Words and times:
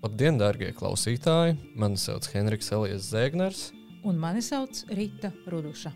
Labdien, 0.00 0.38
darbie 0.40 0.70
klausītāji! 0.72 1.58
Mani 1.76 1.98
sauc 2.00 2.24
Henriks 2.32 2.70
Elijas 2.72 3.10
Zēgners. 3.12 3.58
Un 4.08 4.16
mani 4.16 4.40
sauc 4.40 4.78
Rīta 4.96 5.28
Ruduša. 5.52 5.90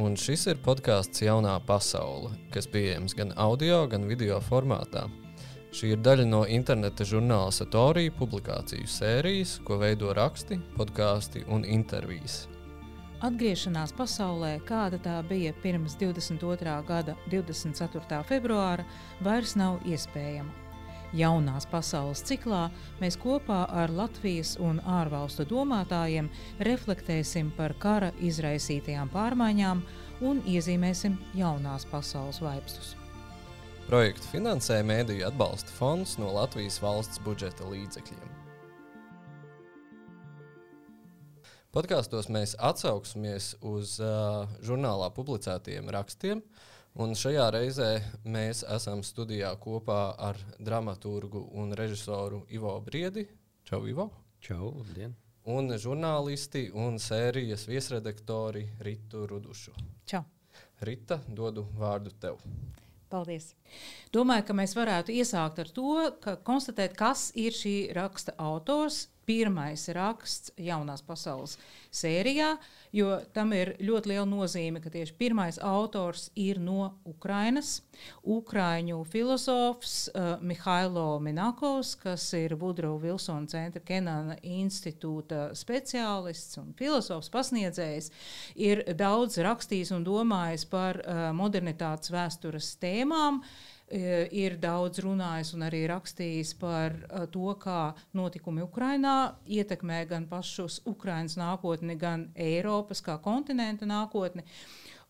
Un 0.00 0.14
šis 0.16 0.46
ir 0.48 0.62
podkāsts 0.64 1.20
Jaunā 1.20 1.58
pasaule, 1.68 2.30
kas 2.54 2.64
pieejams 2.72 3.12
gan 3.18 3.34
audio, 3.36 3.82
gan 3.84 4.06
video 4.08 4.38
formātā. 4.40 5.02
Šī 5.76 5.90
ir 5.92 6.00
daļa 6.00 6.24
no 6.30 6.40
interneta 6.48 7.04
žurnāla 7.04 7.52
Satorija 7.52 8.14
publikāciju 8.16 8.88
sērijas, 8.88 9.58
ko 9.68 9.76
veido 9.84 10.16
raksti, 10.16 10.56
podkāsti 10.78 11.44
un 11.52 11.68
intervijas. 11.68 12.46
Atgriešanās 13.20 13.92
pasaulē, 13.92 14.54
kāda 14.64 15.02
tā 15.04 15.18
bija 15.28 15.52
pirms 15.60 16.00
22. 16.00 16.80
gada 16.88 17.18
24. 17.28 18.24
februāra, 18.32 18.88
vairs 19.20 19.52
nav 19.60 19.84
iespējama. 19.84 20.69
Jaunās 21.10 21.64
pasaules 21.66 22.20
ciklā 22.22 22.68
mēs 23.00 23.16
kopā 23.18 23.64
ar 23.82 23.90
Latvijas 23.90 24.52
un 24.62 24.78
ārvalstu 24.86 25.42
domātājiem 25.50 26.28
reflektēsim 26.62 27.50
par 27.56 27.74
kara 27.82 28.12
izraisītajām 28.22 29.10
pārmaiņām 29.10 29.82
un 30.30 30.42
iezīmēsim 30.46 31.18
jaunās 31.34 31.88
pasaules 31.90 32.38
vaipstus. 32.44 32.94
Projektu 33.88 34.30
finansē 34.30 34.78
Mēdīļu 34.86 35.26
atbalsta 35.32 35.74
fonds 35.74 36.14
no 36.22 36.30
Latvijas 36.36 36.78
valsts 36.78 37.18
budžeta 37.26 37.66
līdzekļiem. 37.66 38.36
Podkāstos 41.74 42.30
mēs 42.30 42.54
atsauksimies 42.58 43.56
uz 43.66 43.98
uh, 44.02 44.46
žurnālā 44.62 45.10
publicētajiem 45.14 45.90
rakstiem, 45.90 46.38
uh, 46.38 46.69
Un 46.98 47.12
šajā 47.14 47.44
reizē 47.54 47.88
mēs 48.26 48.64
esam 48.66 49.04
studijā 49.06 49.52
kopā 49.62 50.16
ar 50.18 50.38
dramaturgu 50.58 51.44
un 51.54 51.70
režisoru 51.78 52.42
Ivo 52.50 52.72
Briedi. 52.82 53.28
Čau, 53.64 53.84
Ivo! 53.86 54.08
Čau, 54.42 54.72
labdien! 54.80 55.14
Un 55.46 55.70
žurnālisti 55.78 56.66
un 56.74 56.98
sērijas 56.98 57.68
viesredaktori 57.70 58.64
Ritu 58.82 59.22
Rudušu. 59.30 59.70
Čau! 60.04 60.24
Rita, 60.82 61.20
dodu 61.28 61.68
vārdu 61.78 62.10
tev. 62.18 62.42
Paldies! 63.10 63.52
Domāju, 64.10 64.48
ka 64.50 64.58
mēs 64.58 64.74
varētu 64.74 65.14
iesākt 65.14 65.62
ar 65.62 65.70
to, 65.70 65.94
ka 66.24 66.36
konstatēt, 66.42 66.98
kas 66.98 67.28
ir 67.38 67.54
šī 67.54 67.92
raksta 67.94 68.34
autors, 68.38 69.04
pirmais 69.30 69.86
raksts 69.94 70.50
jaunās 70.58 71.04
pasaules 71.06 71.54
sērijā, 71.94 72.56
jo 72.94 73.12
tam 73.34 73.52
ir 73.54 73.76
ļoti 73.82 74.10
liela 74.10 74.26
nozīme, 74.26 74.82
ka 74.82 74.90
tieši 74.90 75.14
pirmais 75.18 75.58
autors 75.62 76.28
ir 76.38 76.58
no 76.62 76.96
Ukrainas. 77.06 77.80
Ukraiņu 78.26 78.98
filozofs 79.10 79.94
uh, 80.10 80.42
Mihailo 80.42 81.20
Minakovs, 81.22 81.94
kas 82.02 82.26
ir 82.38 82.56
Vudro 82.58 82.96
Vilsona 83.02 83.46
centra 83.50 83.82
Kenana 83.86 84.38
institūta 84.42 85.50
speciālists 85.58 86.58
un 86.62 86.72
filozofs 86.78 87.30
pasniedzējs, 87.30 88.10
ir 88.58 88.82
daudz 88.98 89.38
rakstījis 89.46 89.94
un 89.94 90.06
domājis 90.06 90.66
par 90.70 91.02
uh, 91.04 91.28
modernitātes 91.36 92.10
vēstures 92.14 92.74
tēmām. 92.82 93.44
Uh, 93.44 93.76
ir 93.90 94.56
daudz 94.62 95.02
runājis 95.02 95.54
un 95.56 95.64
arī 95.66 95.82
rakstījis 95.90 96.52
par 96.60 96.94
e, 96.94 97.24
to, 97.34 97.50
kā 97.58 97.92
notikumi 98.14 98.62
Ukrajinā 98.62 99.34
ietekmē 99.50 100.04
gan 100.10 100.28
pašus 100.30 100.80
Ukraiņas 100.86 101.36
nākotni, 101.40 101.98
gan 101.98 102.28
Eiropas 102.38 103.02
kā 103.02 103.18
kontinenta 103.22 103.88
nākotni. 103.90 104.46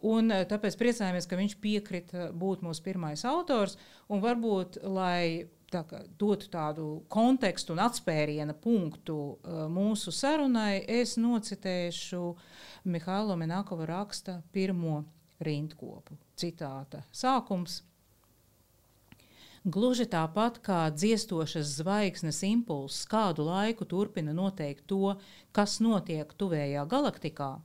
Un, 0.01 0.33
e, 0.33 0.45
tāpēc 0.49 0.79
priecājamies, 0.81 1.29
ka 1.29 1.37
viņš 1.37 1.57
piekrita 1.61 2.31
būt 2.33 2.65
mūsu 2.65 2.85
pirmais 2.87 3.25
autors. 3.29 3.77
Varbūt, 4.09 4.81
lai 4.89 5.51
tā 5.71 5.85
kā, 5.87 6.01
dotu 6.19 6.49
tādu 6.51 6.87
kontekstu 7.13 7.75
un 7.77 7.83
atspēriena 7.85 8.57
punktu 8.59 9.17
uh, 9.17 9.61
mūsu 9.71 10.11
sarunai, 10.11 10.81
es 10.83 11.15
nocitēšu 11.21 12.23
Mihāla 12.91 13.37
Menakova 13.39 13.87
raksta 13.87 14.41
pirmo 14.51 15.05
rindkopu. 15.47 16.19
Citāta 16.41 17.05
sākums. 17.15 17.85
Gluži 19.65 20.07
tāpat 20.09 20.63
kā 20.65 20.87
dziestošas 20.89 21.75
zvaigznes 21.81 22.39
impulss 22.49 23.05
kādu 23.05 23.45
laiku 23.45 23.85
turpina 23.85 24.33
noteikt 24.33 24.87
to, 24.89 25.17
kas 25.53 25.81
notiek 25.85 26.33
tuvējā 26.33 26.87
galaktikā, 26.89 27.59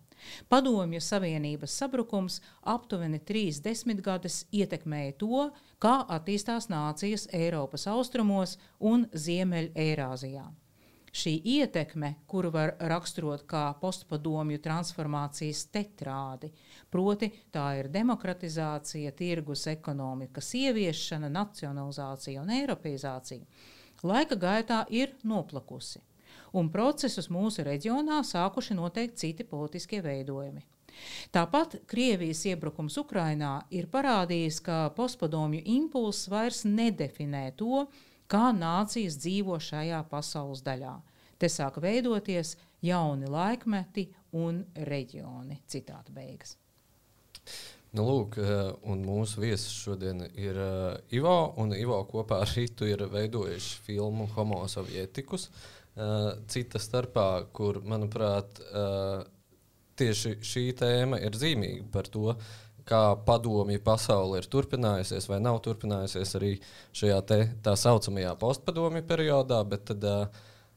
Padomju 0.50 1.02
Savienības 1.02 1.76
sabrukums 1.80 2.40
aptuveni 2.76 3.20
trīs 3.30 3.62
desmitgades 3.66 4.44
ietekmēja 4.52 5.16
to, 5.22 5.48
kā 5.80 5.96
attīstās 6.18 6.70
nācijas 6.72 7.28
Eiropas 7.34 7.88
austrumos 7.92 8.58
un 8.80 9.08
Ziemeļ-Eirāzijā. 9.26 10.46
Šī 11.16 11.32
ietekme, 11.48 12.10
kuru 12.28 12.50
var 12.52 12.74
raksturot 12.92 13.46
kā 13.48 13.70
postpadomju 13.80 14.60
transformācijas 14.60 15.62
tetrādi, 15.72 16.50
proti 16.92 17.30
tā 17.56 17.70
ir 17.80 17.88
demokratizācija, 17.94 19.14
tirgus 19.16 19.64
ekonomikas 19.72 20.50
ieviešana, 20.60 21.30
nacionalizācija 21.32 22.42
un 22.42 22.52
eiropeizācija, 22.58 23.48
laika 24.04 24.36
gaitā 24.36 24.82
ir 24.92 25.14
noplakusi, 25.24 26.02
un 26.52 26.68
procesus 26.74 27.32
mūsu 27.32 27.64
reģionā 27.64 28.20
sākuši 28.28 28.76
noteikt 28.76 29.16
citi 29.24 29.48
politiskie 29.48 30.02
veidojumi. 30.04 30.66
Tāpat 31.32 31.78
Krievijas 31.88 32.44
iebrukums 32.52 32.98
Ukrainā 33.00 33.54
ir 33.72 33.88
parādījis, 33.92 34.60
ka 34.68 34.82
postpadomju 35.00 35.64
impulss 35.78 36.28
vairs 36.32 36.66
nedefinē 36.68 37.46
to, 37.60 37.86
kā 38.32 38.50
nācijas 38.56 39.18
dzīvo 39.22 39.60
šajā 39.62 40.02
pasaules 40.10 40.64
daļā. 40.66 40.96
Te 41.38 41.50
sāk 41.52 41.82
veidoties 41.84 42.56
jauni 42.86 43.30
laikmeti 43.30 44.08
un 44.40 44.64
reģioni. 44.88 45.62
Citāta 45.68 46.14
beigas. 46.16 46.56
Nu, 47.96 48.04
lūk, 48.04 48.38
eh, 48.44 48.74
mūsu 49.00 49.40
viesis 49.40 49.72
šodien 49.72 50.26
ir 50.36 50.58
uh, 50.60 50.98
Ivo, 51.16 51.54
un 51.62 51.72
Ivo 51.78 52.02
kopā 52.10 52.42
ar 52.44 52.52
Rītu 52.52 52.90
ir 52.90 53.06
veidojuši 53.12 53.78
filmu 53.86 54.28
Homo 54.36 54.66
Sovietikus. 54.68 55.48
Uh, 55.96 56.34
cita 56.52 56.82
starpā, 56.82 57.46
kur, 57.56 57.80
manuprāt, 57.88 58.60
uh, 58.68 59.24
tieši 59.96 60.34
šī 60.44 60.66
tēma 60.76 61.22
ir 61.24 61.38
zīmīga 61.40 61.88
par 61.94 62.10
to, 62.12 62.34
kā 62.90 63.04
padomju 63.28 63.82
pasaule 63.86 64.42
ir 64.42 64.50
turpinājusies 64.52 65.30
vai 65.32 65.40
nav 65.44 65.62
turpinājusies 65.66 66.36
arī 66.40 66.52
šajā 66.96 67.22
te, 67.30 67.40
tā 67.66 67.78
saucamajā 67.80 68.36
postpadomju 68.42 69.06
periodā. 69.10 69.64
Bet 69.68 69.90
tad, 69.90 70.06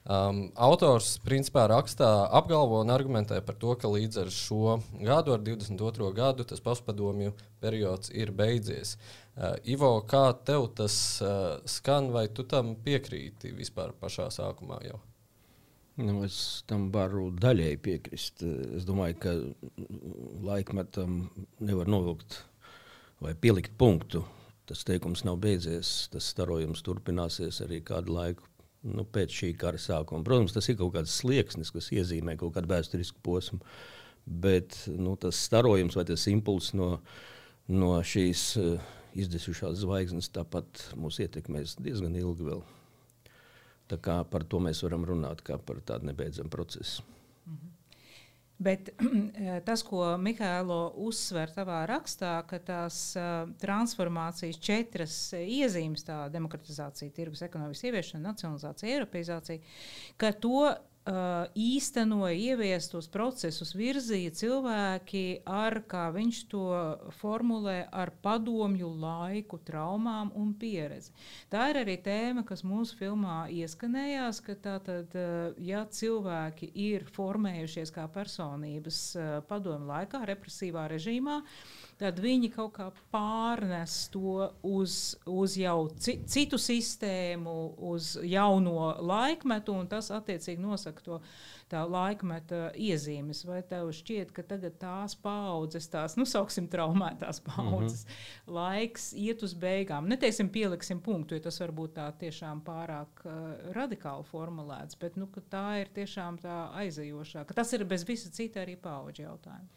Um, 0.08 0.46
autors 0.56 1.18
principā 1.20 1.66
rakstā 1.68 2.06
apgalvo 2.32 2.78
un 2.80 2.88
argumentē 2.88 3.42
par 3.44 3.58
to, 3.60 3.74
ka 3.76 3.90
līdz 3.92 4.22
ar 4.22 4.30
šo 4.32 4.78
gadu, 5.04 5.34
ar 5.34 5.42
22. 5.44 6.08
gadu, 6.16 6.46
tas 6.48 6.64
postpadomju 6.64 7.34
periods 7.60 8.08
ir 8.16 8.32
beidzies. 8.32 8.94
Uh, 9.36 9.58
Ivo, 9.68 9.90
kā 10.08 10.30
tev 10.48 10.70
tas 10.80 10.96
uh, 11.20 11.60
skan, 11.68 12.08
vai 12.14 12.24
tu 12.32 12.46
tam 12.48 12.72
piekrīti 12.86 13.52
vispār 13.52 13.92
pašā 14.00 14.30
sākumā 14.32 14.80
jau? 14.88 14.96
Nu, 15.98 16.20
es 16.22 16.62
tam 16.70 16.88
varu 16.94 17.24
daļēji 17.34 17.78
piekrist. 17.82 18.42
Es 18.78 18.84
domāju, 18.86 19.16
ka 19.18 19.32
laikmetam 20.46 21.24
nevar 21.58 21.90
novilkt 21.90 22.36
vai 23.18 23.32
pielikt 23.34 23.74
punktu. 23.80 24.22
Tas 24.68 24.84
teikums 24.86 25.24
nav 25.26 25.40
beidzies, 25.42 26.06
tas 26.12 26.28
starojums 26.30 26.84
turpināsies 26.86 27.58
arī 27.64 27.80
kādu 27.82 28.14
laiku 28.14 28.46
nu, 28.86 29.02
pēc 29.02 29.34
šī 29.40 29.50
kara 29.58 29.80
sākuma. 29.80 30.22
Protams, 30.22 30.54
tas 30.54 30.68
ir 30.70 30.78
kaut 30.78 30.94
kāds 30.94 31.18
slieksnis, 31.18 31.72
kas 31.74 31.90
iezīmē 31.90 32.36
kaut 32.38 32.54
kādu 32.54 32.70
vēsturisku 32.70 33.18
posmu, 33.24 33.58
bet 34.28 34.76
nu, 34.92 35.16
tas 35.18 35.40
starojums 35.48 35.98
vai 35.98 36.06
tas 36.06 36.28
impulss 36.30 36.76
no, 36.78 36.92
no 37.72 37.94
šīs 38.06 38.48
uh, 38.60 38.90
izdesušās 39.18 39.80
zvaigznes 39.82 40.30
tāpat 40.30 40.90
mūs 41.00 41.18
ietekmēs 41.24 41.78
diezgan 41.82 42.14
ilgi 42.20 42.52
vēl. 42.52 42.62
Par 43.96 44.44
to 44.44 44.60
mēs 44.60 44.82
varam 44.84 45.04
runāt 45.04 45.42
kā 45.42 45.58
par 45.58 45.80
tādu 45.80 46.06
nebeidzamu 46.06 46.50
procesu. 46.50 47.02
-hmm. 47.46 47.78
Bet 48.58 48.90
tas, 49.68 49.84
ko 49.86 50.16
Mihālo 50.18 50.92
uzsver 51.06 51.50
savā 51.54 51.84
rakstā, 51.86 52.32
ka 52.50 52.58
tās 52.58 52.98
uh, 53.14 53.46
transformācijas 53.62 54.58
četras 54.58 55.32
iezīmes, 55.38 56.02
tā 56.02 56.24
demokratizācija, 56.34 57.14
tirgus 57.14 57.44
ekonomikas 57.46 57.84
ieviešana, 57.86 58.24
nacionalizācija, 58.32 58.96
eiropeizācija, 58.96 59.62
ka 60.16 60.32
to 60.32 60.74
īstenoja, 61.08 62.34
ievies 62.36 62.88
tos 62.92 63.08
procesus, 63.08 63.72
virzīja 63.76 64.32
cilvēki 64.36 65.22
ar, 65.48 65.80
kā 65.88 66.08
viņš 66.14 66.40
to 66.50 66.64
formulē, 67.20 67.78
ar 67.92 68.12
padomju 68.22 68.90
laiku, 69.00 69.60
traumām 69.64 70.32
un 70.36 70.52
pieredzi. 70.58 71.14
Tā 71.52 71.70
ir 71.72 71.80
arī 71.84 71.96
tēma, 72.04 72.44
kas 72.48 72.64
mūsu 72.66 72.98
filmā 72.98 73.46
ieskanējās, 73.54 74.42
ka 74.44 74.56
tātad, 74.68 75.16
ja 75.62 75.84
cilvēki 75.88 76.70
ir 76.74 77.08
formējušies 77.14 77.94
kā 77.94 78.08
personības 78.12 79.02
padomju 79.48 79.88
laikā, 79.88 80.24
represīvā 80.28 80.88
režīmā, 80.92 81.40
tad 81.98 82.20
viņi 82.22 82.52
kaut 82.54 82.74
kā 82.76 82.90
pārnes 83.12 84.04
to 84.12 84.50
uz, 84.66 85.16
uz 85.26 85.56
jau 85.58 85.88
citu 85.98 86.60
sistēmu, 86.60 87.56
uz 87.90 88.12
jauno 88.22 88.92
laikmetu, 89.02 89.74
un 89.74 89.88
tas 89.90 90.12
attiecīgi 90.14 90.62
nosaka 90.62 90.97
to 91.04 91.20
tā 91.70 91.82
laikmeta 91.88 92.68
iezīmes. 92.74 93.44
Vai 93.48 93.60
tev 93.68 93.92
šķiet, 93.96 94.32
ka 94.36 94.44
tagad 94.48 94.78
tās 94.80 95.16
paudzes, 95.22 95.88
tās, 95.92 96.16
nu, 96.20 96.26
sauksim, 96.28 96.68
traumētās 96.72 97.42
paudzes, 97.46 98.04
mm 98.04 98.10
-hmm. 98.10 98.52
laiks 98.58 99.12
iet 99.14 99.42
uz 99.42 99.54
beigām? 99.54 100.08
Neteiksim, 100.08 100.48
pieliksim 100.48 101.00
punktu, 101.00 101.34
jo 101.38 101.46
tas 101.48 101.60
varbūt 101.60 101.96
tā 102.00 102.10
tiešām 102.18 102.62
pārāk 102.66 103.24
uh, 103.24 103.72
radikāli 103.76 104.24
formulēts, 104.24 104.98
bet 105.00 105.16
nu, 105.16 105.28
tā 105.50 105.80
ir 105.80 105.88
tiešām 105.94 106.38
tā 106.38 106.60
aizejošā, 106.84 107.44
tas 107.54 107.72
ir 107.72 107.84
bez 107.84 108.04
visa 108.08 108.30
cita 108.30 108.60
arī 108.60 108.76
paudžu 108.76 109.22
jautājumu. 109.22 109.68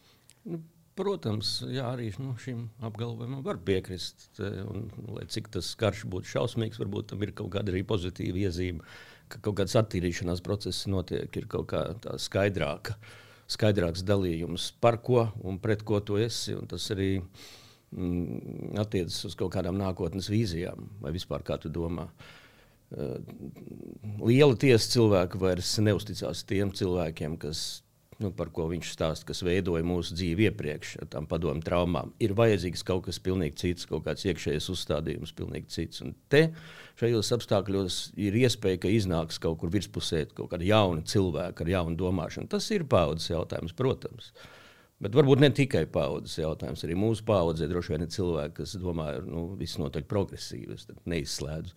Nu. 0.45 0.63
Protams, 1.00 1.62
jā, 1.71 1.85
arī 1.95 2.09
nu, 2.19 2.33
šim 2.41 2.65
apgalvojumam 2.83 3.44
var 3.45 3.62
piekrist. 3.63 4.27
Un, 4.41 4.89
lai 5.15 5.24
cik 5.31 5.47
tas 5.56 5.69
karš 5.79 6.03
būtu 6.12 6.33
šausmīgs, 6.33 6.81
varbūt 6.81 7.13
tam 7.13 7.24
ir 7.24 7.31
kaut 7.38 7.53
kāda 7.53 7.71
arī 7.71 7.85
pozitīva 7.88 8.44
iezīme, 8.44 8.83
ka 9.31 9.41
kaut 9.45 9.59
kāds 9.61 9.77
attīrīšanās 9.79 10.43
process 10.45 10.87
notiek, 10.91 11.29
ir 11.37 11.47
kaut 11.51 11.69
kā 11.71 11.83
tā 12.03 12.17
skaidrāka, 12.21 12.97
skaidrāks 13.51 14.05
dalījums, 14.07 14.71
par 14.83 14.99
ko 15.03 15.27
un 15.47 15.59
pret 15.63 15.85
ko 15.87 16.01
tu 16.05 16.19
esi. 16.21 16.55
Tas 16.71 16.89
arī 16.95 17.13
mm, 17.19 18.77
attiecas 18.83 19.19
uz 19.29 19.37
kaut 19.39 19.53
kādām 19.55 19.79
nākotnes 19.79 20.29
vīzijām, 20.31 20.87
vai 21.03 21.15
vispār 21.15 21.45
kā 21.47 21.59
tu 21.61 21.71
domā. 21.73 22.09
Uh, 22.91 23.21
liela 24.19 24.57
tiesa 24.59 24.89
cilvēku 24.97 25.39
vairs 25.39 25.77
neusticās 25.79 26.43
tiem 26.43 26.73
cilvēkiem, 26.75 27.37
kas 27.39 27.81
nu, 28.21 28.29
par 28.35 28.51
ko 28.53 28.68
viņš 28.69 28.91
stāsta, 28.94 29.27
kas 29.31 29.41
veidoja 29.45 29.83
mūsu 29.85 30.15
dzīvi 30.15 30.47
iepriekš 30.50 30.94
ar 31.01 31.09
tām 31.12 31.27
padomu 31.29 31.63
traumām. 31.65 32.13
Ir 32.21 32.35
vajadzīgs 32.38 32.85
kaut 32.88 33.07
kas 33.07 33.19
pilnīgi 33.23 33.57
cits, 33.62 33.88
kaut 33.89 34.06
kāds 34.06 34.25
iekšējs 34.29 34.69
uzstādījums, 34.73 35.33
pilnīgi 35.38 35.71
cits. 35.73 36.03
Un 36.06 36.13
te 36.31 36.47
šajos 37.01 37.33
apstākļos 37.38 38.00
ir 38.21 38.38
iespēja, 38.44 38.83
ka 38.83 38.91
iznāks 38.94 39.41
kaut 39.41 39.59
kur 39.62 39.73
virspusē 39.73 40.27
kaut 40.38 40.51
kāda 40.53 40.68
jauna 40.68 41.06
cilvēka 41.07 41.65
ar 41.65 41.73
jaunu 41.73 41.97
domāšanu. 42.00 42.51
Tas 42.51 42.69
ir 42.75 42.85
paudzes 42.89 43.31
jautājums, 43.33 43.75
protams. 43.77 44.31
Bet 45.01 45.15
varbūt 45.17 45.41
ne 45.41 45.50
tikai 45.57 45.88
paudzes 45.89 46.38
jautājums, 46.38 46.83
arī 46.85 46.95
mūsu 47.00 47.25
paudzē 47.25 47.65
droši 47.69 47.95
vien 47.95 48.06
ir 48.06 48.12
cilvēki, 48.13 48.57
kas 48.59 48.75
domā, 48.77 49.15
ka 49.17 49.24
nu, 49.25 49.47
viss 49.57 49.81
notiek 49.81 50.06
progresīvi, 50.09 50.77
es 50.77 50.85
neizslēdzu. 51.09 51.74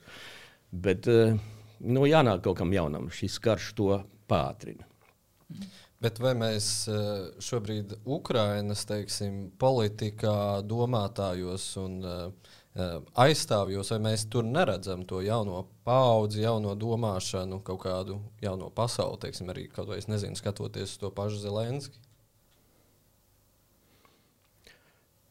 Bet 0.84 1.08
eh, 1.08 1.38
nu, 1.80 2.04
jānāk 2.10 2.44
kaut 2.44 2.58
kam 2.60 2.74
jaunam, 2.76 3.08
šis 3.08 3.38
karš 3.40 3.70
to 3.78 3.96
pātrina. 4.28 4.84
Mm. 5.48 5.72
Bet 6.04 6.18
vai 6.20 6.34
mēs 6.36 6.66
eh, 6.92 6.98
šobrīd 7.40 7.94
Ukrainas 8.04 8.82
teiksim, 8.84 9.46
politikā, 9.56 10.60
domātājos 10.68 11.64
un 11.80 11.94
uh, 12.04 12.50
aizstāvjos, 13.24 13.92
vai 13.94 14.00
mēs 14.10 14.26
tur 14.28 14.44
neredzam 14.44 15.06
to 15.08 15.22
jauno 15.24 15.62
paudzi, 15.86 16.42
jauno 16.42 16.74
domāšanu, 16.76 17.62
kaut 17.64 17.86
kādu 17.86 18.18
jauno 18.44 18.68
pasauli, 18.74 19.22
teiksim, 19.22 19.48
arī 19.54 19.68
kaut 19.72 19.88
vai 19.88 20.02
es 20.02 20.10
nezinu, 20.10 20.36
skatoties 20.36 20.92
uz 20.92 21.00
to 21.00 21.12
pašu 21.14 21.40
Zelenski? 21.46 22.02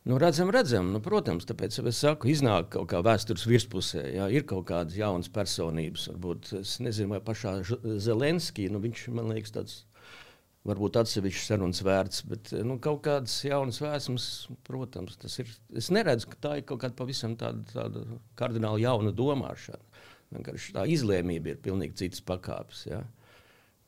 Nu, 0.10 0.18
redzam, 0.18 0.50
redzam. 0.52 0.90
Nu, 0.92 1.00
protams, 1.04 1.46
tāpēc 1.48 1.78
es 1.80 2.02
saku, 2.02 2.34
iznāk 2.34 2.74
kaut 2.74 2.90
kā 2.92 3.00
vēstures 3.06 3.46
virspusē. 3.48 4.02
Jā, 4.18 4.26
ir 4.36 4.44
kaut 4.50 4.66
kādas 4.68 4.98
jaunas 5.00 5.30
personības. 5.32 6.10
Varbūt 6.12 6.56
es 6.60 6.80
nezinu, 6.84 7.14
vai 7.14 7.22
pašā 7.24 7.60
Zelenskī, 8.04 8.68
nu, 8.74 8.82
viņš 8.84 9.06
man 9.16 9.32
liekas 9.32 9.56
tāds 9.56 9.78
varbūt 10.68 11.00
atsevišķas 11.02 11.50
sarunas 11.52 11.82
vērts, 11.84 12.24
bet 12.30 12.54
nu, 12.64 12.78
kaut 12.84 13.02
kādas 13.08 13.36
jaunas 13.46 13.82
vēsmas, 13.84 14.28
protams, 14.68 15.18
tas 15.20 15.36
ir. 15.42 15.52
Es 15.76 15.90
neredzu, 15.94 16.30
ka 16.32 16.40
tā 16.46 16.54
ir 16.60 16.68
kaut 16.70 16.84
kāda 16.84 16.98
pavisam 17.00 17.36
tāda, 17.40 17.66
tāda 17.74 18.06
kardināli 18.40 18.86
jauna 18.86 19.12
domāšana. 19.16 19.84
Vienkārši 20.34 20.78
tā 20.78 20.88
izlēmība 20.90 21.54
ir 21.54 21.62
pilnīgi 21.62 22.00
citas 22.06 22.24
pakāpes. 22.26 22.88
Ja? 22.90 23.04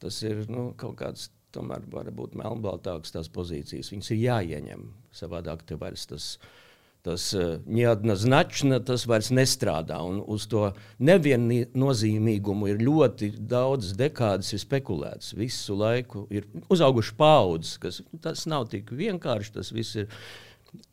Tas 0.03 0.19
ir 0.27 0.45
nu, 0.51 0.71
kaut 0.77 0.99
kāds. 1.01 1.31
Tomēr 1.55 1.85
var 1.87 2.09
būt 2.11 2.33
melnbaltāks 2.35 3.13
tās 3.15 3.29
pozīcijas. 3.31 3.87
Viņas 3.93 4.09
ir 4.11 4.17
jāieņem. 4.25 4.81
Savādāk 5.15 5.61
te 5.63 5.77
vairs 5.79 6.03
tas 6.09 6.25
ir 6.35 6.64
tas 7.05 7.27
neadnaznačna, 7.65 8.79
tas 8.85 9.05
vairs 9.09 9.29
nestrādā. 9.35 9.99
Un 10.05 10.21
uz 10.21 10.47
to 10.49 10.71
neviennozīmīgumu 11.05 12.71
ir 12.71 12.81
ļoti 12.85 13.31
daudz 13.51 13.93
dekādas 13.99 14.55
spekulēts. 14.65 15.35
Visu 15.37 15.77
laiku 15.77 16.25
ir 16.33 16.47
uzauguši 16.73 17.15
paudzes, 17.19 17.77
kas 17.81 18.01
tas 18.23 18.47
nav 18.49 18.69
tik 18.73 18.89
vienkārši. 18.95 19.55
Tas 19.59 19.71
viss 19.75 20.01
ir 20.01 20.09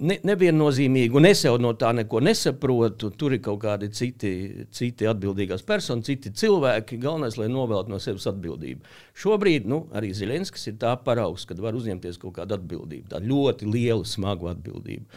ne, 0.02 0.18
neviennozīmīgi, 0.28 1.16
un 1.16 1.28
es 1.28 1.42
jau 1.46 1.54
no 1.60 1.72
tā 1.78 1.92
neko 1.96 2.20
nesaprotu. 2.24 3.12
Tur 3.18 3.36
ir 3.36 3.42
kaut 3.44 3.62
kādi 3.64 3.88
citi, 3.94 4.32
citi 4.74 5.08
atbildīgās 5.08 5.64
personas, 5.66 6.08
citi 6.10 6.32
cilvēki. 6.42 7.00
Galvenais, 7.02 7.38
lai 7.40 7.48
noveltu 7.52 7.94
no 7.94 8.00
sevis 8.02 8.28
atbildību. 8.30 8.84
Šobrīd 9.24 9.68
nu, 9.70 9.84
arī 9.96 10.12
Ziļņskis 10.16 10.72
ir 10.72 10.80
tā 10.82 10.94
paraugs, 11.06 11.46
kad 11.48 11.60
var 11.62 11.78
uzņemties 11.78 12.20
kaut 12.22 12.36
kādu 12.40 12.58
atbildību, 12.58 13.08
tādu 13.14 13.32
ļoti 13.32 13.70
lielu, 13.72 14.08
smagu 14.08 14.52
atbildību. 14.52 15.08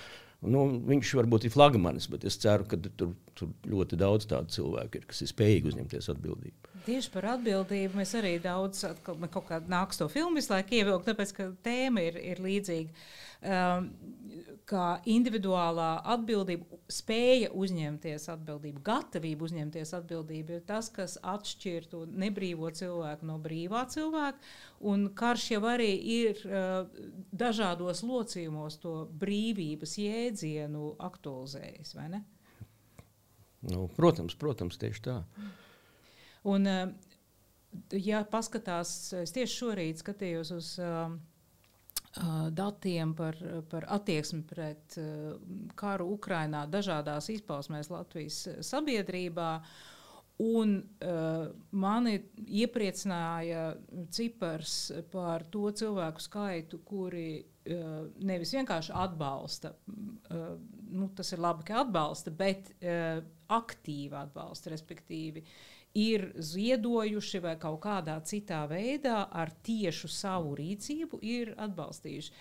Nu, 0.52 0.66
viņš 0.86 1.14
varbūt 1.20 1.48
ir 1.48 1.54
flagmanis, 1.54 2.08
bet 2.12 2.26
es 2.28 2.38
ceru, 2.42 2.68
ka 2.70 2.80
tur, 2.86 3.14
tur 3.38 3.52
ļoti 3.70 4.00
daudz 4.00 4.28
tādu 4.30 4.54
cilvēku 4.56 5.00
ir, 5.00 5.08
kas 5.10 5.24
ir 5.26 5.32
spējīgi 5.32 5.72
uzņemties 5.72 6.12
atbildību. 6.14 6.72
Tieši 6.86 7.12
par 7.14 7.30
atbildību 7.34 7.98
mēs 7.98 8.14
arī 8.20 8.36
daudz 8.44 8.84
kaut 9.06 9.48
kādā 9.50 9.66
nāks 9.72 10.02
to 10.02 10.10
filmu 10.12 10.38
visu 10.40 10.54
laiku 10.54 10.78
ievilkt, 10.78 11.08
tāpēc 11.10 11.34
ka 11.38 11.50
tēma 11.66 12.04
ir, 12.06 12.20
ir 12.34 12.44
līdzīga. 12.46 13.08
Um, 13.46 13.90
kā 14.70 14.86
individuālā 15.10 15.90
atbildība, 16.16 16.80
spēja 16.92 17.52
uzņemties 17.54 18.28
atbildību, 18.34 18.82
gatavība 18.86 19.46
uzņemties 19.46 19.94
atbildību, 20.00 20.58
ir 20.58 20.64
tas, 20.66 20.90
kas 20.94 21.18
atšķir 21.22 21.86
to 21.92 22.04
nebrīvo 22.10 22.72
cilvēku 22.74 23.30
no 23.30 23.38
brīvā 23.42 23.84
cilvēka. 23.94 24.42
Un 24.90 25.08
karš 25.18 25.50
jau 25.56 25.62
arī 25.70 25.92
ir 26.16 26.42
uh, 26.50 26.88
dažādos 27.30 28.02
locījumos 28.06 28.80
to 28.82 28.96
brīvības 29.22 29.98
jēdzienu 30.02 30.96
aktualizējis? 31.10 31.94
Nu, 33.70 33.86
protams, 33.94 34.38
protams, 34.38 34.82
tieši 34.82 35.06
tā. 35.06 35.20
Un, 36.50 36.66
uh, 36.70 37.14
ja 37.94 38.26
paskatās, 38.30 38.98
es 39.22 39.34
tieši 39.36 39.62
šorīt 39.62 40.02
skatījos 40.02 40.54
uz 40.58 40.74
uh, 40.82 41.14
datiem 42.56 43.12
par, 43.16 43.36
par 43.70 43.86
attieksmi 43.92 44.46
pret 44.48 44.96
karu 45.76 46.08
Ukrainā 46.16 46.64
dažādās 46.72 47.28
izpausmēs 47.34 47.92
Latvijas 47.92 48.38
sabiedrībā. 48.64 49.50
Un 50.44 50.74
uh, 50.84 51.46
mani 51.80 52.18
iepriecināja 52.60 53.70
cipars 54.12 54.74
par 55.08 55.46
to 55.48 55.70
cilvēku 55.72 56.20
skaitu, 56.20 56.82
kuri 56.84 57.38
uh, 57.40 58.10
nevis 58.20 58.52
vienkārši 58.58 58.92
atbalsta, 59.00 59.72
uh, 59.72 60.58
nu, 60.92 61.08
tas 61.16 61.32
ir 61.32 61.40
labi, 61.40 61.64
ka 61.70 61.86
atbalsta, 61.86 62.36
bet 62.36 62.68
uh, 62.82 63.24
aktīvi 63.56 64.20
atbalsta, 64.26 64.74
respektīvi 64.76 65.46
ir 65.96 66.28
ziedojuši 66.36 67.40
vai 67.44 67.56
kaut 67.60 67.80
kādā 67.86 68.18
citā 68.28 68.66
veidā 68.68 69.26
ar 69.32 69.52
tiešu 69.64 70.10
savu 70.12 70.56
rīcību 70.60 71.20
ir 71.24 71.54
atbalstījuši. 71.56 72.34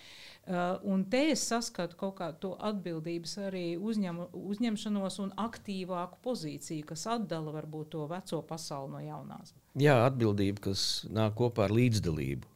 Uh, 0.45 0.75
un 0.85 1.01
te 1.09 1.23
es 1.31 1.41
saskatu 1.49 1.97
kaut 1.97 2.19
kādu 2.19 2.51
atbildības 2.67 3.31
arī 3.47 3.63
uzņem, 3.81 4.19
uzņemšanos 4.37 5.17
un 5.23 5.31
aktīvāku 5.41 6.19
pozīciju, 6.21 6.85
kas 6.91 7.07
atdala 7.15 7.55
varbūt 7.55 7.95
to 7.95 8.03
veco 8.11 8.43
pasauli 8.45 8.93
no 8.93 9.01
jaunās. 9.01 9.55
Jā, 9.79 9.97
atbildība, 10.05 10.67
kas 10.69 11.05
nāk 11.09 11.33
kopā 11.39 11.65
ar 11.65 11.73
līdzdalību. 11.73 12.51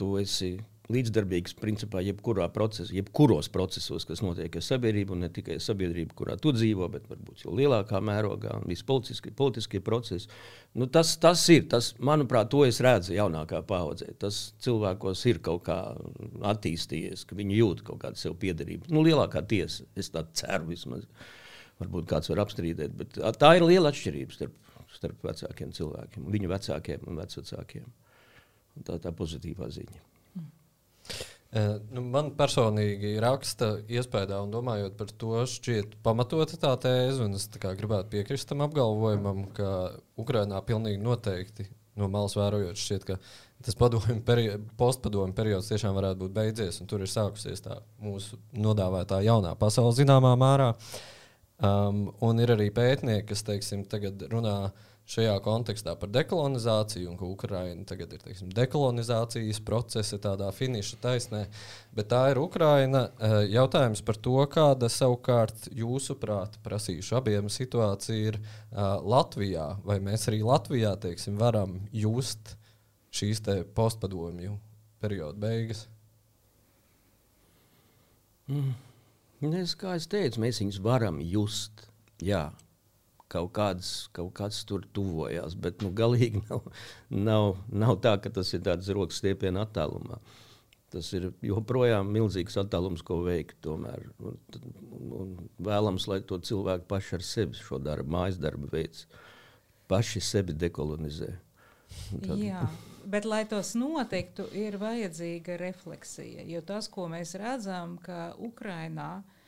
Tu 0.00 0.08
esi 0.22 0.54
līdzdarbīgs 0.90 1.54
principā 1.60 2.00
jebkurā 2.02 2.48
procesā, 2.52 2.90
jebkuros 2.96 3.48
procesos, 3.52 4.06
kas 4.08 4.22
notiek 4.24 4.56
ar 4.58 4.64
sabiedrību, 4.66 5.14
un 5.14 5.24
ne 5.24 5.28
tikai 5.32 5.58
sabiedrību, 5.62 6.16
kurā 6.18 6.36
tu 6.42 6.52
dzīvo, 6.54 6.88
bet 6.92 7.06
varbūt 7.10 7.44
jau 7.44 7.54
lielākā 7.56 8.00
mērogā, 8.02 8.56
un 8.58 8.66
visi 8.70 8.84
politiskie, 8.88 9.32
politiskie 9.38 9.82
procesi. 9.84 10.30
Nu, 10.74 10.88
tas, 10.90 11.14
tas 11.22 11.44
ir, 11.54 11.68
tas, 11.70 11.92
manuprāt, 12.02 12.50
to 12.52 12.64
es 12.66 12.80
redzu 12.82 13.14
jaunākā 13.14 13.62
paudzē. 13.68 14.10
Tas 14.22 14.42
cilvēkos 14.64 15.24
ir 15.30 15.42
kaut 15.44 15.64
kā 15.68 15.78
attīstījies, 16.52 17.26
ka 17.28 17.38
viņi 17.38 17.60
jūt 17.60 17.86
kaut 17.86 18.02
kādu 18.02 18.18
sev 18.18 18.36
piederību. 18.42 18.90
Nu, 18.92 19.04
lielākā 19.06 19.44
tiesa, 19.48 19.86
es 19.98 20.10
tā 20.12 20.26
ceru 20.38 20.72
vismaz. 20.72 21.06
Varbūt 21.78 22.10
kāds 22.10 22.30
var 22.30 22.44
apstrīdēt, 22.44 22.94
bet 22.98 23.18
tā 23.38 23.56
ir 23.58 23.66
liela 23.66 23.90
atšķirība 23.90 24.34
starp, 24.34 24.58
starp 24.92 25.26
vecākiem 25.30 25.72
cilvēkiem, 25.74 26.30
viņu 26.30 26.50
vecākiem 26.52 27.10
un 27.10 27.22
vecākiem. 27.22 27.92
Tā 28.86 28.96
ir 28.96 29.04
tā 29.04 29.12
pozitīvā 29.14 29.68
ziņa. 29.72 30.11
Uh, 31.52 31.74
nu, 31.92 32.00
man 32.08 32.30
personīgi 32.32 33.18
raksta 33.20 33.74
iespējā, 33.84 34.38
un 34.40 34.52
domājot 34.54 34.94
par 34.96 35.10
to, 35.20 35.34
šķiet 35.52 35.98
pamatota 36.04 36.56
tā 36.56 36.70
tēze, 36.80 37.18
un 37.26 37.36
es 37.36 37.44
gribētu 37.52 38.08
piekrist 38.14 38.48
tam 38.48 38.64
apgalvojumam, 38.64 39.44
ka 39.52 39.68
Ukrainā 40.16 40.62
pilnīgi 40.64 41.02
noteikti 41.04 41.68
no 42.00 42.08
malas 42.08 42.38
vērojot, 42.38 42.80
šķiet, 42.80 43.04
ka 43.04 43.18
tas 43.62 43.76
perio 44.24 44.56
postpadomu 44.80 45.36
periods 45.36 45.68
tiešām 45.68 45.92
varētu 45.98 46.24
būt 46.24 46.36
beidzies, 46.38 46.80
un 46.80 46.88
tur 46.88 47.04
ir 47.04 47.12
sākusies 47.12 47.60
tā 47.64 47.82
mūsu 48.00 48.40
nodāvātā 48.56 49.20
jaunā 49.26 49.52
pasaule 49.60 49.92
zināmā 49.98 50.32
mērā. 50.40 50.72
Um, 51.62 52.06
un 52.24 52.40
ir 52.42 52.50
arī 52.56 52.72
pētnieki, 52.74 53.28
kas 53.28 53.44
teiksim, 53.46 53.84
tagad 53.92 54.24
runā 54.32 54.56
par 54.72 54.91
šajā 55.12 55.34
kontekstā 55.44 55.94
par 56.00 56.10
dekolonizāciju, 56.12 57.10
un 57.10 57.18
ka 57.20 57.26
Ukraina 57.28 57.84
tagad 57.88 58.14
ir 58.16 58.22
teiksim, 58.22 58.52
dekolonizācijas 58.56 59.60
procesa 59.66 60.18
tādā 60.22 60.48
finiša 60.56 60.98
taisnē. 61.02 61.42
Bet 61.96 62.08
tā 62.12 62.22
ir 62.32 62.40
Ukraina. 62.40 63.04
Eh, 63.18 63.36
jautājums 63.52 64.02
par 64.06 64.16
to, 64.16 64.38
kāda 64.52 64.88
savukārt 64.92 65.68
jūsuprāt, 65.76 66.58
prasīšu 66.64 67.18
abiem 67.18 67.50
situācija 67.52 68.32
ir 68.32 68.38
uh, 68.40 68.98
Latvijā. 69.02 69.66
Vai 69.84 69.98
mēs 70.04 70.28
arī 70.30 70.42
Latvijā 70.46 70.94
teiksim, 71.00 71.36
varam 71.40 71.80
just 71.92 72.56
šīs 73.12 73.42
postpadomju 73.76 74.56
perioda 75.02 75.38
beigas? 75.38 75.86
Mm. 78.48 78.74
Es, 79.58 79.74
kā 79.78 79.96
es 79.98 80.06
teicu, 80.06 80.40
mēs 80.42 80.60
viņus 80.62 80.78
varam 80.84 81.18
just. 81.24 81.88
Jā, 82.22 82.52
kaut 83.32 83.52
kāds, 83.56 83.90
kaut 84.16 84.32
kāds 84.36 84.62
tur 84.68 84.84
tuvojās. 84.96 85.56
Bet 85.58 85.82
nu, 85.84 85.92
galīgi 85.96 86.42
nav, 86.50 86.64
nav, 87.10 87.58
nav 87.84 87.98
tā, 88.04 88.16
ka 88.22 88.32
tas 88.40 88.52
ir 88.56 88.64
tāds 88.66 88.90
rokas 88.94 89.22
stiepiena 89.22 89.66
attālumā. 89.66 90.20
Tas 90.92 91.08
ir 91.16 91.30
joprojām 91.40 92.10
milzīgs 92.12 92.58
attālums, 92.60 93.00
ko 93.06 93.22
veikt. 93.24 93.56
Tomēr. 93.64 94.10
Un, 94.20 94.36
un 95.16 95.34
vēlams, 95.64 96.08
lai 96.10 96.20
to 96.28 96.36
cilvēku 96.44 96.84
paši 96.90 97.16
ar 97.16 97.24
sevi 97.24 97.56
šo 97.56 97.80
darbu, 97.80 98.12
mājas 98.12 98.36
darbu 98.42 98.68
veids, 98.72 99.06
paši 99.88 100.20
sevi 100.20 100.56
dekolonizē. 100.60 101.30
Tad... 102.12 102.36
Jā, 102.40 102.66
bet, 103.08 103.24
lai 103.28 103.42
tas 103.48 103.72
notiktu, 103.76 104.44
ir 104.56 104.76
vajadzīga 104.80 105.56
refleksija. 105.60 106.44
Jo 106.48 106.60
tas, 106.68 106.88
ko 106.92 107.08
mēs 107.12 107.34
redzam, 107.40 107.96
ka 108.04 108.34
Ukrainā 108.40 109.22
ir 109.22 109.41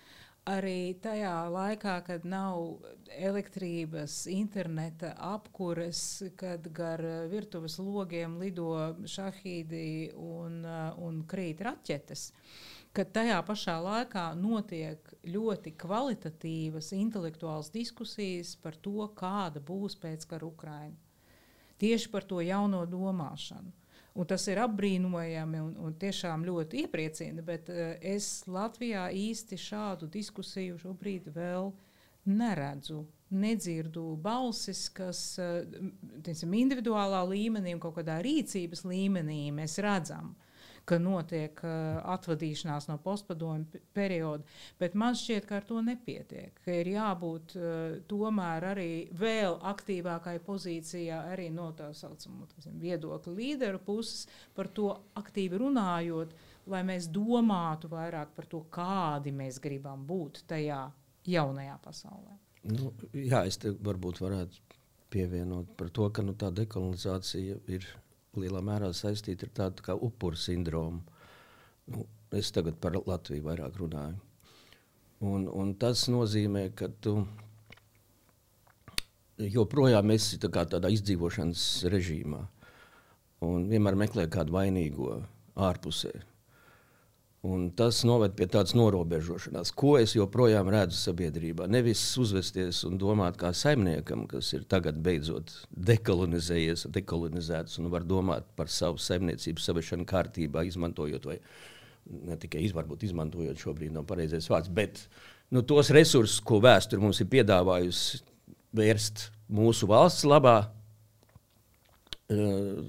arī 0.48 0.94
tajā 1.00 1.32
laikā, 1.52 1.98
kad 2.06 2.24
nav 2.28 2.84
elektrības, 3.08 4.24
interneta 4.30 5.14
apkures, 5.32 6.22
kad 6.36 6.68
gar 6.76 7.00
virtuves 7.32 7.78
logiem 7.80 8.36
lido 8.40 8.70
šahīdi 9.08 10.12
un, 10.20 10.62
un 11.00 11.22
krīt 11.28 11.64
raķetes. 11.64 12.30
Kad 12.94 13.10
tajā 13.16 13.40
pašā 13.42 13.74
laikā 13.82 14.26
notiek 14.38 15.08
ļoti 15.26 15.72
kvalitatīvas 15.80 16.92
intelektuālas 16.94 17.72
diskusijas 17.74 18.54
par 18.62 18.76
to, 18.78 19.08
kāda 19.18 19.62
būs 19.64 19.96
pēckara 19.98 20.46
Ukraina. 20.46 21.00
Tieši 21.80 22.10
par 22.12 22.22
to 22.22 22.38
jauno 22.44 22.84
domāšanu. 22.86 23.72
Un 24.14 24.28
tas 24.30 24.44
ir 24.46 24.60
apbrīnojami 24.62 25.58
un, 25.58 25.72
un 25.82 25.94
tiešām 25.98 26.44
ļoti 26.46 26.84
iepriecina, 26.84 27.42
bet 27.42 27.70
uh, 27.72 27.96
es 27.98 28.44
Latvijā 28.46 29.08
īsti 29.10 29.58
šādu 29.58 30.06
diskusiju 30.12 30.78
šobrīd 30.78 31.32
vēl 31.34 31.72
neredzu. 32.30 33.02
Nedzirdu 33.34 34.12
balsis, 34.22 34.84
kas 34.94 35.24
uh, 35.42 35.64
teicam, 36.22 36.54
individuālā 36.54 37.24
līmenī 37.32 37.74
un 37.74 37.82
kaut 37.82 37.96
kādā 37.98 38.20
rīcības 38.22 38.84
līmenī 38.86 39.48
mēs 39.56 39.80
redzam 39.82 40.34
ka 40.88 40.98
notiek 41.00 41.60
uh, 41.64 42.00
atvadīšanās 42.14 42.88
no 42.90 42.98
postpadomju 43.02 43.80
perioda. 43.96 44.44
Bet 44.80 44.96
man 44.98 45.16
šķiet, 45.18 45.46
ka 45.48 45.58
ar 45.60 45.68
to 45.68 45.80
nepietiek. 45.84 46.60
Ir 46.68 46.90
jābūt 46.92 47.56
uh, 47.58 47.68
tomēr 48.10 48.68
arī 48.74 48.90
vēl 49.16 49.58
aktīvākai 49.72 50.36
pozīcijā, 50.44 51.22
arī 51.32 51.48
no 51.54 51.70
tā 51.76 51.90
saucamā 51.96 52.48
viedokļa 52.82 53.34
līderu 53.38 53.80
puses, 53.84 54.26
par 54.54 54.68
to 54.76 54.90
aktīvi 55.20 55.60
runājot, 55.64 56.36
lai 56.72 56.84
mēs 56.86 57.08
domātu 57.12 57.90
vairāk 57.92 58.36
par 58.36 58.48
to, 58.48 58.64
kādi 58.72 59.32
mēs 59.32 59.60
gribam 59.62 60.04
būt 60.06 60.44
tajā 60.48 60.86
jaunajā 61.28 61.76
pasaulē. 61.84 62.38
Nu, 62.64 62.92
jā, 63.12 63.44
es 63.44 63.58
te 63.60 63.72
varbūt 63.72 64.22
varētu 64.24 64.80
pievienot 65.12 65.74
par 65.78 65.90
to, 65.94 66.08
ka 66.10 66.24
nu, 66.24 66.34
tā 66.38 66.50
dekolonizācija 66.54 67.60
ir 67.70 67.86
lielā 68.40 68.62
mērā 68.64 68.90
saistīta 68.96 69.48
ar 69.48 69.54
tādu 69.60 69.86
kā 69.86 69.96
upuru 69.96 70.38
sindromu. 70.38 71.02
Nu, 71.90 72.06
es 72.34 72.50
tagad 72.54 72.78
par 72.80 72.96
Latviju 72.96 73.44
vairāk 73.44 73.78
runāju. 73.80 74.20
Un, 75.24 75.46
un 75.48 75.72
tas 75.80 76.06
nozīmē, 76.12 76.68
ka 76.76 76.88
tu 77.00 77.16
joprojām 79.38 80.10
esi 80.14 80.38
tā 80.42 80.50
tādā 80.50 80.90
izdzīvošanas 80.94 81.64
režīmā 81.92 82.42
un 83.44 83.66
vienmēr 83.70 83.96
meklē 83.98 84.28
kādu 84.30 84.54
vainīgo 84.54 85.18
ārpusē. 85.56 86.12
Un 87.44 87.66
tas 87.76 87.98
noved 88.08 88.32
pie 88.38 88.46
tādas 88.48 88.72
norobežošanās, 88.72 89.68
ko 89.76 89.98
es 90.00 90.14
joprojām 90.16 90.70
redzu 90.72 90.96
sabiedrībā. 90.96 91.66
Nevis 91.68 92.00
uzvesties 92.20 92.78
un 92.88 92.96
domāt 92.96 93.36
kā 93.36 93.50
saimniekam, 93.52 94.22
kas 94.30 94.48
ir 94.56 94.62
tagad 94.64 94.96
beidzot 95.04 95.52
dekolonizējies, 95.90 96.86
dekolonizēts 96.94 97.76
un 97.82 97.90
var 97.92 98.06
domāt 98.08 98.48
par 98.56 98.72
savu 98.72 98.96
saimniecību, 98.96 99.60
savešanu 99.60 100.08
kārtībā, 100.08 100.64
izmantojot 100.64 101.28
vai 101.28 101.36
ne 102.30 102.40
tikai 102.40 102.64
varbūt 102.72 103.04
izmantojot 103.10 103.60
šobrīd 103.60 103.92
nav 103.92 104.08
pareizais 104.08 104.48
vārds, 104.48 104.72
bet 104.72 105.04
nu, 105.52 105.60
tos 105.60 105.92
resursus, 105.92 106.40
ko 106.40 106.62
vēsture 106.64 107.04
mums 107.04 107.20
ir 107.20 107.28
piedāvājusi 107.32 108.24
vērst 108.80 109.28
mūsu 109.52 109.88
valsts 109.92 110.24
labā, 110.28 110.56
eh, 112.32 112.82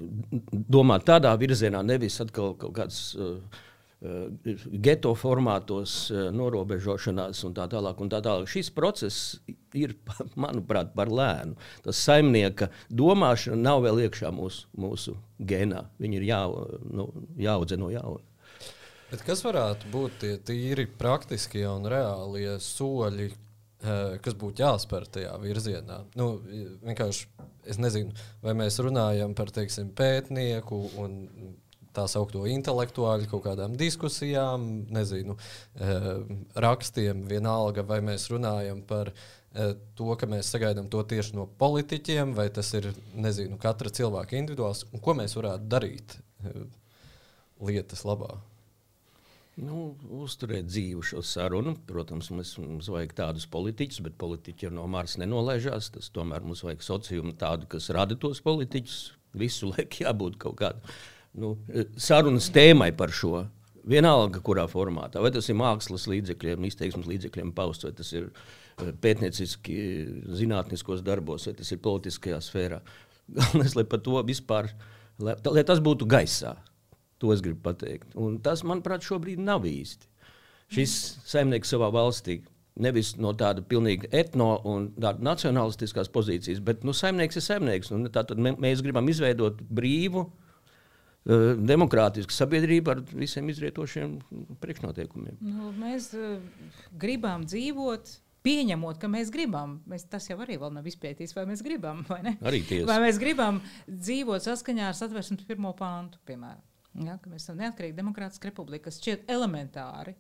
domāt 0.51 1.07
tādā 1.11 1.35
virzienā, 1.39 1.83
nevis 1.83 2.21
atkal 2.23 2.55
kaut 2.59 2.75
kāds 2.79 3.09
uh, 3.19 3.35
geto 4.85 5.13
formātos, 5.17 6.11
eh, 6.11 6.29
norobežošanās 6.35 7.43
un 7.47 7.53
tā 7.55 7.67
tālāk. 7.71 8.01
Un 8.01 8.09
tā 8.09 8.21
tālāk. 8.21 8.47
Šis 8.47 8.69
process 8.75 9.39
ir, 9.73 9.95
manuprāt, 10.43 10.93
par 10.95 11.07
lēnu. 11.07 11.55
Tas 11.85 12.01
saimnieka 12.03 12.69
domāšana 12.89 13.61
nav 13.61 13.83
vēl 13.85 14.05
iekšā 14.05 14.31
mūsu, 14.35 14.67
mūsu 14.77 15.15
genā. 15.39 15.85
Viņi 15.99 16.21
ir 16.21 16.27
jā, 16.29 16.41
nu, 16.91 17.09
jāaudze 17.39 17.79
no 17.79 17.89
jauna. 17.93 18.23
Bet 19.11 19.21
kas 19.23 19.43
varētu 19.45 19.89
būt 19.93 20.21
tie 20.23 20.35
tīri 20.43 20.87
praktiskie 20.89 21.63
un 21.69 21.85
reālie 21.89 22.57
soļi, 22.59 23.29
eh, 23.31 24.17
kas 24.21 24.37
būtu 24.37 24.65
jāspēr 24.65 25.07
tajā 25.07 25.35
virzienā? 25.41 26.03
Nu, 26.19 26.41
es 27.65 27.79
nezinu, 27.81 28.11
vai 28.43 28.53
mēs 28.53 28.81
runājam 28.83 29.33
par 29.37 29.53
teiksim, 29.55 29.93
pētnieku 29.95 30.81
un 31.01 31.21
tā 31.95 32.05
saucamo 32.11 32.47
intelektuāļu 32.51 33.29
kaut 33.31 33.45
kādām 33.47 33.75
diskusijām, 33.79 34.85
nezinu, 34.93 35.37
eh, 35.79 36.09
rakstiem, 36.67 37.25
vienalga, 37.31 37.85
vai 37.87 38.01
mēs 38.05 38.29
runājam 38.33 38.81
par 38.87 39.11
eh, 39.11 39.75
to, 39.95 40.09
ka 40.19 40.29
mēs 40.29 40.51
sagaidām 40.53 40.89
to 40.91 41.03
tieši 41.03 41.37
no 41.37 41.47
politiķiem, 41.61 42.35
vai 42.37 42.49
tas 42.49 42.73
ir 42.77 42.91
nezinu, 43.13 43.59
katra 43.61 43.89
cilvēka 43.89 44.37
individuāls, 44.39 44.85
un 44.91 45.03
ko 45.03 45.15
mēs 45.17 45.37
varētu 45.39 45.71
darīt 45.71 46.19
eh, 46.43 46.65
lietas 47.63 48.03
labā. 48.07 48.35
Nu, 49.55 49.93
uzturēt 50.11 50.67
dzīvu 50.67 51.01
šo 51.07 51.21
sarunu. 51.23 51.77
Protams, 51.87 52.27
mums, 52.33 52.49
mums 52.59 52.89
vajag 52.91 53.13
tādus 53.15 53.45
politiķus, 53.47 54.01
bet 54.03 54.17
politiķi 54.19 54.67
no 54.75 54.83
Marsa 54.91 55.21
nenolaižās. 55.21 55.93
Tas 55.95 56.11
tomēr 56.11 56.43
mums 56.43 56.65
vajag 56.67 56.83
sociumu 56.83 57.31
tādu, 57.39 57.69
kas 57.71 57.87
rada 57.95 58.17
tos 58.19 58.43
politiķus. 58.43 58.97
Visu 59.39 59.71
laiku 59.71 60.03
jābūt 60.03 60.35
kaut 60.43 60.59
kādam 60.59 60.83
nu, 61.39 61.55
sarunas 61.99 62.49
tēmai 62.53 62.91
par 62.97 63.13
šo. 63.15 63.45
Vienalga, 63.85 64.39
kurā 64.41 64.63
formātā, 64.65 65.21
vai 65.21 65.29
tas 65.33 65.45
ir 65.51 65.57
mākslas 65.59 66.07
līdzekļiem, 66.09 66.63
izteiksmes 66.65 67.05
līdzekļiem 67.05 67.51
pausts, 67.53 67.85
vai 67.85 67.91
tas 67.93 68.07
ir 68.15 68.31
eh, 68.31 68.87
pētnieciski, 69.03 69.75
zinātniskos 70.39 71.03
darbos, 71.05 71.45
vai 71.45 71.53
tas 71.59 71.69
ir 71.69 71.83
politiskajā 71.85 72.39
sfērā. 72.41 72.79
Galvenais, 73.37 73.75
lai 73.77 73.85
par 73.89 74.01
to 74.05 74.17
vispār, 74.25 74.71
lai, 75.21 75.35
lai 75.45 75.63
tas 75.67 75.83
būtu 75.85 76.07
gaisā. 76.09 76.55
To 77.21 77.29
es 77.31 77.43
gribu 77.45 77.61
pateikt. 77.67 78.09
Un 78.19 78.39
tas, 78.43 78.65
manuprāt, 78.65 79.05
šobrīd 79.05 79.39
nav 79.43 79.67
īsti. 79.69 80.09
Šis 80.73 80.95
saimnieks 81.29 81.69
savā 81.71 81.91
valstī 81.93 82.39
nevis 82.81 83.13
no 83.21 83.35
tāda 83.37 83.61
pilnīgi 83.63 84.09
etno 84.11 84.49
un 84.67 84.89
nacionālistiskās 84.97 86.09
pozīcijas, 86.11 86.57
bet 86.65 86.81
nu, 86.83 86.91
saimnieks 86.91 87.37
ir 87.37 87.45
saimnieks. 87.45 87.93
Tātad 88.17 88.41
mēs 88.41 88.81
gribam 88.83 89.07
izveidot 89.13 89.61
brīvu, 89.69 90.25
uh, 90.25 90.44
demokrātiska 91.25 92.33
sabiedrība 92.35 92.93
ar 92.95 93.01
visiem 93.09 93.49
izrietošiem 93.49 94.19
priekšnoteikumiem. 94.61 95.39
Nu, 95.41 95.71
mēs 95.79 96.11
uh, 96.13 96.37
gribam 97.01 97.47
dzīvot 97.49 98.13
Pieņemot, 98.45 98.99
ka 99.01 99.07
mēs 99.09 99.31
gribam, 99.33 99.79
mēs, 99.89 100.03
tas 100.05 100.27
jau 100.29 100.37
arī 100.43 100.59
nav 100.61 100.85
izpētīts, 100.85 101.33
vai 101.33 101.47
mēs 101.49 101.63
gribam, 101.65 102.03
vai 102.11 102.19
ne? 102.27 102.35
Arī 102.45 102.59
tiesa. 102.61 102.85
Vai 102.91 102.99
mēs 103.07 103.17
gribam 103.17 103.57
dzīvot 103.89 104.45
saskaņā 104.45 104.91
ar 104.91 104.97
satversmes 104.97 105.47
pirmo 105.49 105.71
pāntu, 105.77 106.21
piemēram. 106.29 106.61
Ja, 107.07 107.17
ka 107.19 107.31
mēs 107.31 107.47
esam 107.47 107.57
neatkarīgi 107.59 107.97
demokrātiski 107.97 108.51
republika, 108.51 108.85
kas 108.85 109.01
šķiet 109.01 109.25
elementāri. 109.33 110.13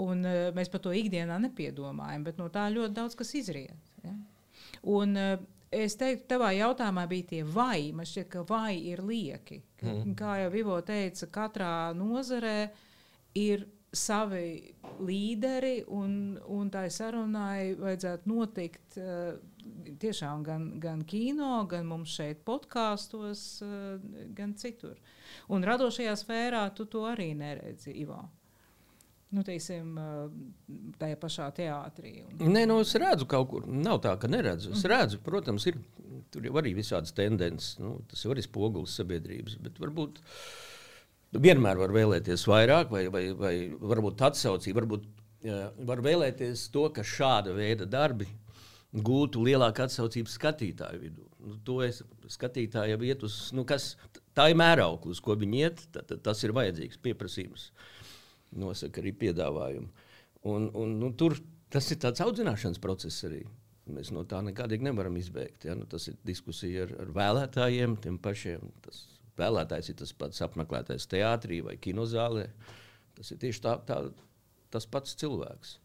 Un, 0.00 0.24
uh, 0.24 0.48
mēs 0.56 0.72
par 0.72 0.80
to 0.86 0.94
ikdienā 0.96 1.36
nepiedomājam, 1.44 2.24
bet 2.24 2.40
no 2.40 2.48
tā 2.54 2.64
ļoti 2.72 2.96
daudz 2.96 3.18
kas 3.18 3.34
izriet. 3.36 3.92
Ja? 4.06 4.16
Un, 4.96 5.12
uh, 5.20 5.44
es 5.70 5.96
teiktu, 5.98 6.26
tavā 6.34 6.50
jautājumā 6.56 7.06
bija 7.10 7.28
tie 7.34 7.42
vai. 7.46 7.90
Man 7.96 8.08
šķiet, 8.08 8.30
ka 8.32 8.44
vai 8.48 8.74
ir 8.90 9.02
lieki. 9.06 9.60
Mm. 9.82 10.14
Kā 10.18 10.40
jau 10.42 10.50
Vivo 10.54 10.78
teica, 10.86 11.28
katrā 11.32 11.74
nozarē 11.96 12.70
ir 13.38 13.66
savi 13.90 14.70
līderi, 15.02 15.80
un, 15.90 16.38
un 16.46 16.68
tai 16.70 16.86
sarunai 16.94 17.74
vajadzētu 17.78 18.30
notikt 18.30 18.98
uh, 19.02 19.32
tiešām 20.00 20.44
gan, 20.46 20.66
gan 20.82 21.02
kino, 21.08 21.64
gan 21.70 21.88
mums 21.90 22.14
šeit 22.14 22.44
podkāstos, 22.46 23.44
uh, 23.66 23.96
gan 24.36 24.54
citur. 24.58 25.00
Un 25.50 25.66
radošajā 25.66 26.14
sfērā 26.22 26.68
tu 26.76 26.86
to 26.90 27.02
arī 27.10 27.32
neredzi, 27.38 27.96
Ivo. 28.04 28.22
Nu, 29.30 29.44
teiksim, 29.46 29.92
uh, 29.94 30.88
tajā 30.98 31.18
pašā 31.22 31.46
teātrī. 31.54 32.16
Un... 32.26 32.48
Nē, 32.50 32.64
nu, 32.66 32.80
es 32.82 32.96
redzu 32.98 33.28
kaut 33.30 33.46
kur. 33.52 33.68
Nav 33.70 34.00
tā, 34.02 34.16
ka 34.18 34.30
neredzu. 34.30 34.72
Es 34.74 34.82
redzu, 34.90 35.20
protams, 35.22 35.68
ir 35.70 35.78
tur 36.34 36.48
arī 36.58 36.74
visādas 36.74 37.14
tendences. 37.14 37.76
Nu, 37.78 38.00
tas 38.10 38.24
ir 38.26 38.42
spogulis 38.42 38.96
sabiedrības. 38.98 39.60
Bet 39.62 39.78
varbūt 39.78 40.18
uh, 40.18 40.34
Vienmēr 41.30 41.78
var 41.78 41.92
vēlēties 41.94 42.42
vairāk, 42.50 42.90
vai, 42.90 43.04
vai, 43.06 43.28
vai 43.38 43.54
varbūt 43.70 44.22
atsaucību, 44.26 44.80
varbūt 44.80 45.04
jā, 45.46 45.58
var 45.86 46.02
vēlēties 46.02 46.64
to, 46.74 46.88
ka 46.90 47.04
šāda 47.06 47.54
veida 47.54 47.86
darbi 47.86 48.26
gūtu 48.90 49.44
lielāku 49.46 49.84
atsaucību 49.84 50.30
skatītāju 50.30 50.98
vidū. 51.04 51.28
Nu, 51.46 51.54
to 51.64 51.78
es 51.86 52.02
skatītāju 52.34 52.96
jau 52.96 53.06
iet 53.06 53.22
uz, 53.22 53.36
nu, 53.54 53.62
kas, 53.68 53.92
tā 54.34 54.48
ir 54.50 54.58
mērauklis, 54.58 55.22
ko 55.22 55.38
viņi 55.38 55.62
iet, 55.62 55.84
tā, 55.94 56.02
tā, 56.02 56.18
tas 56.18 56.42
ir 56.42 56.54
vajadzīgs 56.56 56.98
pieprasījums, 57.04 57.68
nosaka 58.56 59.02
arī 59.02 59.14
piedāvājumu. 59.24 60.08
Un, 60.50 60.68
un, 60.74 60.98
nu, 61.00 61.12
tur 61.18 61.36
tas 61.70 61.86
ir 61.92 62.00
tāds 62.02 62.22
audzināšanas 62.24 62.82
process 62.82 63.26
arī. 63.28 63.44
Mēs 63.90 64.12
no 64.14 64.22
tā 64.28 64.38
nekādīgi 64.46 64.86
nevaram 64.86 65.16
izbēgt. 65.18 65.66
Ja? 65.66 65.74
Nu, 65.78 65.86
tas 65.90 66.06
ir 66.10 66.18
diskusija 66.26 66.86
ar, 66.86 66.94
ar 67.04 67.14
vēlētājiem, 67.16 67.96
tiem 68.04 68.18
pašiem. 68.22 68.70
Tas 68.84 69.02
Spēlētājs 69.40 69.88
ir 69.88 69.96
tas 70.02 70.12
pats 70.20 70.42
apmeklētājs 70.44 71.08
teātrī 71.08 71.62
vai 71.64 71.78
kinozālē. 71.80 72.44
Tas 73.16 73.32
ir 73.32 73.40
tieši 73.40 73.62
tā, 73.64 73.76
tā, 73.88 74.00
tas 74.74 74.86
pats 74.90 75.16
cilvēks. 75.20 75.78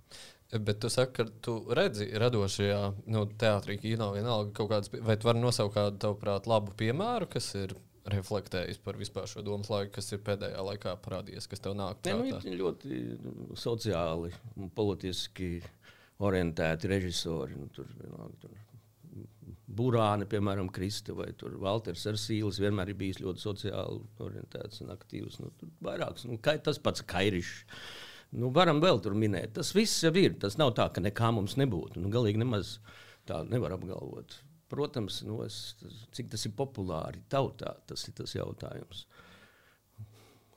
Bet 0.65 0.81
tu 0.84 0.91
saki, 0.91 1.13
ka 1.15 1.25
tu 1.43 1.55
redzi 1.77 2.10
radošajā 2.19 2.81
nu, 3.12 3.24
teātrī, 3.39 3.77
kino 3.81 4.12
vienalga 4.13 4.51
kaut 4.55 4.69
kādas, 4.74 4.91
vai 5.07 5.15
tu 5.19 5.29
vari 5.29 5.41
nosaukt 5.41 5.75
kādu, 5.75 5.98
tavuprāt, 6.03 6.50
labu 6.51 6.75
piemēru, 6.79 7.29
kas 7.31 7.48
ir 7.57 7.74
reflektējis 8.13 8.81
par 8.85 9.00
vispār 9.00 9.29
šo 9.29 9.41
domu 9.45 9.65
laiku, 9.69 9.95
kas 9.97 10.12
ir 10.13 10.21
pēdējā 10.25 10.62
laikā 10.69 10.93
parādījies, 11.05 11.47
kas 11.50 11.63
tev 11.63 11.74
nāk 11.77 12.03
prātā? 12.05 12.41
Ne, 12.43 12.51
nu, 12.51 12.59
ļoti 12.62 13.00
nu, 13.24 13.47
sociāli 13.57 14.31
un 14.59 14.69
politiski 14.75 15.57
orientēti 16.25 16.91
režisori. 16.91 17.57
Nu, 17.59 17.69
tur, 17.74 17.89
vienalga, 18.01 18.38
tur 18.43 18.53
Burāne, 19.75 20.27
piemēram, 20.29 20.69
Krista 20.71 21.15
vai 21.17 21.31
Walters 21.59 22.05
Arsīlis 22.12 22.62
vienmēr 22.62 22.93
ir 22.93 23.00
bijis 23.00 23.21
ļoti 23.24 23.41
sociāli 23.41 24.01
orientēts 24.24 24.83
un 24.85 24.93
aktīvs. 24.93 25.39
Nu, 25.41 25.51
vairāks, 25.83 26.27
nu, 26.29 26.38
kai, 26.41 26.59
tas 26.63 26.79
pats 26.79 27.03
Kairišs. 27.09 27.65
Nu, 28.35 28.51
varam 28.53 28.81
vēl 28.83 29.01
tur 29.03 29.15
minēt. 29.17 29.55
Tas 29.57 29.74
viss 29.75 30.03
jau 30.03 30.12
ir. 30.19 30.35
Tas 30.41 30.57
nav 30.59 30.74
tā, 30.77 30.88
ka 30.93 31.03
nekā 31.03 31.31
mums 31.35 31.55
nebūtu. 31.59 32.01
Nu, 32.03 32.12
galīgi 32.13 32.41
nemaz 32.41 32.77
tā 33.29 33.41
nevar 33.47 33.75
apgalvot. 33.75 34.38
Protams, 34.75 35.22
nu, 35.27 35.39
es, 35.46 35.77
cik 36.15 36.34
tas 36.36 36.46
ir 36.48 36.55
populāri 36.58 37.24
tautā, 37.32 37.77
tas 37.88 38.03
ir 38.10 38.17
tas 38.20 38.36
jautājums 38.36 39.05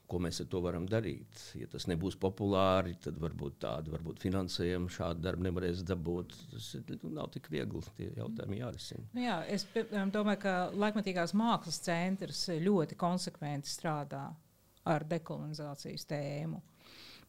ko 0.09 0.21
mēs 0.25 0.41
ar 0.43 0.49
to 0.51 0.61
varam 0.65 0.87
darīt. 0.89 1.43
Ja 1.59 1.69
tas 1.71 1.87
nebūs 1.91 2.17
populāri, 2.21 2.95
tad 3.05 3.19
varbūt 3.21 3.59
tādu 3.65 3.93
varbūt 3.93 4.23
finansējumu 4.25 4.91
šādu 4.93 5.23
darbu 5.25 5.45
nevarēs 5.49 5.85
dabūt. 5.89 6.35
Tas 6.53 6.71
nu, 7.03 7.13
nav 7.19 7.29
tik 7.35 7.51
viegli. 7.53 7.83
Tie 7.99 8.09
jautājumi 8.17 8.63
jārisina. 8.63 9.05
Nu 9.17 9.25
jā, 9.27 9.39
es 9.53 9.67
domāju, 10.15 10.41
ka 10.47 10.55
laikmatīgās 10.73 11.37
mākslas 11.39 11.83
centrs 11.85 12.47
ļoti 12.65 12.97
konsekventi 12.99 13.71
strādā 13.71 14.25
ar 14.89 15.05
dekolonizācijas 15.09 16.09
tēmu. 16.09 16.63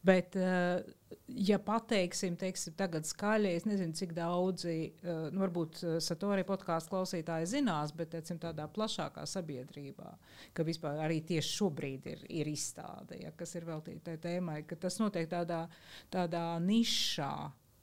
Bet, 0.05 0.38
eh, 0.39 0.79
ja 1.27 1.59
pateiksim, 1.61 2.35
teiksim, 2.39 2.73
tagad 2.77 3.07
skaļi, 3.07 3.51
es 3.57 3.65
nezinu, 3.67 3.95
cik 3.97 4.13
daudzi, 4.17 4.75
eh, 4.89 5.21
nu, 5.33 5.41
varbūt 5.43 5.81
eh, 5.83 5.95
Satorija 6.03 6.47
podkāstu 6.47 6.93
klausītāji 6.93 7.49
zinās, 7.53 7.93
bet 7.95 8.11
teicim, 8.15 8.39
tādā 8.41 8.67
plašākā 8.73 9.25
sabiedrībā, 9.29 10.11
ka 10.53 10.65
vispār 10.67 11.01
arī 11.05 11.21
tieši 11.25 11.55
šobrīd 11.55 12.09
ir, 12.13 12.25
ir 12.41 12.51
izstāde, 12.51 13.21
ja, 13.23 13.33
kas 13.37 13.55
ir 13.57 13.67
veltīta 13.69 14.17
tēmai, 14.21 14.62
ka 14.69 14.77
tas 14.79 14.99
notiek 15.01 15.29
tādā, 15.31 15.65
tādā 16.13 16.45
nišā. 16.63 17.34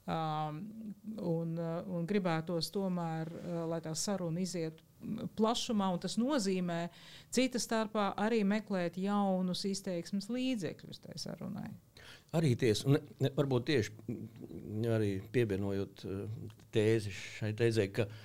Um, 0.07 0.61
un, 1.19 1.57
un 1.59 2.05
gribētos 2.07 2.69
tomēr, 2.71 3.27
lai 3.67 3.81
tā 3.83 3.91
saruna 3.99 4.39
iziet 4.39 4.79
plašumā, 5.35 5.89
un 5.97 5.99
tas 6.05 6.15
nozīmē 6.21 6.79
cita 7.35 7.59
starpā 7.59 8.13
arī 8.23 8.45
meklēt 8.47 9.01
jaunus 9.03 9.65
izteiksmes 9.67 10.31
līdzekļus 10.31 11.03
tai 11.03 11.19
sarunai. 11.19 11.73
Arī 12.35 12.57
tiesa, 12.59 12.89
un 12.89 12.99
ne, 13.23 13.31
varbūt 13.37 13.69
tieši 13.69 14.17
arī 14.93 15.13
pievienojot 15.33 16.03
uh, 16.05 16.25
tēzi 16.75 17.13
šai 17.15 17.53
tēzē, 17.57 17.87
ka 17.95 18.09
uh, 18.09 18.25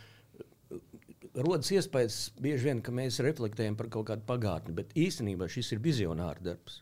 rodas 1.36 1.72
iespējas 1.72 2.22
bieži 2.42 2.70
vien, 2.70 2.82
ka 2.84 2.94
mēs 2.96 3.22
reflektējam 3.24 3.78
par 3.80 3.90
kaut 3.94 4.10
kādu 4.10 4.26
pagātni, 4.28 4.76
bet 4.76 4.96
īstenībā 4.98 5.48
šis 5.52 5.76
ir 5.76 5.84
vizionārs 5.84 6.44
darbs. 6.46 6.82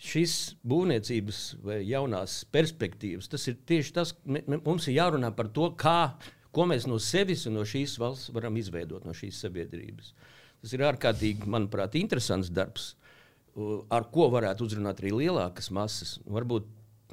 Šis 0.00 0.34
būvniecības 0.64 1.40
vai 1.64 1.82
jaunās 1.84 2.38
perspektīvas, 2.52 3.28
tas 3.28 3.42
ir 3.50 3.58
tieši 3.68 3.96
tas, 3.96 4.14
mums 4.24 4.88
ir 4.88 4.96
jārunā 4.96 5.28
par 5.36 5.50
to, 5.52 5.68
kā, 5.76 6.14
ko 6.54 6.64
mēs 6.70 6.86
no 6.88 6.96
sevis 7.02 7.44
un 7.50 7.58
no 7.58 7.66
šīs 7.68 7.98
valsts 8.00 8.32
varam 8.32 8.56
izveidot, 8.56 9.04
no 9.04 9.12
šīs 9.16 9.42
sabiedrības. 9.44 10.14
Tas 10.60 10.72
ir 10.76 10.86
ārkārtīgi, 10.88 11.48
manuprāt, 11.48 11.98
interesants 12.00 12.48
darbs 12.52 12.94
ar 13.92 14.06
ko 14.12 14.28
varētu 14.32 14.66
uzrunāt 14.66 15.02
arī 15.02 15.12
lielākas 15.16 15.70
masas. 15.74 16.16
Varbūt, 16.28 16.66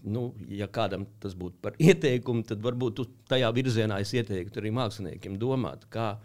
nu, 0.07 0.29
ja 0.53 0.69
kādam 0.71 1.07
tas 1.23 1.35
būtu 1.37 1.61
par 1.63 1.77
ieteikumu, 1.81 2.45
tad 2.47 2.63
varbūt 2.65 3.03
tajā 3.29 3.51
virzienā 3.55 4.01
es 4.03 4.13
ieteiktu 4.17 4.61
arī 4.61 4.73
māksliniekiem 4.77 5.39
domāt, 5.41 5.87
kā 5.93 6.15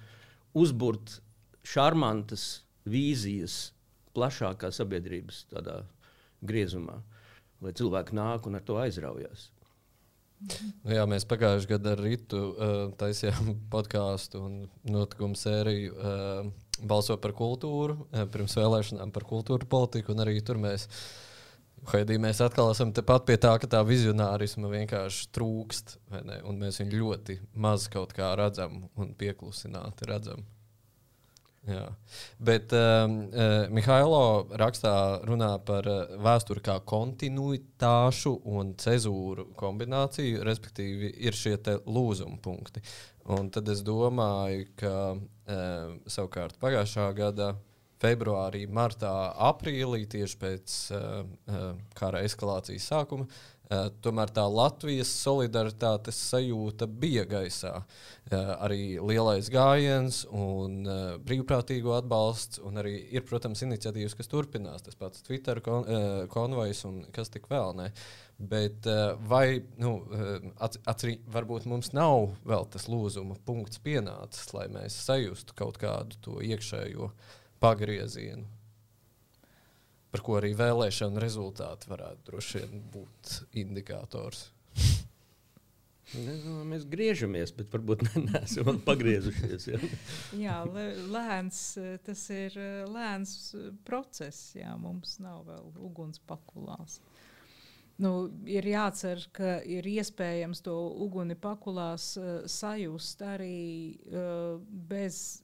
uzbūvēt 0.58 1.18
šarmantas 1.62 2.46
vīzijas 2.88 3.72
plašākā 4.16 4.72
sabiedrības 4.74 5.46
griezumā, 6.42 6.98
lai 7.62 7.74
cilvēki 7.78 8.16
nāk 8.18 8.48
un 8.48 8.58
ar 8.58 8.64
to 8.66 8.78
aizraujas. 8.82 9.50
Nu 10.82 10.96
jā, 10.96 11.04
mēs 11.06 11.24
pagājušajā 11.30 11.70
gadā 11.70 11.92
ar 11.94 12.02
Rītu 12.02 12.38
uh, 12.38 12.72
taisījām 12.98 13.52
podkāstu 13.72 14.40
un 14.42 14.56
notikumu 14.90 15.38
sēriju. 15.38 15.92
Uh, 15.94 16.48
balso 16.88 17.18
par 17.22 17.34
kultūru, 17.38 17.98
uh, 18.04 18.24
pirms 18.32 18.56
vēlēšanām 18.58 19.12
par 19.14 19.26
kultūru 19.28 19.68
politiku, 19.70 20.14
un 20.14 20.24
arī 20.26 20.40
tur 20.44 20.60
mēs. 20.62 20.88
Haidī, 21.90 22.14
mēs 22.22 22.38
atkal 22.44 22.68
esam 22.70 22.92
tepat 22.94 23.24
pie 23.26 23.34
tā, 23.42 23.56
ka 23.58 23.66
tā 23.66 23.80
vizionārisma 23.82 24.68
vienkārši 24.70 25.24
trūkst, 25.34 25.96
un 26.46 26.60
mēs 26.60 26.78
viņu 26.78 27.00
ļoti 27.00 27.40
maz 27.58 27.88
kaut 27.90 28.14
kā 28.14 28.28
redzam 28.38 28.84
un 28.94 29.10
pieklusināti 29.18 30.06
redzam. 30.06 30.44
Jā. 31.62 31.84
Bet 32.42 32.72
um, 32.74 33.12
uh, 33.30 33.68
Mihailo 33.70 34.48
rakstā 34.58 35.22
runā 35.28 35.52
par 35.62 35.86
uh, 35.86 36.16
vēsturi 36.18 36.62
kā 36.64 36.80
kontinuitāšu 36.90 38.32
un 38.50 38.72
cezūru 38.82 39.52
kombināciju, 39.58 40.40
respektīvi, 40.48 41.12
ir 41.22 41.38
šie 41.38 41.54
lūzuma 41.86 42.40
punkti. 42.42 42.82
Un 43.30 43.50
tad 43.54 43.68
es 43.70 43.84
domāju, 43.86 44.66
ka 44.80 44.94
uh, 45.14 45.92
savukārt 46.10 46.58
pagājušā 46.62 47.06
gada 47.14 47.52
februārī, 48.02 48.64
martā, 48.66 49.12
aprīlī, 49.50 50.04
tieši 50.10 50.38
pēc 50.40 50.76
uh, 50.96 51.04
uh, 51.22 51.68
kara 51.98 52.24
eskalācijas 52.26 52.88
sākuma, 52.90 53.28
tomēr 54.04 54.30
tā 54.34 54.44
Latvijas 54.50 55.10
solidaritātes 55.22 56.18
sajūta 56.30 56.86
bija 56.86 57.24
gaisā. 57.28 57.72
Eh, 58.30 58.50
arī 58.64 58.82
lielais 59.02 59.48
gājiens, 59.52 60.22
un 60.30 60.82
eh, 60.86 61.00
brīvprātīgo 61.22 61.94
atbalsts, 61.96 62.60
un 62.66 62.80
arī 62.82 62.94
ir, 63.14 63.24
protams, 63.28 63.64
iniciatīvas, 63.66 64.16
kas 64.18 64.30
turpinās. 64.32 64.84
Tas 64.86 64.98
pats 64.98 65.24
Twitter 65.26 65.62
kon, 65.64 65.86
konvojs 66.32 66.84
un 66.88 67.02
kas 67.14 67.32
tik 67.32 67.48
vēl. 67.50 67.74
Ne. 67.78 67.90
Bet 68.42 68.88
vai 69.30 69.62
nu, 69.78 69.92
atcerī, 70.60 71.18
varbūt 71.30 71.68
mums 71.70 71.92
nav 71.94 72.32
vēl 72.48 72.66
tas 72.72 72.88
lūzuma 72.90 73.36
punkts 73.46 73.78
pienācis, 73.84 74.48
lai 74.56 74.66
mēs 74.72 74.96
sajustu 75.04 75.54
kaut 75.58 75.78
kādu 75.82 76.18
to 76.24 76.40
iekšējo 76.42 77.12
pagriezienu? 77.62 78.48
Par 80.12 80.24
ko 80.24 80.36
arī 80.38 80.52
vēlēšana 80.58 81.22
rezultāti 81.22 81.88
varētu 81.92 82.28
droši 82.28 82.62
vien 82.62 82.82
būt 82.92 83.38
indikators. 83.62 84.50
Ne, 86.12 86.34
nu, 86.44 86.58
mēs 86.68 86.84
griežamies, 86.92 87.54
bet 87.56 87.72
varbūt 87.72 88.02
ne, 88.04 88.22
neesam 88.28 88.80
pagriezušies. 88.84 89.68
Ja? 89.70 89.80
jā, 90.36 90.56
lē- 90.68 91.06
lēns, 91.14 91.62
tas 92.04 92.24
ir 92.34 92.58
eh, 92.60 92.82
lēns 92.90 93.54
process. 93.88 94.52
Jā, 94.58 94.74
mums 94.80 95.16
nav 95.24 95.46
vēl 95.48 95.70
uguns 95.88 96.20
pakulās. 96.28 96.98
Nu, 98.02 98.12
ir 98.48 98.66
jācer, 98.66 99.24
ka 99.36 99.58
ir 99.68 99.86
iespējams 99.86 100.62
to 100.64 100.74
uguni 101.04 101.36
pakulās 101.38 102.12
uh, 102.18 102.42
sajust 102.50 103.20
arī 103.22 103.94
uh, 104.10 104.56
bez 104.90 105.42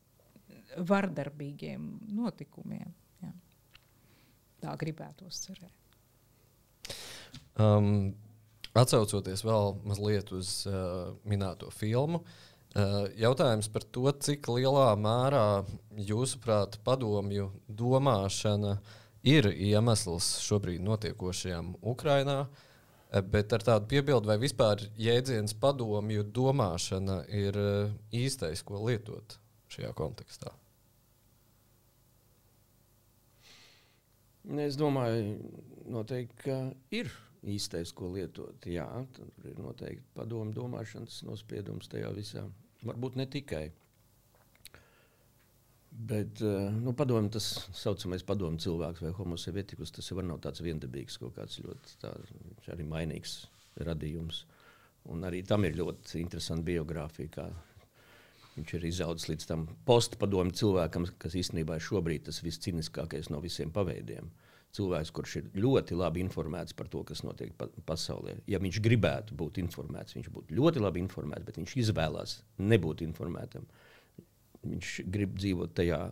vardarbīgiem 0.88 1.84
notikumiem. 2.18 2.90
Tā 4.62 4.74
gribētos 4.80 5.42
cerēt. 5.46 5.74
Um, 7.58 8.14
atcaucoties 8.78 9.42
vēl 9.46 9.74
mazliet 9.86 10.30
uz 10.34 10.52
uh, 10.70 11.10
minēto 11.28 11.70
filmu, 11.74 12.22
uh, 12.22 13.00
jautājums 13.18 13.70
par 13.74 13.86
to, 13.94 14.06
cik 14.26 14.48
lielā 14.50 14.92
mērā 14.98 15.64
jūsuprāt 15.98 16.78
padomju 16.86 17.50
domāšana 17.68 18.78
ir 19.26 19.50
iemesls 19.50 20.36
šobrīd 20.46 20.82
notiekošajam 20.86 21.74
Ukrajinā. 21.82 22.40
uh, 22.46 22.64
Bet 23.08 23.54
ar 23.56 23.62
tādu 23.64 23.88
piebildu, 23.88 24.28
vai 24.28 24.36
vispār 24.40 24.82
jēdziens 25.00 25.54
padomju 25.56 26.26
domāšana 26.36 27.22
ir 27.32 27.56
uh, 27.56 27.92
īstais, 28.12 28.60
ko 28.60 28.82
lietot 28.84 29.38
šajā 29.72 29.94
kontekstā? 29.96 30.52
Es 34.48 34.78
domāju, 34.80 35.34
noteikti, 35.92 36.38
ka 36.46 36.54
ir 36.96 37.10
īstais, 37.44 37.92
ko 37.92 38.08
lietot. 38.14 38.64
Jā, 38.64 38.86
tur 39.12 39.50
ir 39.50 39.58
noteikti 39.60 40.06
padomu 40.16 40.54
domāšanas 40.56 41.20
nospiedums 41.28 41.90
tajā 41.92 42.14
visā. 42.16 42.46
Varbūt 42.86 43.18
ne 43.20 43.26
tikai. 43.28 43.66
Bet 45.98 46.40
eh, 46.46 46.70
nu, 46.78 46.94
padomu, 46.96 47.28
tas 47.32 47.46
saucamais 47.74 48.22
padomu 48.24 48.60
cilvēks 48.62 49.02
vai 49.02 49.12
homosevietikus, 49.16 49.92
tas 49.96 50.08
jau 50.08 50.22
nav 50.22 50.40
tāds 50.44 50.62
viendabīgs, 50.62 51.18
kaut 51.18 51.34
kāds 51.36 51.58
ļoti 51.64 51.96
tā, 52.02 52.12
arī 52.72 52.86
mainīgs 52.86 53.40
radījums. 53.84 54.44
Un 55.08 55.24
arī 55.24 55.42
tam 55.46 55.64
ir 55.64 55.76
ļoti 55.78 56.20
interesanta 56.22 56.66
biogrāfija, 56.68 57.32
kā 57.34 57.48
viņš 58.58 58.74
ir 58.76 58.84
izaudzis 58.90 59.30
līdz 59.30 59.48
tam 59.48 59.64
postpadomu 59.88 60.52
cilvēkam, 60.56 61.06
kas 61.22 61.36
īstenībā 61.38 61.78
ir 61.78 61.84
šobrīd 61.84 62.26
tas 62.28 62.42
visciniskākais 62.44 63.30
no 63.32 63.40
visiem 63.44 63.72
paveidiem. 63.74 64.30
Cilvēks, 64.76 65.12
kurš 65.16 65.36
ir 65.40 65.46
ļoti 65.56 65.96
labi 65.96 66.20
informēts 66.20 66.76
par 66.76 66.90
to, 66.92 67.00
kas 67.08 67.22
notiek 67.24 67.54
pa 67.56 67.70
pasaulē. 67.88 68.36
Ja 68.50 68.60
viņš 68.60 68.82
gribētu 68.84 69.36
būt 69.38 69.62
informēts, 69.62 70.16
viņš 70.18 70.28
būtu 70.34 70.58
ļoti 70.58 70.82
labi 70.84 71.00
informēts, 71.00 71.46
bet 71.46 71.60
viņš 71.60 71.76
izvēlās 71.84 72.34
nebūt 72.60 73.02
informētam. 73.06 73.64
Viņš 74.66 74.92
grib 75.08 75.38
dzīvot 75.38 75.72
tajā 75.78 76.02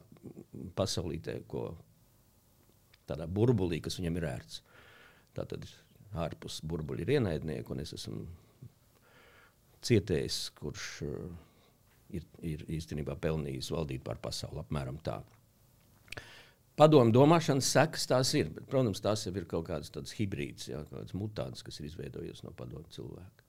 pasaulītē, 0.78 1.42
ko 1.50 1.68
tādā 3.06 3.28
burbulī, 3.28 3.82
kas 3.84 4.00
viņam 4.00 4.16
ir 4.22 4.28
ērts. 4.30 4.62
Tātad 5.36 5.68
ārpus 6.16 6.62
burbuļa 6.64 7.04
ir 7.04 7.16
ienaidnieki, 7.18 7.74
un 7.74 7.84
es 7.84 7.92
esmu 7.92 8.24
cietējis, 9.86 10.38
kurš 10.56 10.86
uh, 11.04 11.26
ir, 12.14 12.26
ir 12.42 12.66
īstenībā 12.78 13.16
pelnījis 13.22 13.72
valdīt 13.74 14.04
pār 14.06 14.20
pasauli 14.22 14.62
apmēram 14.62 15.00
tā. 15.04 15.20
Padomu 16.76 17.12
domāšanas 17.14 17.70
sekas 17.72 18.04
tās 18.10 18.34
ir, 18.36 18.50
bet, 18.52 18.66
protams, 18.68 19.00
tās 19.00 19.24
jau 19.24 19.32
ir 19.32 19.48
kaut 19.48 19.64
kādas 19.70 19.92
tādas 19.92 20.12
hibrīdas, 20.18 20.68
jā, 20.68 20.82
kaut 20.84 20.98
kādas 20.98 21.16
mutācijas, 21.16 21.64
kas 21.64 21.80
ir 21.80 21.88
izveidojusies 21.88 22.44
no 22.44 22.52
padomu 22.56 22.84
cilvēka. 22.92 23.46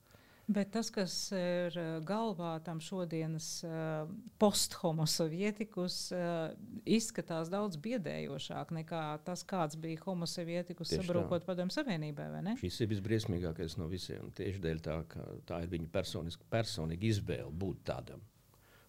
Bet 0.47 0.69
tas, 0.71 0.87
kas 0.95 1.13
ir 1.35 1.75
eh, 1.75 1.87
galvā 2.07 2.53
tam 2.63 2.79
šodienas 2.79 3.47
uh, 3.67 4.07
posthomosovietikus, 4.39 5.97
uh, 6.15 6.53
izskatās 6.87 7.51
daudz 7.51 7.75
biedējošāk 7.83 8.71
nekā 8.77 9.01
tas, 9.27 9.43
kāds 9.43 9.75
bija 9.75 9.99
homosovietikus 10.05 10.93
sabrūkot 10.95 11.43
padomu 11.43 11.75
savienībai? 11.75 12.29
Šis 12.63 12.79
ir 12.79 12.91
visbriesmīgākais 12.93 13.75
no 13.81 13.89
visiem. 13.91 14.31
Tieši 14.39 14.63
dēļ 14.63 14.81
tā, 14.87 14.97
ka 15.11 15.27
tā 15.51 15.59
ir 15.65 15.75
viņa 15.75 15.91
personiska, 15.91 16.47
personīga 16.55 17.11
izvēle 17.11 17.51
būt 17.51 17.83
tādam. 17.91 18.23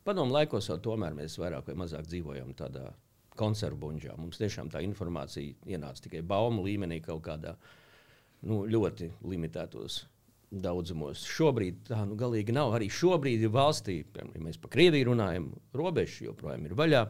Padomu 0.08 0.32
laikos 0.32 0.70
jau 0.70 0.78
tomēr 0.80 1.12
mēs 1.12 1.34
vairāk 1.36 1.66
vai 1.68 1.74
mazāk 1.82 2.06
dzīvojam 2.08 2.54
tādā 2.56 2.86
konservu 3.36 3.82
buļģā. 3.82 4.14
Mums 4.16 4.40
tiešām 4.40 4.70
tā 4.72 4.80
informācija 4.80 5.68
ienāca 5.68 6.06
tikai 6.06 6.22
baumu 6.24 6.64
līmenī, 6.64 7.02
kaut 7.04 7.20
kādā 7.26 7.52
nu, 8.48 8.62
ļoti 8.64 9.10
limitētos 9.28 10.06
daudzumos. 10.48 11.26
Šobrīd 11.28 11.84
tā 11.90 12.00
nu, 12.08 12.16
galīgi 12.16 12.56
nav. 12.56 12.72
Arī 12.78 12.88
šobrīd 12.88 13.44
ir 13.44 13.52
valstī, 13.52 14.00
ja 14.16 14.24
mēs 14.40 14.56
par 14.62 14.72
Krieviju 14.72 15.10
runājam, 15.10 15.50
robežas 15.76 16.22
joprojām 16.24 16.64
ir 16.64 16.76
vaļā. 16.78 17.04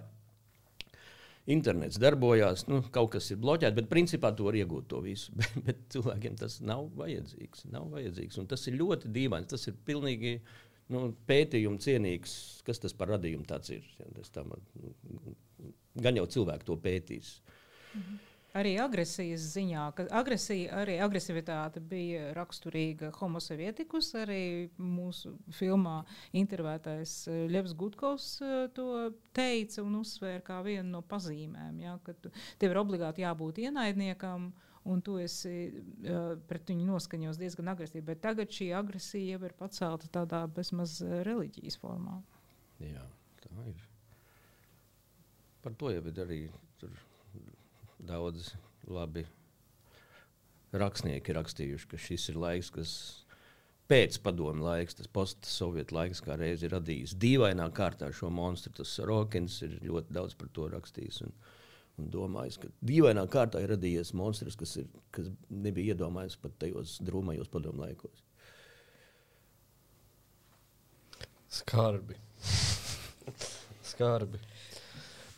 Internets 1.54 1.96
darbojās, 2.02 2.66
nu, 2.68 2.82
kaut 2.92 3.14
kas 3.14 3.30
ir 3.30 3.38
bloķēts, 3.40 3.78
bet 3.78 3.86
principā 3.88 4.34
to 4.36 4.50
var 4.50 4.58
iegūt 4.58 4.90
to 4.90 4.98
visu. 5.06 5.32
Bet, 5.38 5.54
bet 5.64 5.86
cilvēkiem 5.94 6.34
tas 6.42 6.58
nav 6.66 6.90
vajadzīgs. 6.98 7.68
Nav 7.72 7.86
vajadzīgs. 7.94 8.42
Un 8.42 8.50
tas 8.50 8.66
ir 8.66 8.82
ļoti 8.82 9.14
dīvaini. 9.14 9.48
Tas 9.54 9.70
ir 9.70 9.78
pilnīgi 9.86 10.40
nu, 10.94 11.02
pētījuma 11.28 11.82
cienīgs, 11.82 12.38
kas 12.66 12.82
tas 12.82 12.96
par 12.96 13.12
radījumu 13.16 13.46
tāds 13.48 13.74
ir. 13.74 13.84
Ja, 14.00 14.08
tas 14.16 14.32
tam, 14.34 14.54
nu, 14.78 15.34
gan 15.98 16.18
jau 16.20 16.26
cilvēki 16.38 16.68
to 16.68 16.78
pētīs. 16.82 17.38
Mhm. 17.94 18.24
Arī 18.56 18.72
agresijas 18.80 19.42
ziņā, 19.52 19.82
ka 19.94 20.06
agresija, 20.18 20.78
arī 20.80 20.94
agresivitāte 21.04 21.82
bija 21.84 22.30
raksturīga 22.36 23.10
homosovietikus. 23.18 24.08
Arī 24.16 24.70
mūsu 24.80 25.34
filmā 25.52 25.98
intervētais 26.32 27.12
eh, 27.28 27.42
Ļevs 27.52 27.76
Gutkovs 27.78 28.30
eh, 28.40 28.54
to 28.74 29.10
teica 29.36 29.84
un 29.84 30.00
uzsvēra 30.00 30.40
kā 30.46 30.62
vienu 30.64 30.88
no 30.96 31.02
pazīmēm, 31.04 31.82
ja, 31.84 31.98
ka 32.02 32.16
tev 32.24 32.72
ir 32.72 32.80
obligāti 32.80 33.26
jābūt 33.26 33.60
ienaidniekam. 33.66 34.48
Un 34.88 35.02
tu 35.04 35.16
esi 35.20 35.52
uh, 35.68 36.36
pret 36.48 36.70
viņu 36.70 36.86
noskaņos 36.88 37.40
diezgan 37.40 37.72
agresīvi. 37.74 38.04
Bet 38.06 38.22
tagad 38.24 38.52
šī 38.54 38.70
agresija 38.78 39.36
jau 39.36 39.44
ir 39.48 39.56
pacelta 39.58 40.10
tādā 40.20 40.44
bezmaz 40.54 41.00
eh, 41.02 41.18
reliģijas 41.26 41.76
formā. 41.82 42.20
Jā, 42.80 43.04
tā 43.42 43.66
ir. 43.66 43.82
Par 45.64 45.74
to 45.76 45.90
jau 45.90 46.04
ir 46.06 46.22
arī 46.22 46.40
daudz 47.98 48.52
labi 48.88 49.26
rakstnieki 50.78 51.34
rakstījuši, 51.36 51.88
ka 51.90 52.00
šis 52.00 52.28
ir 52.32 52.38
laiks, 52.40 52.70
kas 52.72 52.92
pēc 53.88 54.18
padomu 54.24 54.66
laiks, 54.66 54.98
tas 54.98 55.08
postsovietu 55.12 55.96
laiks, 55.96 56.20
kā 56.24 56.36
reiz 56.38 56.62
ir 56.64 56.74
radījis 56.76 57.16
dīvainā 57.20 57.68
kārtā 57.76 58.10
šo 58.14 58.30
monstru. 58.32 58.74
Tas 58.80 58.98
Rokins 59.08 59.62
ir 59.64 59.78
ļoti 59.84 60.14
daudz 60.14 60.36
par 60.38 60.50
to 60.52 60.68
rakstījis. 60.74 61.22
Un, 61.24 61.34
un 61.98 62.08
domājis, 62.12 62.58
ka 62.62 62.70
dīvainā 62.86 63.24
kārtā 63.30 63.62
ir 63.62 63.72
radījies 63.74 64.14
monstrs, 64.16 64.56
kas, 64.58 64.76
ir, 64.82 64.88
kas 65.14 65.30
nebija 65.50 65.94
iedomājies 65.94 66.38
pat 66.40 66.54
tajos 66.62 66.98
drūmajos 67.04 67.50
padomu 67.52 67.84
laikos. 67.84 68.24
Skarbi. 71.58 72.18
Skarbi. 73.90 74.40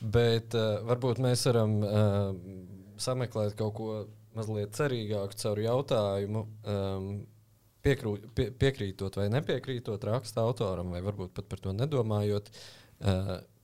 Bet 0.01 0.57
uh, 0.57 0.81
varbūt 0.89 1.21
mēs 1.23 1.45
varam 1.49 1.77
uh, 1.85 2.31
sameklēt 3.01 3.57
kaut 3.59 3.77
ko 3.77 3.91
mazliet 4.37 4.75
cerīgāku 4.77 5.39
caur 5.41 5.61
jautājumu. 5.61 6.45
Um, 6.69 7.09
piekrū, 7.85 8.17
pie, 8.37 8.51
piekrītot 8.53 9.17
vai 9.21 9.29
nepiekrītot 9.33 10.05
raksta 10.09 10.45
autoram, 10.45 10.93
vai 10.93 11.01
varbūt 11.05 11.33
pat 11.37 11.49
par 11.53 11.63
to 11.65 11.75
nedomājot, 11.77 12.51
uh, 12.51 12.81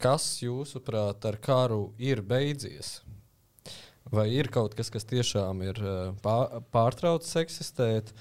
kas 0.01 0.29
jūsuprāt 0.43 1.27
ar 1.29 1.37
karu 1.43 1.91
ir 1.99 2.23
beidzies? 2.25 3.01
Vai 4.13 4.29
ir 4.37 4.49
kaut 4.55 4.77
kas, 4.79 4.91
kas 4.93 5.05
tiešām 5.09 5.63
ir 5.67 5.81
pā- 6.23 6.63
pārtraucis 6.73 7.35
eksistēt? 7.43 8.13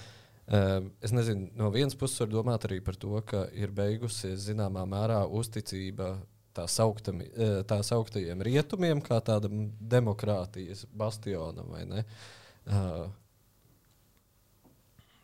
Uh, 0.46 0.92
es 1.02 1.10
nezinu, 1.10 1.48
no 1.58 1.72
vienas 1.74 1.96
puses 1.98 2.22
var 2.22 2.30
domāt 2.30 2.68
arī 2.68 2.78
par 2.86 2.98
to, 3.02 3.18
ka 3.26 3.48
ir 3.58 3.72
beigusies 3.74 4.44
zināmā 4.46 4.84
mērā 4.86 5.24
uzticība 5.26 6.12
tā, 6.54 6.68
sauktami, 6.70 7.26
uh, 7.34 7.56
tā 7.66 7.80
sauktajiem 7.82 8.44
rietumiem, 8.46 9.02
kā 9.02 9.18
tādam 9.26 9.72
demokrātijas 9.82 10.86
bastionam. 10.94 11.74
Uh, 11.74 13.08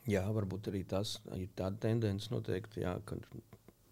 Jā, 0.09 0.23
varbūt 0.33 0.71
arī 0.71 0.81
tas 0.89 1.19
ir 1.37 1.49
tāda 1.53 1.77
tendence 1.83 2.31
noteikti, 2.33 2.81
jā, 2.81 2.95
ka 3.05 3.19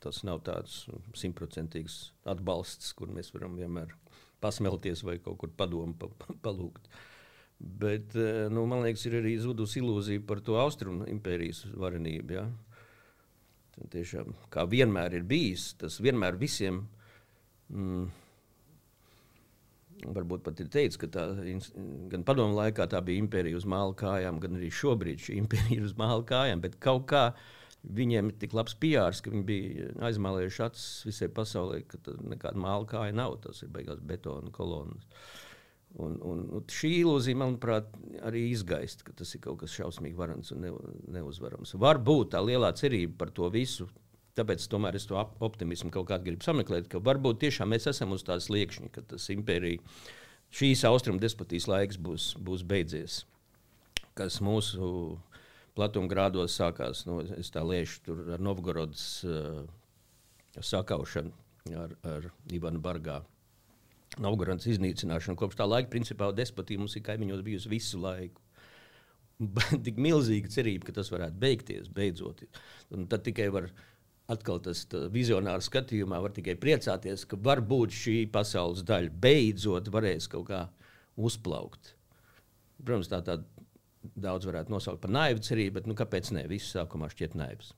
tas 0.03 0.21
nav 0.27 0.43
tāds 0.47 0.85
simtprocentīgs 1.17 1.99
atbalsts, 2.29 2.93
kur 2.97 3.11
mēs 3.13 3.33
varam 3.35 3.57
vienmēr 3.59 3.93
pasmelties 4.43 5.03
vai 5.03 5.17
kaut 5.23 5.39
kur 5.41 5.51
padomu 5.55 5.95
pa, 5.99 6.09
pa, 6.21 6.35
palūgt. 6.47 6.87
Bet 7.59 8.15
eh, 8.15 8.47
nu, 8.51 8.63
man 8.71 8.85
liekas, 8.85 9.03
ir 9.09 9.19
arī 9.19 9.35
zudusi 9.41 9.81
ilūzija 9.81 10.23
par 10.27 10.39
to 10.45 10.55
austrumu 10.61 11.07
impērijas 11.11 11.65
varenību. 11.75 12.37
Ja? 12.37 12.47
Tiešām, 13.91 14.33
kā 14.51 14.65
vienmēr 14.67 15.19
ir 15.19 15.27
bijis, 15.27 15.73
tas 15.79 15.99
vienmēr 16.03 16.39
visiem. 16.39 16.85
Mm, 17.71 18.09
Varbūt 19.99 20.45
pat 20.45 20.59
ir 20.63 20.69
teicis, 20.71 20.95
ka 20.95 21.09
tā 21.11 21.25
gan 22.07 22.21
padomu 22.23 22.55
laikā 22.55 22.85
tā 22.87 23.01
bija 23.03 23.19
impērija 23.19 23.57
uz 23.59 23.65
māla 23.67 23.91
kājām, 23.99 24.37
gan 24.39 24.55
arī 24.55 24.69
šobrīd 24.71 25.19
šī 25.25 25.35
impērija 25.41 25.81
ir 25.81 25.89
uz 25.89 25.95
māla 25.99 26.23
kājām. 26.27 26.61
Bet 26.63 26.77
kaut 26.79 27.03
kā 27.11 27.23
Viņiem 27.79 28.31
ir 28.31 28.39
tik 28.41 28.53
labs 28.57 28.75
pijārs, 28.75 29.21
ka 29.23 29.31
viņi 29.31 29.45
bija 29.47 29.91
aizmālējuši 30.09 30.63
acis 30.65 30.87
visai 31.07 31.29
pasaulē, 31.31 31.79
ka 31.87 31.99
nekāda 32.27 32.59
māla 32.59 32.87
kāja 32.89 33.15
nav. 33.15 33.37
Tas 33.45 33.63
ir 33.63 33.71
beigās 33.71 34.01
betona 34.03 34.51
kolonas. 34.51 35.07
Un, 35.97 36.19
un, 36.21 36.43
un 36.53 36.65
šī 36.69 36.91
ilūzija, 36.99 37.39
manuprāt, 37.39 37.87
arī 38.27 38.43
izgaist, 38.51 39.01
ka 39.07 39.15
tas 39.17 39.31
ir 39.33 39.41
kaut 39.41 39.63
kas 39.63 39.73
šausmīgi 39.73 40.19
varants 40.19 40.51
un 40.53 40.61
ne, 40.67 40.73
neuzvarams. 41.15 41.73
Varbūt 41.81 42.35
tā 42.35 42.43
lielā 42.45 42.69
cerība 42.77 43.23
par 43.23 43.31
to 43.33 43.49
visu, 43.53 43.87
tāpēc 44.37 44.67
tomēr 44.69 44.99
es 44.99 45.07
to 45.09 45.17
optimismu 45.17 45.89
kaut 45.95 46.11
kādā 46.11 46.27
gribu 46.27 46.45
sameklēt, 46.45 46.91
ka 46.91 47.01
varbūt 47.01 47.41
tiešām 47.41 47.73
mēs 47.73 47.89
esam 47.89 48.13
uz 48.13 48.27
tās 48.27 48.51
liekšņa, 48.53 48.91
ka 48.93 49.01
tas 49.15 49.25
impērija, 49.33 49.81
šīs 50.53 50.85
austrumu 50.91 51.23
despotijas 51.23 51.67
laiks 51.71 51.97
būs, 51.97 52.35
būs 52.37 52.67
beidzies, 52.69 53.23
kas 54.19 54.39
mūsu 54.45 55.17
platuma 55.79 56.11
grādos 56.11 56.57
sākās. 56.59 57.05
Nu, 57.07 57.21
es 57.39 57.51
tā 57.53 57.63
liešu 57.63 58.01
tur 58.09 58.23
ar 58.35 58.43
Novgorodas 58.43 59.05
uh, 59.27 59.63
sakaušanu 60.59 61.31
ar, 61.79 61.95
ar 62.03 62.29
Ivanu 62.51 62.81
Bargā. 62.83 63.21
Novgorodas 64.19 64.67
iznīcināšanu. 64.73 65.37
Kopš 65.39 65.59
tā 65.59 65.67
laika, 65.69 65.91
principā, 65.93 66.31
despotija 66.35 66.81
mums 66.81 66.97
ir 66.97 67.05
kaimiņos 67.05 67.43
bijusi 67.45 67.71
visu 67.71 68.01
laiku. 68.01 68.41
Tik 69.85 70.01
milzīga 70.01 70.51
cerība, 70.51 70.89
ka 70.89 70.97
tas 70.97 71.11
varētu 71.13 71.39
beigties 71.39 71.87
beidzot. 71.95 72.43
Un 72.95 73.07
tad 73.11 73.23
tikai 73.27 73.47
var 73.53 73.69
atkal 74.29 74.59
tas 74.65 74.83
vizionārs 75.13 75.69
skatījumā 75.69 76.19
var 76.21 76.33
tikai 76.35 76.57
priecāties, 76.59 77.23
ka 77.29 77.39
varbūt 77.45 77.95
šī 77.95 78.17
pasaules 78.33 78.83
daļa 78.85 79.13
beidzot 79.23 79.87
varēs 79.93 80.27
kaut 80.29 80.49
kā 80.51 80.65
uzplaukt. 81.19 81.95
Protams, 82.83 83.09
tā 83.11 83.21
tāda 83.25 83.58
daudz 84.15 84.47
varētu 84.49 84.73
nosaukt 84.73 85.03
par 85.03 85.13
naivu 85.13 85.43
cerību, 85.43 85.79
bet 85.79 85.89
nu, 85.89 85.97
kāpēc 85.97 86.33
ne? 86.35 86.47
Viss 86.51 86.75
sākumā 86.75 87.11
šķiet 87.11 87.37
naivs. 87.39 87.73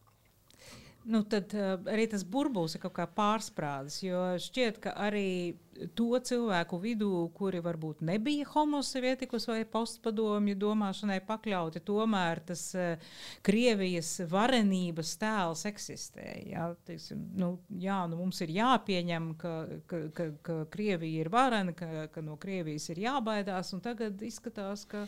Nu, 1.02 1.24
tad 1.26 1.50
uh, 1.58 1.80
arī 1.90 2.06
tas 2.12 2.22
burbulis 2.22 2.76
ir 2.78 2.82
kaut 2.84 2.94
kā 2.94 3.08
pārsprādzis. 3.10 4.04
Jo 4.06 4.20
šķiet, 4.38 4.78
ka 4.84 4.94
arī 5.02 5.58
to 5.98 6.20
cilvēku 6.22 6.78
vidū, 6.84 7.10
kuri 7.34 7.62
varbūt 7.64 8.04
nebija 8.06 8.46
homosovietikus 8.52 9.48
vai 9.50 9.64
postpadomju 9.66 10.54
domāšanai 10.62 11.18
pakļauti, 11.26 11.82
tomēr 11.88 12.44
tas 12.52 12.68
uh, 12.78 13.18
Krievijas 13.42 14.14
varenības 14.30 15.16
tēls 15.24 15.66
eksistē. 15.72 16.28
Jā, 16.52 16.70
teiksim, 16.86 17.26
nu, 17.34 17.56
jā, 17.82 18.04
nu, 18.12 18.22
mums 18.22 18.44
ir 18.46 18.54
jāpieņem, 18.60 19.34
ka, 19.42 19.58
ka, 19.90 20.04
ka, 20.14 20.32
ka 20.46 20.62
Krievija 20.76 21.26
ir 21.26 21.34
varena, 21.34 21.74
ka, 21.74 22.06
ka 22.14 22.22
no 22.26 22.38
Krievijas 22.42 22.92
ir 22.94 23.08
jābaidās, 23.08 23.74
un 23.74 23.82
tagad 23.82 24.22
izskatās, 24.28 24.86
ka 24.86 25.08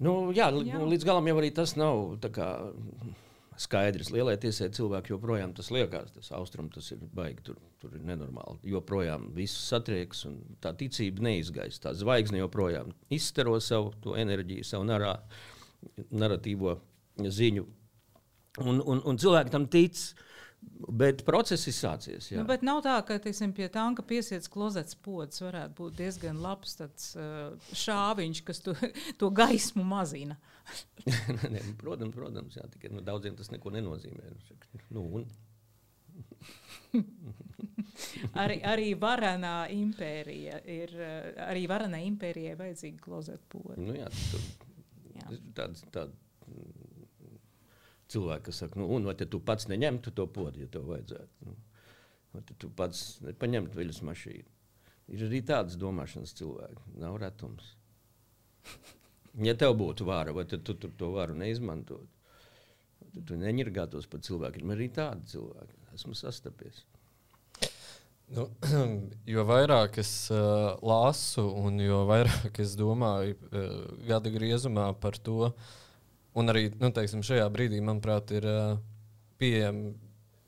Nu, 0.00 0.14
jā, 0.32 0.48
jā. 0.64 0.78
Nu, 0.80 0.86
līdz 0.88 1.04
galam 1.08 1.26
jau 1.28 1.36
arī 1.40 1.50
tas 1.54 1.74
nav 1.76 2.16
kā, 2.32 2.48
skaidrs. 3.60 4.12
Lielai 4.14 4.38
tiesai 4.40 4.70
cilvēki 4.76 5.12
joprojām 5.12 5.52
tas 5.56 5.68
liekas, 5.74 6.14
tas 6.14 6.32
austrums 6.38 6.78
tas 6.78 6.88
ir 6.94 7.02
baigi, 7.16 7.44
tur, 7.50 7.58
tur 7.82 7.98
ir 7.98 8.06
nenormāli. 8.08 8.62
Joprojām 8.72 9.28
viss 9.36 9.68
satrieks 9.68 10.24
un 10.30 10.38
tā 10.64 10.72
ticība 10.80 11.26
neizgaisa. 11.28 11.84
Tā 11.84 11.94
zvaigzne 12.00 12.40
joprojām 12.40 12.94
izstaro 13.12 13.58
savu 13.64 14.16
enerģiju, 14.16 14.64
savu 14.66 14.88
narā, 14.88 15.18
narratīvo 16.10 16.78
ziņu. 17.20 17.68
Un, 18.64 18.80
un, 18.80 19.04
un 19.06 19.20
cilvēki 19.20 19.52
tam 19.52 19.68
tic. 19.70 20.00
Uh, 20.00 20.26
Bet 20.90 21.22
process 21.24 21.68
ir 21.68 21.74
sācies. 21.76 22.30
Jā. 22.32 22.40
Nu, 22.40 22.46
bet 22.48 22.64
nav 22.66 22.80
tā, 22.84 22.94
ka 23.06 23.16
teiksim, 23.22 23.52
pie 23.56 23.68
tanka 23.72 24.02
piesiets 24.06 24.50
klozets 24.52 24.96
pods 25.04 25.40
varētu 25.42 25.76
būt 25.76 25.96
diezgan 26.00 26.40
labs 26.42 26.76
tāds, 26.78 27.10
uh, 27.16 27.52
šāviņš, 27.76 28.40
kas 28.48 28.62
to, 28.64 28.74
to 29.20 29.30
gaismu 29.32 29.84
mazina. 29.86 30.36
ne, 31.54 31.62
protams, 31.80 32.14
protams 32.16 32.58
jā, 32.58 32.66
tikai 32.74 32.92
nu, 32.92 33.04
daudziem 33.04 33.36
tas 33.38 33.52
neko 33.52 33.72
nenozīmē. 33.76 34.34
Nu, 34.96 35.04
un... 35.20 35.28
arī, 38.42 38.58
arī 38.66 38.90
varanā 39.00 39.54
impērija 39.76 40.62
ir, 40.68 40.96
uh, 40.96 41.30
arī 41.48 41.66
varanā 41.70 42.02
impērijai 42.08 42.56
vajadzīga 42.60 43.04
klozeta 43.04 43.52
poda. 43.52 43.78
Nu, 43.80 43.94
jā, 43.96 44.10
tur, 44.32 44.48
jā. 45.16 45.40
Tāds, 45.56 45.84
tād, 45.94 46.16
cilvēki, 48.10 48.46
kas 48.48 48.62
saka, 48.64 48.80
nu, 48.80 48.88
un 48.94 49.08
vai 49.08 49.16
tu 49.20 49.40
pats 49.44 49.68
neņemtu 49.70 50.12
to 50.16 50.26
podu, 50.30 50.62
ja 50.62 50.70
tev 50.70 50.88
vajadzētu. 50.90 51.48
Nu, 51.48 51.56
vai 52.34 52.42
tu 52.50 52.70
pats 52.76 53.04
nepaņemtu 53.26 53.78
viļņu 53.78 54.06
mašīnu. 54.08 54.48
Ir 55.10 55.26
arī 55.26 55.40
tādas 55.46 55.78
domāšanas 55.78 56.34
cilvēki, 56.38 56.96
nav 57.02 57.20
retums. 57.22 57.74
Ja 59.46 59.52
tev 59.54 59.76
būtu 59.78 60.02
vāra, 60.02 60.32
vai 60.34 60.42
tu, 60.50 60.58
tu, 60.58 60.74
tu 60.74 60.88
to 60.98 61.12
varu 61.14 61.36
neizmantot, 61.38 62.02
tad 62.98 63.28
tu 63.28 63.36
neņirgātos 63.38 64.08
par 64.10 64.24
cilvēkiem. 64.26 64.72
Ir 64.72 64.74
arī 64.74 64.88
tādi 64.90 65.30
cilvēki, 65.30 65.76
esmu 65.94 66.16
sastapies. 66.18 66.80
Nu, 68.34 68.48
jo 69.30 69.44
vairāk 69.46 70.00
es 70.02 70.10
uh, 70.34 70.74
lasu, 70.82 71.46
un 71.62 71.78
jo 71.78 72.00
vairāk 72.10 72.58
es 72.66 72.74
domāju 72.78 73.38
uh, 73.38 73.70
gada 74.10 74.34
griezumā 74.34 74.88
par 74.98 75.14
to, 75.22 75.52
uh, 75.52 75.78
Un 76.38 76.52
arī 76.52 76.68
nu, 76.78 76.92
teiksim, 76.94 77.24
šajā 77.26 77.46
brīdī, 77.50 77.80
manuprāt, 77.82 78.30
ir 78.36 78.46
uh, 78.46 78.74
pieejami 79.40 79.94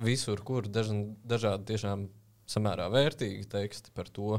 visur, 0.02 0.42
kur 0.46 0.68
daž, 0.70 0.92
dažādi 1.26 1.72
tiešām 1.72 2.06
samērā 2.50 2.88
vērtīgi 2.92 3.48
teksti 3.50 3.94
par 3.96 4.10
to, 4.12 4.36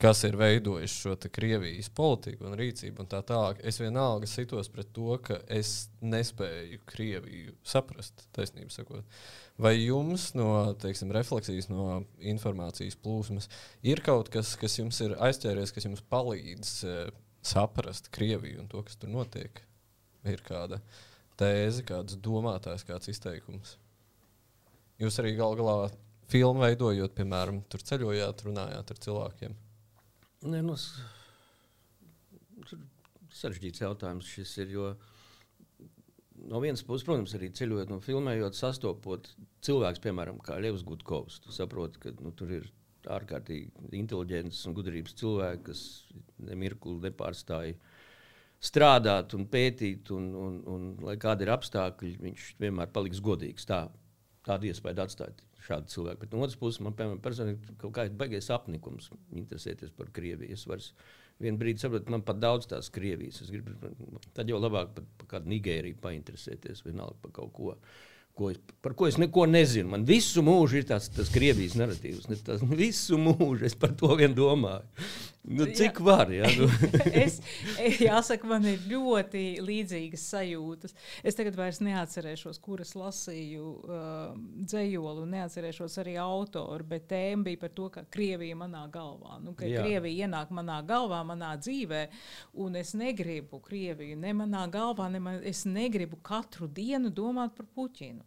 kas 0.00 0.24
ir 0.26 0.36
veidojis 0.36 0.92
šo 1.00 1.14
Krievijas 1.32 1.88
politiku 1.94 2.48
un 2.48 2.56
rīcību 2.58 3.04
un 3.04 3.08
tā 3.08 3.20
tālāk. 3.24 3.60
Es 3.64 3.78
vienalga 3.80 4.28
sitos 4.28 4.68
pret 4.72 4.90
to, 4.96 5.16
ka 5.24 5.38
es 5.48 5.88
nespēju 6.02 6.82
Krieviju 6.90 7.54
saprast, 7.64 8.26
taisnību 8.36 8.74
sakot. 8.74 9.20
Vai 9.56 9.76
jums 9.78 10.32
no 10.34 10.74
teiksim, 10.82 11.12
refleksijas, 11.14 11.70
no 11.70 12.02
informācijas 12.18 12.98
plūsmas 13.00 13.48
ir 13.86 14.02
kaut 14.04 14.32
kas, 14.34 14.56
kas 14.60 14.80
jums 14.80 14.98
ir 15.04 15.14
aizķēries, 15.22 15.72
kas 15.72 15.86
jums 15.86 16.02
palīdz 16.10 16.74
uh, 16.88 17.14
saprast 17.44 18.10
Krieviju 18.14 18.64
un 18.64 18.68
to, 18.72 18.82
kas 18.84 18.98
tur 18.98 19.14
notiek? 19.14 19.62
Ir 20.30 20.42
kāda 20.46 20.80
tēze, 21.40 21.84
kāds 21.86 22.18
domātājs, 22.22 22.86
kāds 22.86 23.10
izteikums. 23.10 23.76
Jūs 25.02 25.18
arī 25.20 25.34
gal 25.38 25.56
galā 25.58 25.88
filmu 26.30 26.62
veidojot, 26.62 27.14
piemēram, 27.16 27.62
tur 27.70 27.82
ceļojāt, 27.84 28.44
runājāt 28.46 28.92
ar 28.94 29.00
cilvēkiem. 29.06 29.56
Nē, 30.44 30.60
nu, 30.64 30.76
sarežģīts 33.34 33.82
jautājums 33.84 34.30
šis 34.30 34.54
ir. 34.64 34.76
No 36.44 36.60
vienas 36.60 36.82
puses, 36.84 37.06
protams, 37.06 37.32
arī 37.38 37.48
ceļojot 37.56 37.92
un 37.94 38.02
filmējot, 38.04 38.56
sastopot 38.58 39.30
cilvēku, 39.64 40.02
piemēram, 40.04 40.40
Lievs 40.60 40.84
Gutkovs. 40.84 41.38
Tu 41.40 41.54
saproti, 41.54 42.02
ka 42.02 42.12
nu, 42.20 42.34
tur 42.36 42.52
ir 42.58 42.66
ārkārtīgi 43.10 43.96
inteliģents 43.96 44.62
un 44.68 44.76
gudrības 44.76 45.16
cilvēki, 45.20 45.62
kas 45.70 45.82
nemirkli 46.44 46.98
nepārstāja 47.04 47.76
strādāt 48.64 49.34
un 49.36 49.48
pētīt, 49.50 50.10
un, 50.14 50.30
un, 50.38 50.60
un 50.70 50.86
lai 51.04 51.16
kādi 51.20 51.46
ir 51.46 51.52
apstākļi, 51.54 52.14
viņš 52.22 52.46
vienmēr 52.62 52.92
paliks 52.94 53.20
godīgs. 53.24 53.66
Tā, 53.68 53.84
tādu 54.46 54.70
iespēju 54.70 55.04
atstāt 55.04 55.44
šādu 55.64 55.92
cilvēku. 55.92 56.24
Bet 56.24 56.32
no 56.34 56.44
otras 56.44 56.58
puses, 56.60 56.80
man 56.84 56.96
piemēram, 56.96 57.20
personīgi 57.24 57.76
kaut 57.80 57.94
kāds 57.96 58.16
baigies 58.20 58.50
apnikums 58.52 59.10
interesēties 59.32 59.94
par 59.96 60.10
Krieviju. 60.16 60.56
Es 60.56 60.66
varu 60.68 60.90
vienu 61.40 61.60
brīdi 61.60 61.80
saprast, 61.80 62.10
man 62.12 62.24
pat 62.26 62.40
daudz 62.42 62.68
tās 62.70 62.90
Krievijas. 62.92 63.40
Es 63.44 63.52
gribu, 63.52 63.94
tad 64.36 64.50
jau 64.52 64.60
labāk 64.60 64.92
par, 64.96 65.06
par 65.20 65.30
kādu 65.36 65.52
Nigēriju 65.54 66.00
painteresēties, 66.04 66.84
vienalga 66.84 67.16
par 67.24 67.32
kaut 67.40 67.54
ko. 67.56 67.72
Uh, 67.74 68.02
ko 68.34 68.50
es, 68.50 68.58
par 68.82 68.94
ko 68.98 69.06
es 69.06 69.18
neko 69.20 69.46
nezinu. 69.46 69.92
Man 69.92 70.06
visu 70.08 70.42
mūžu 70.44 70.80
ir 70.80 70.88
tāds, 70.88 71.06
tas 71.14 71.30
Krievijas 71.32 71.76
narratīvs. 71.78 72.26
Tas, 72.46 72.64
visu 72.84 73.18
mūžu 73.20 73.68
es 73.68 73.78
par 73.78 73.94
to 73.98 74.10
vien 74.18 74.34
domāju. 74.34 74.82
Nu, 75.44 75.66
cik 75.68 75.98
jā. 76.00 76.04
var? 76.06 76.30
Ja? 76.32 76.48
Nu. 76.56 76.66
es, 77.24 77.36
jāsaka, 78.00 78.48
man 78.48 78.64
ir 78.64 78.80
ļoti 78.88 79.42
līdzīgas 79.60 80.24
sajūtas. 80.32 80.96
Es 81.20 81.36
tagad 81.36 81.58
vairs 81.58 81.82
neatcerēšos, 81.84 82.58
kuras 82.64 82.94
lasīju 82.96 83.74
uh, 83.84 84.32
dzējoli, 84.64 85.26
un 85.26 85.36
neatcerēšos 85.36 85.98
arī 86.00 86.16
autoru, 86.22 86.88
bet 86.94 87.10
tēma 87.12 87.50
bija 87.50 87.60
par 87.60 87.74
to, 87.76 87.90
ka 87.92 88.06
Krievija 88.16 88.56
manā 88.56 88.86
galvā. 88.92 89.36
Nu, 89.44 89.52
ka 89.58 89.68
jā. 89.68 89.84
Krievija 89.84 90.24
ienāk 90.24 90.50
manā 90.56 90.80
galvā, 90.88 91.20
manā 91.28 91.52
dzīvē, 91.60 92.06
un 92.64 92.80
es 92.80 92.94
negribu 92.96 93.60
Krieviju 93.68 94.16
ne 94.24 94.32
manā 94.40 94.64
galvā, 94.72 95.10
ne 95.12 95.20
man, 95.28 95.42
es 95.44 95.66
negribu 95.68 96.22
katru 96.24 96.72
dienu 96.72 97.12
domāt 97.12 97.52
par 97.58 97.68
Puķinu 97.76 98.23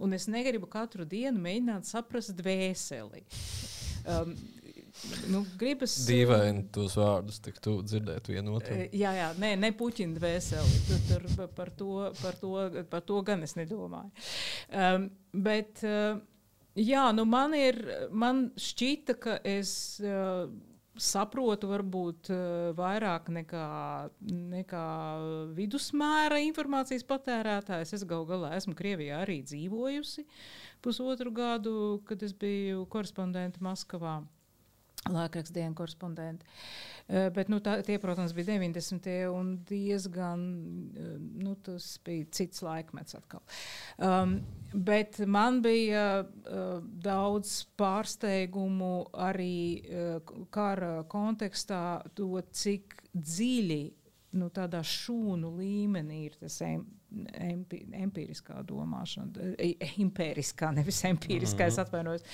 un 0.00 0.16
es 0.16 0.28
negribu 0.30 0.68
katru 0.70 1.06
dienu 1.08 1.40
mēģināt 1.42 1.88
saprast 1.88 2.34
dvēseli. 2.38 3.24
Um, 4.08 4.34
Nu, 5.30 5.40
gribas 5.58 5.94
dīvaini 6.08 6.66
tos 6.74 6.96
vārdus, 6.98 7.38
tik 7.44 7.60
tu 7.62 7.76
dzirdēt 7.86 8.26
vienu 8.32 8.56
otru. 8.58 8.74
Eh, 8.74 8.96
jā, 9.00 9.12
jā, 9.16 9.28
nē, 9.40 9.52
ne 9.60 9.70
puķina 9.76 10.18
dvēseli. 10.18 10.80
Tur, 10.88 11.04
tur 11.06 11.46
par, 11.56 11.70
to, 11.78 11.92
par, 12.20 12.36
to, 12.40 12.50
par 12.90 13.04
to 13.06 13.20
gan 13.26 13.46
es 13.46 13.54
nedomāju. 13.56 14.10
Um, 14.68 15.06
bet, 15.46 15.84
uh, 15.86 16.18
jā, 16.76 17.06
nu 17.16 17.24
man 17.28 17.54
ir, 17.56 17.80
man 18.10 18.48
šķita, 18.60 19.16
ka 19.22 19.38
es 19.46 19.72
uh, 20.04 20.50
saprotu 21.00 21.70
varbūt 21.70 22.30
vairāk 22.78 23.30
nekā, 23.32 23.66
nekā 24.54 24.86
vidusmēra 25.56 26.40
informācijas 26.44 27.06
patērētājs. 27.08 27.94
Es 27.96 28.04
gal 28.08 28.26
galā 28.28 28.52
esmu 28.58 28.76
Krievijā 28.78 29.22
arī 29.24 29.40
dzīvojusi 29.46 30.26
pusotru 30.84 31.32
gadu, 31.34 31.74
kad 32.08 32.22
es 32.26 32.36
biju 32.36 32.84
korespondente 32.92 33.62
Maskavā. 33.64 34.20
Laikrakstdienu 35.08 35.74
korespondenti. 35.74 36.44
Uh, 37.08 37.30
bet, 37.34 37.48
nu, 37.48 37.58
tā, 37.64 37.78
tie, 37.86 37.96
protams, 37.98 38.34
bija 38.36 38.52
90. 38.52 39.06
un 39.32 39.54
diezgan, 39.66 40.42
uh, 40.92 41.14
nu, 41.40 41.54
tas 41.64 41.94
bija 42.04 42.28
cits 42.36 42.60
laikmets 42.62 43.16
atkal. 43.16 43.40
Um, 43.96 44.36
bet 44.74 45.22
man 45.24 45.62
bija 45.64 46.04
uh, 46.20 46.84
daudz 47.02 47.62
pārsteigumu 47.80 49.08
arī 49.16 49.56
uh, 49.80 50.36
kara 50.52 51.00
kontekstā 51.10 52.02
to, 52.14 52.34
cik 52.52 53.00
dziļi 53.16 53.82
nu, 54.38 54.48
tādā 54.54 54.80
šūnu 54.86 55.50
līmenī 55.58 56.20
ir 56.28 56.38
tas 56.40 56.60
em, 56.66 56.84
empi, 57.34 57.82
empiriskā 57.98 58.60
domāšana, 58.66 59.52
e, 59.58 59.72
impēriskā, 60.04 60.72
nevis 60.76 61.02
empiriskā, 61.08 61.66
mm 61.66 61.74
-hmm. 61.74 61.84
atvainojos, 61.86 62.26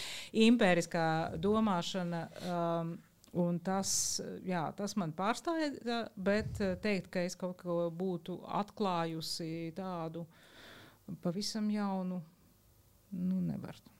impēriskā 0.47 1.09
domāšana. 1.41 2.29
Um, 2.47 2.97
Un 3.37 3.59
tas, 3.61 3.91
jā, 4.49 4.63
tas 4.73 4.95
man 4.97 5.11
pārstāja, 5.13 5.99
bet 6.17 6.57
teikt, 6.81 7.11
ka 7.13 7.21
es 7.21 7.35
kaut 7.37 7.59
ko 7.61 7.91
būtu 7.93 8.39
atklājusi 8.49 9.75
tādu 9.77 10.23
pavisam 11.21 11.69
jaunu, 11.71 12.23
nu, 13.11 13.41
nevaru. 13.41 13.93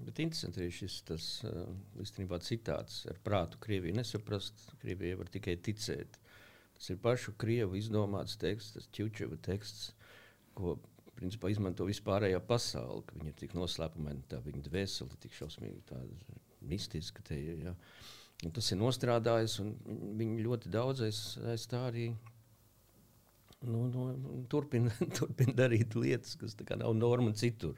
Bet 0.00 0.20
interesanti 0.20 0.64
ir 0.64 0.72
šis 0.72 0.98
tas, 1.08 1.24
īstenībā 2.00 2.38
citāts 2.44 3.06
ar 3.10 3.18
prātu 3.24 3.60
Krieviju 3.60 3.96
nesaprast, 3.96 4.70
Krievija 4.80 5.18
var 5.20 5.28
tikai 5.32 5.56
ticēt. 5.56 6.20
Tas 6.80 6.94
ir 6.94 6.96
pašu 7.04 7.34
krievu 7.36 7.76
izdomāts 7.76 8.38
teksts, 8.40 8.72
tas 8.72 8.86
Čučeva 8.96 9.36
teksts, 9.44 9.90
ko 10.56 10.78
principā 11.18 11.50
izmanto 11.52 11.84
vispārējā 11.84 12.40
pasaule. 12.48 13.04
Viņa 13.12 13.28
ir 13.28 13.36
tik 13.36 13.52
noslēpumaina, 13.58 14.24
tā 14.30 14.40
viņa 14.46 14.64
dvēsele 14.64 15.12
ir 15.12 15.20
tik 15.20 15.36
šausmīgi 15.36 16.00
mistiska. 16.64 17.20
Te, 17.26 17.36
ja. 17.36 17.74
Un 18.46 18.54
tas 18.56 18.72
ir 18.72 18.80
nostrādājis, 18.80 19.58
un 19.60 19.74
viņi 20.16 20.46
ļoti 20.46 20.72
daudz 20.72 21.04
aiz, 21.04 21.20
aiz 21.52 21.66
tā 21.68 21.82
arī 21.90 22.08
nu, 23.68 23.84
nu, 23.92 24.08
turpina, 24.48 24.96
turpina 25.18 25.56
darīt 25.60 26.00
lietas, 26.00 26.32
kas 26.40 26.56
nav 26.80 26.96
norma 26.96 27.36
citur. 27.36 27.76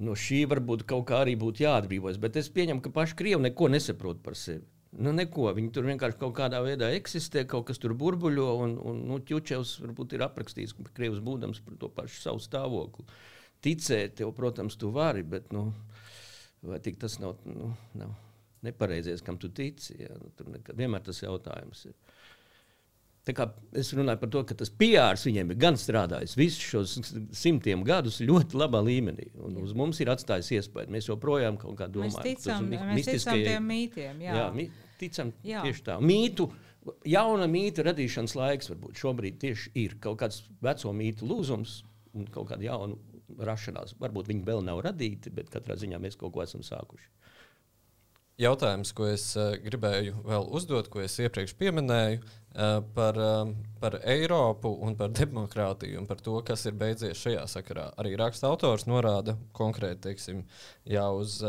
No 0.00 0.16
šī 0.16 0.46
varbūt 0.48 0.88
kaut 0.88 1.10
kā 1.10 1.20
arī 1.20 1.36
būtu 1.36 1.66
jāatbrīvojas, 1.66 2.20
bet 2.22 2.40
es 2.40 2.48
pieņemu, 2.48 2.80
ka 2.80 2.96
paši 2.96 3.20
krievi 3.20 3.44
neko 3.50 3.68
nesaprot 3.76 4.24
par 4.24 4.40
sevi. 4.40 4.64
Nu, 4.98 5.12
neko. 5.14 5.50
Viņi 5.54 5.70
tur 5.74 5.86
vienkārši 5.86 6.18
kaut 6.18 6.32
kādā 6.38 6.58
veidā 6.64 6.88
eksistē, 6.96 7.44
kaut 7.48 7.68
kas 7.68 7.78
tur 7.78 7.94
burbuļo. 7.98 8.46
Un, 8.64 8.74
un 8.90 9.04
nu, 9.06 9.20
Čučevs 9.26 9.76
varbūt 9.84 10.16
ir 10.16 10.24
aprakstījis, 10.26 10.74
ka 10.78 10.94
Krievs 10.96 11.20
būdams 11.22 11.62
par 11.66 11.76
to 11.78 11.90
pašu 11.94 12.18
savu 12.24 12.42
stāvokli. 12.42 13.06
Ticēt 13.62 14.16
tev, 14.18 14.32
protams, 14.34 14.78
tu 14.80 14.90
vari, 14.94 15.22
bet 15.22 15.52
nu, 15.54 15.68
tas 16.98 17.18
nav, 17.22 17.36
nu, 17.46 17.70
nav 18.00 18.16
nepareizais, 18.66 19.22
kam 19.22 19.38
tu 19.38 19.52
tici? 19.54 19.94
Ja? 20.00 20.16
Nu, 20.18 20.32
tur 20.36 20.50
nekad, 20.52 20.76
vienmēr 20.80 21.04
tas 21.06 21.22
jautājums 21.22 21.86
ir. 21.86 22.09
Es 23.80 23.92
runāju 23.96 24.20
par 24.22 24.30
to, 24.32 24.42
ka 24.48 24.56
tas 24.58 24.70
PR 24.72 25.18
viņiem 25.20 25.52
ir 25.52 25.58
gan 25.60 25.78
strādājis 25.80 26.36
visus 26.38 26.64
šos 26.72 26.94
simtiem 27.36 27.84
gadus 27.86 28.20
ļoti 28.24 28.58
labā 28.60 28.80
līmenī. 28.86 29.28
Uz 29.62 29.74
mums 29.76 30.00
ir 30.02 30.12
atstājis 30.12 30.50
iespēju. 30.58 30.92
Mēs 30.94 31.10
joprojām 31.10 31.58
kaut 31.60 31.76
kā 31.78 31.88
domājam, 31.92 32.24
ticam, 32.26 32.66
mēs 32.70 33.10
ticam 33.10 33.44
tiem 33.44 33.70
mītiem. 33.70 34.24
Jā, 34.26 34.38
jā 34.40 34.48
mi, 34.56 34.66
ticam 35.00 35.34
jā. 35.46 35.62
tieši 35.66 35.86
tā. 35.86 35.98
Mītu, 36.04 36.48
jauna 37.08 37.46
mītu 37.50 37.84
radīšanas 37.86 38.36
laiks 38.38 38.72
varbūt 38.72 39.04
šobrīd 39.04 39.38
tieši 39.42 39.72
ir 39.84 39.96
kaut 40.02 40.20
kāds 40.24 40.42
veco 40.64 40.94
mītu 40.96 41.28
lūzums 41.30 41.80
un 42.16 42.26
kaut 42.32 42.50
kāda 42.50 42.66
jauna 42.70 42.98
rašanās. 43.46 43.94
Varbūt 44.00 44.30
viņi 44.30 44.44
vēl 44.46 44.64
nav 44.66 44.82
radīti, 44.86 45.32
bet 45.34 45.50
katrā 45.52 45.76
ziņā 45.78 46.00
mēs 46.02 46.18
kaut 46.20 46.34
ko 46.34 46.42
esam 46.44 46.64
sākuši. 46.66 47.08
Jautājums, 48.40 48.94
ko 48.96 49.04
es 49.10 49.24
uh, 49.36 49.52
gribēju 49.60 50.22
vēl 50.24 50.46
uzdot, 50.56 50.86
ko 50.88 51.02
es 51.04 51.18
iepriekš 51.20 51.52
pieminēju, 51.60 52.22
uh, 52.22 52.78
par, 52.96 53.18
uh, 53.20 53.50
par 53.82 53.98
Eiropu 54.00 54.72
un 54.86 54.96
par 54.96 55.12
demokrātiju 55.12 56.00
un 56.00 56.06
par 56.08 56.22
to, 56.24 56.38
kas 56.46 56.64
ir 56.70 56.78
beidzies 56.80 57.20
šajā 57.20 57.44
sakarā. 57.52 57.90
Arī 58.00 58.14
raksta 58.16 58.48
autors 58.48 58.86
norāda 58.88 59.36
konkrēti 59.56 60.06
teiksim, 60.08 60.46
jau 60.88 61.10
uz 61.20 61.40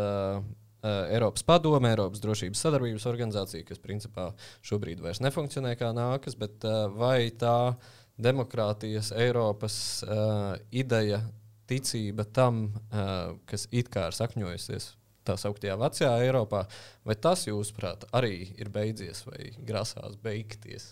Eiropas 0.82 1.46
padome, 1.46 1.92
Eiropas 1.94 2.20
drošības 2.24 2.64
sadarbības 2.66 3.06
organizācija, 3.06 3.68
kas 3.68 3.80
principā 3.80 4.32
šobrīd 4.66 5.04
vairs 5.04 5.22
nefunkcionē 5.22 5.76
kā 5.78 5.92
nākas, 5.94 6.34
bet 6.36 6.66
vai 6.98 7.30
tā 7.38 7.76
demokrātijas 8.20 9.14
Eiropas 9.16 9.76
uh, 10.08 10.58
ideja, 10.74 11.22
ticība 11.70 12.26
tam, 12.34 12.66
uh, 12.90 13.38
kas 13.48 13.70
it 13.72 13.94
kā 13.94 14.10
ir 14.10 14.18
sakņojusies 14.18 14.96
tā 15.28 15.36
sauktajā 15.40 15.78
vecajā 15.80 16.12
Eiropā, 16.26 16.64
vai 17.06 17.16
tas, 17.20 17.46
jūsuprāt, 17.48 18.08
arī 18.18 18.52
ir 18.58 18.72
beidzies 18.74 19.24
vai 19.28 19.52
grasās 19.68 20.18
beigties? 20.22 20.92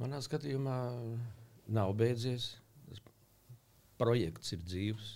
Manā 0.00 0.22
skatījumā 0.24 0.76
nav 1.70 1.92
beidzies. 1.98 2.56
Projekts 4.00 4.54
ir 4.56 4.62
dzīves. 4.66 5.10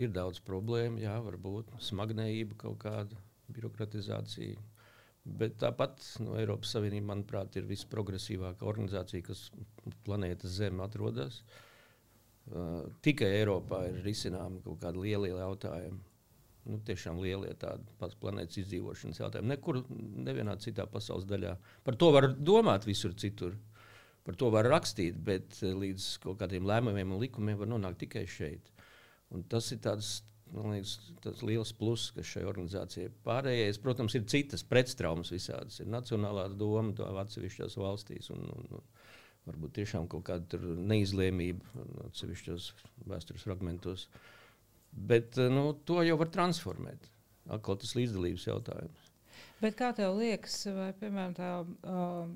Ir 0.00 0.10
daudz 0.10 0.40
problēmu, 0.42 1.02
jā, 1.04 1.12
varbūt 1.22 1.68
smagnējība, 1.84 2.56
kaut 2.64 2.78
kāda 2.82 3.18
birokratizācija. 3.52 4.56
Bet 5.38 5.58
tāpat 5.62 6.00
no 6.24 6.34
Eiropas 6.40 6.72
Savienība, 6.74 7.12
manuprāt, 7.12 7.54
ir 7.60 7.68
visprogresīvākā 7.68 8.66
organizācija, 8.66 9.28
kas 9.28 9.44
planētas 10.06 10.56
Zeme 10.56 10.82
atrodas. 10.82 11.42
Uh, 12.42 12.88
tikai 13.04 13.28
Eiropā 13.36 13.84
ir 13.92 14.00
risināmi 14.02 14.64
kaut 14.64 14.80
kādi 14.82 15.04
lieli 15.04 15.30
jautājumi 15.30 16.00
nu, 16.68 16.78
tiešām 16.86 17.20
lielie 17.22 17.52
tādi 17.58 17.84
pats 18.00 18.16
planētas 18.22 18.60
izdzīvošanas 18.62 19.20
jautājumi. 19.22 19.50
Nekur, 19.52 19.80
nevienā 20.28 20.56
citā 20.62 20.86
pasaules 20.90 21.26
daļā. 21.30 21.56
Par 21.86 21.98
to 21.98 22.10
var 22.14 22.28
domāt 22.32 22.86
visur 22.88 23.14
citur. 23.18 23.56
Par 24.22 24.36
to 24.38 24.52
var 24.54 24.68
rakstīt, 24.70 25.16
bet 25.26 25.56
eh, 25.62 25.72
līdz 25.74 26.12
kaut 26.22 26.38
kādiem 26.42 26.66
lēmumiem 26.68 27.14
un 27.14 27.22
likumiem 27.22 27.58
var 27.58 27.70
nonākt 27.72 28.04
tikai 28.04 28.22
šeit. 28.30 28.70
Un 29.34 29.42
tas 29.50 29.66
ir 29.74 29.80
tāds, 29.82 30.20
liekas, 30.52 30.92
tāds 31.24 31.42
liels 31.46 31.72
pluss, 31.74 32.12
kas 32.14 32.28
šai 32.30 32.44
organizācijai 32.46 33.10
pārējais. 33.26 33.80
Protams, 33.82 34.14
ir 34.14 34.28
citas 34.30 34.62
pretstraumas 34.62 35.32
visādas. 35.34 35.80
Ir 35.82 35.90
nacionālā 35.90 36.46
doma 36.54 36.94
atsevišķās 37.24 37.78
valstīs. 37.80 38.30
Un, 38.34 38.46
un, 38.54 38.68
un, 38.78 38.86
varbūt 39.48 39.74
tiešām 39.80 40.06
kaut 40.06 40.22
kāda 40.28 40.60
neizlēmība 40.62 41.82
atsevišķos 42.06 42.68
vēstures 43.10 43.48
fragmentos. 43.48 44.06
Uh, 44.06 44.41
Bet 44.92 45.38
eh, 45.40 45.50
nu, 45.52 45.72
to 45.88 46.02
jau 46.06 46.18
var 46.20 46.30
transformēt. 46.34 47.08
Atkal 47.52 47.78
tas 47.80 47.96
līdzdalības 47.98 48.46
jautājums. 48.46 49.01
Bet 49.62 49.76
kā 49.78 49.92
tev 49.94 50.16
liekas, 50.18 50.56
vai 50.74 50.88
piemēram 50.98 51.34
tā 51.36 51.48
um, 51.62 52.32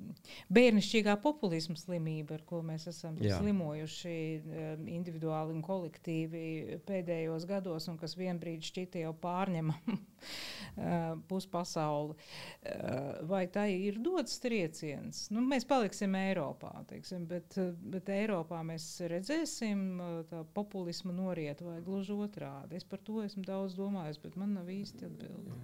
bērnišķīgā 0.54 1.16
populisma 1.24 1.74
slimība, 1.78 2.36
ar 2.38 2.44
ko 2.46 2.60
mēs 2.66 2.86
esam 2.92 3.16
Jā. 3.18 3.40
slimojuši 3.40 4.14
um, 4.38 4.84
individuāli 4.94 5.56
un 5.56 5.64
kolektīvi 5.66 6.42
pēdējos 6.86 7.48
gados, 7.50 7.88
un 7.90 7.98
kas 7.98 8.14
vienbrīd 8.18 8.62
šķita 8.68 9.02
jau 9.02 9.10
pārņemama 9.24 9.96
uh, 9.96 11.16
puspasauli, 11.26 12.14
uh, 12.14 13.26
vai 13.26 13.42
tā 13.50 13.66
ir 13.74 13.98
dots 14.02 14.38
trieciens? 14.44 15.26
Nu, 15.34 15.42
mēs 15.50 15.66
paliksim 15.66 16.14
Eiropā, 16.20 16.72
teiksim, 16.92 17.26
bet, 17.30 17.58
bet 17.90 18.12
Eiropā 18.14 18.62
mēs 18.70 18.86
redzēsim 19.10 19.84
uh, 19.98 20.14
tā 20.30 20.44
populisma 20.54 21.16
noriet 21.16 21.64
vai 21.66 21.80
gluži 21.82 22.14
otrādi. 22.14 22.78
Es 22.78 22.86
par 22.86 23.02
to 23.02 23.18
esmu 23.26 23.42
daudz 23.46 23.74
domājis, 23.74 24.22
bet 24.22 24.38
man 24.38 24.54
nav 24.60 24.70
īsti 24.70 25.10
atbildi. 25.10 25.60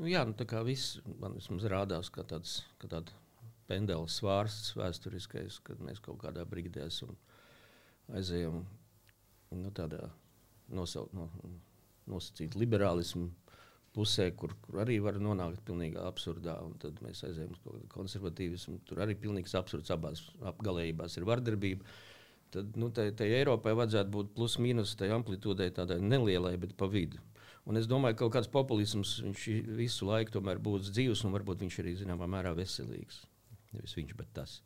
Nu, 0.00 0.08
jā, 0.08 0.22
nu, 0.24 0.34
tā 0.36 0.46
kā 0.48 0.62
viss 0.64 1.00
man 1.20 1.36
vismaz 1.36 1.66
rādās 1.68 2.08
kā 2.12 2.24
tāds 2.24 2.62
kā 2.80 2.88
tāda 2.88 3.16
pendeles 3.70 4.16
svārsts 4.18 4.74
vēsturiskais, 4.78 5.60
kad 5.66 5.82
mēs 5.84 6.00
kaut 6.02 6.22
kādā 6.24 6.46
brīdī 6.48 6.82
esam 6.86 7.12
aizējām 8.16 8.62
nu, 9.60 9.70
tādā 9.76 10.08
nosaukt, 10.74 11.14
no, 11.14 11.28
nosacīt 12.10 12.56
liberālismu 12.58 13.28
pusē, 13.94 14.30
kur, 14.38 14.54
kur 14.64 14.80
arī 14.84 14.98
var 15.02 15.18
nonākt 15.22 15.62
pilnībā 15.66 16.04
absurdā. 16.06 16.56
Tad 16.82 17.00
mēs 17.04 17.24
aizējām 17.26 17.54
uz 17.54 17.62
kaut 17.62 17.76
kādu 17.76 17.90
konservatīvismu. 17.94 18.78
Tur 18.86 19.02
arī 19.04 19.16
pilnīgs 19.18 19.56
absurds 19.58 19.90
abās 19.94 20.22
apgalējībās 20.52 21.18
ir 21.18 21.26
vardarbība. 21.28 21.96
Tad 22.54 22.78
nu, 22.78 22.90
tai, 22.94 23.10
tai 23.14 23.28
Eiropai 23.36 23.76
vajadzētu 23.78 24.10
būt 24.14 24.32
plus 24.34 24.56
mīnus 24.62 24.96
tai 24.98 25.10
amplitūdai 25.14 25.70
tādai 25.74 26.00
nelielai, 26.02 26.56
bet 26.58 26.74
pa 26.78 26.88
vidu. 26.90 27.20
Un 27.68 27.76
es 27.76 27.88
domāju, 27.90 28.16
ka 28.16 28.24
kaut 28.24 28.36
kāds 28.38 28.50
populisms 28.50 29.18
visu 29.76 30.08
laiku 30.08 30.38
tomēr 30.38 30.60
būs 30.62 30.88
dzīves, 30.94 31.24
un 31.26 31.34
varbūt 31.34 31.64
viņš 31.64 31.80
arī 31.82 31.92
zināmā 31.98 32.28
mērā 32.30 32.54
veselīgs. 32.56 33.20
Nevis 33.74 33.94
viņš, 33.98 34.14
bet 34.18 34.32
tas. 34.34 34.60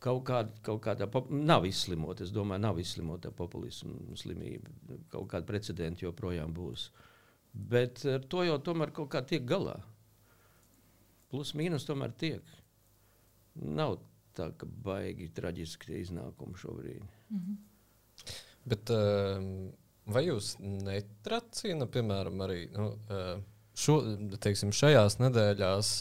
Kaut, 0.00 0.22
kāda, 0.28 0.52
kaut 0.64 0.82
kādā 0.84 1.08
nav 1.32 1.66
izslimota, 1.66 2.24
es 2.24 2.32
domāju, 2.32 2.62
nav 2.62 2.78
izslimota 2.80 3.32
populisma 3.34 4.16
slimība. 4.16 4.70
Kaut 5.12 5.28
kāda 5.32 5.48
precedenta 5.48 6.04
joprojām 6.04 6.54
būs. 6.56 6.90
Bet 7.56 8.04
ar 8.08 8.24
to 8.28 8.44
jau 8.44 8.58
tomēr 8.62 8.92
kaut 8.96 9.10
kā 9.12 9.24
tiek 9.26 9.44
galā. 9.48 9.78
Plus 11.32 11.54
mīnus 11.58 11.88
tomēr 11.88 12.12
tiek. 12.20 12.44
Nav 13.56 13.98
tā, 14.36 14.50
ka 14.56 14.68
baigi 14.68 15.30
traģiski 15.34 15.96
iznākumi 16.02 16.60
šobrīd. 16.60 17.02
Mm 17.32 17.40
-hmm. 17.40 17.56
Bet, 18.66 18.90
uh, 18.90 19.72
vai 20.06 20.26
jūs 20.28 20.56
netracina, 20.62 21.88
piemēram, 21.90 22.42
arī 22.46 22.60
nu, 22.74 22.90
šo, 23.76 24.00
teiksim, 24.42 24.74
šajās 24.76 25.18
nedēļās 25.22 25.96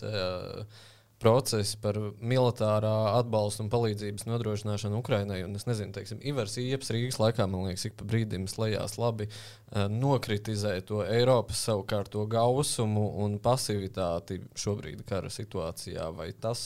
procesi 1.21 1.77
par 1.81 1.97
militārā 2.19 2.93
atbalsta 3.15 3.63
un 3.63 3.69
palīdzības 3.71 4.27
nodrošināšanu 4.27 4.99
Ukrainai. 4.99 5.39
Un 5.45 5.55
es 5.57 5.63
nezinu, 5.67 5.93
teiksim, 5.95 6.19
Ivars 6.27 6.57
Ieps 6.61 6.91
Rīgas 6.93 7.17
laikā, 7.21 7.47
man 7.49 7.69
liekas, 7.69 7.87
ik 7.87 7.95
pa 7.99 8.07
brīdim 8.09 8.49
slēdzās 8.51 8.97
labi, 8.99 9.29
uh, 9.29 9.85
nokritizē 9.91 10.75
to 10.85 11.01
Eiropas 11.07 11.63
savukārt 11.69 12.11
to 12.13 12.27
gausumu 12.29 13.07
un 13.23 13.39
pasivitāti 13.43 14.41
šobrīd 14.59 15.05
kara 15.07 15.31
situācijā. 15.33 16.11
Vai 16.19 16.29
tas, 16.41 16.61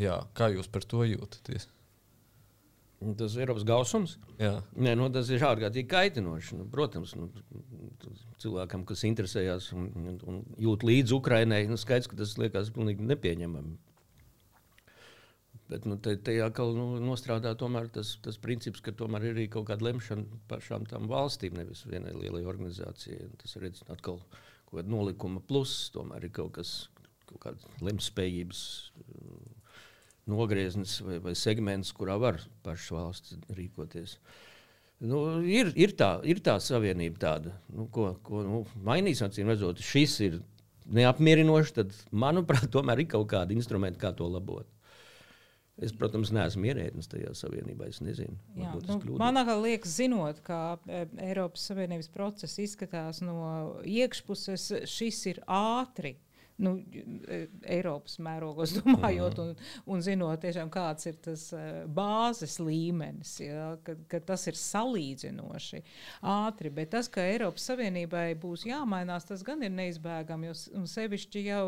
jā, 0.00 0.16
kā 0.38 0.52
jūs 0.54 0.70
par 0.72 0.86
to 0.88 1.04
jūtaties? 1.08 1.68
Tas 3.18 3.34
ir 3.34 3.44
Eiropas 3.44 3.64
gausums. 3.66 4.16
Jā. 4.38 4.56
Nē, 4.78 4.94
nu, 4.98 5.08
tas 5.14 5.30
ir 5.32 5.42
ārkārtīgi 5.46 5.88
kaitinoši. 5.90 6.58
Nu, 6.60 6.66
protams, 6.70 7.14
nu, 7.18 7.30
cilvēkam, 8.42 8.84
kas 8.88 9.02
interesējas 9.08 9.70
un, 9.76 9.88
un, 9.96 10.18
un 10.28 10.42
jūt 10.60 10.84
līdzi 10.86 11.16
Ukraiņai, 11.16 11.64
nu, 11.70 11.78
skaidrs, 11.80 12.10
ka 12.10 12.18
tas 12.20 12.36
liekas 12.40 12.70
pilnīgi 12.74 13.08
nepieņemami. 13.08 13.74
Bet 15.72 15.86
nu, 15.88 15.96
te, 16.04 16.14
te 16.20 16.34
atkal 16.44 16.74
nu, 16.76 16.86
nostrādā 17.00 17.54
tas, 17.56 18.16
tas 18.22 18.38
princips, 18.40 18.82
ka 18.84 18.92
tomēr 18.92 19.30
ir 19.30 19.36
arī 19.36 19.46
kaut 19.52 19.70
kāda 19.70 19.86
lemšana 19.88 20.40
pašām 20.50 20.84
tām 20.90 21.08
valstīm, 21.08 21.56
nevis 21.56 21.86
vienai 21.88 22.12
lielai 22.12 22.42
organizācijai. 22.44 23.30
Tas 23.40 23.56
ir 23.56 23.70
atkal 23.70 24.20
kaut 24.20 24.74
kāda 24.74 24.92
nolikuma 24.92 25.40
plus, 25.48 25.88
tomēr 25.94 26.28
ir 26.28 26.34
kaut 26.36 26.58
kas, 26.58 26.74
kaut 27.30 27.40
kāda 27.46 27.72
lemtspējības 27.88 28.62
nogrieznis 30.30 30.98
vai, 31.02 31.18
vai 31.22 31.34
segments, 31.38 31.92
kurā 31.96 32.16
var 32.20 32.40
pašas 32.64 32.94
valsts 32.94 33.36
rīkoties. 33.56 34.16
Nu, 35.02 35.42
ir, 35.42 35.72
ir, 35.74 35.96
tā, 35.98 36.14
ir 36.28 36.38
tā 36.44 36.54
savienība 36.62 37.18
tāda, 37.24 37.56
nu, 37.74 37.88
ko, 37.90 38.12
ko 38.22 38.44
nu, 38.46 38.60
mainīs. 38.86 39.22
Acīm 39.24 39.50
redzot, 39.50 39.82
šis 39.82 40.14
ir 40.28 40.36
neapmierinošs, 40.94 41.74
tad, 41.80 41.96
manuprāt, 42.14 42.68
tomēr 42.74 43.02
ir 43.02 43.10
kaut 43.10 43.26
kādi 43.32 43.58
instrumenti, 43.58 44.00
kā 44.02 44.12
to 44.14 44.28
labot. 44.30 44.68
Es, 45.82 45.90
protams, 45.96 46.30
neesmu 46.30 46.68
ierēdnis 46.68 47.08
tajā 47.10 47.32
savienībā. 47.34 47.88
Es 47.90 47.98
nezinu, 48.04 48.36
Jā, 48.60 48.74
nu, 48.86 49.16
man 49.18 49.40
liekas, 49.64 49.96
zinot, 49.98 50.42
kā 50.46 50.76
e, 50.86 51.06
Eiropas 51.24 51.64
Savienības 51.70 52.10
process 52.12 52.60
izskatās 52.62 53.22
no 53.24 53.80
iekšpuses, 53.88 54.68
šis 54.92 55.22
ir 55.32 55.40
ātri 55.50 56.12
nu, 56.62 56.74
e, 57.28 57.46
Eiropas 57.76 58.18
mērogos 58.22 58.74
domājot, 58.80 59.38
un, 59.42 59.52
un 59.92 60.02
zinot, 60.04 60.40
tiešām, 60.42 60.70
kāds 60.72 61.08
ir 61.10 61.18
tas 61.24 61.48
e, 61.56 61.62
bāzes 61.86 62.58
līmenis, 62.62 63.34
ja, 63.42 63.72
ka, 63.86 63.96
ka 64.10 64.22
tas 64.32 64.46
ir 64.50 64.58
salīdzinoši 64.58 65.82
ātri. 66.32 66.72
Bet 66.74 66.92
tas, 66.96 67.10
ka 67.12 67.24
Eiropas 67.24 67.66
Savienībai 67.70 68.32
būs 68.40 68.66
jāmainās, 68.68 69.26
tas 69.28 69.44
gan 69.46 69.64
ir 69.64 69.72
neizbēgami. 69.74 70.52
Un 70.78 70.88
sevišķi 70.90 71.44
jau, 71.48 71.64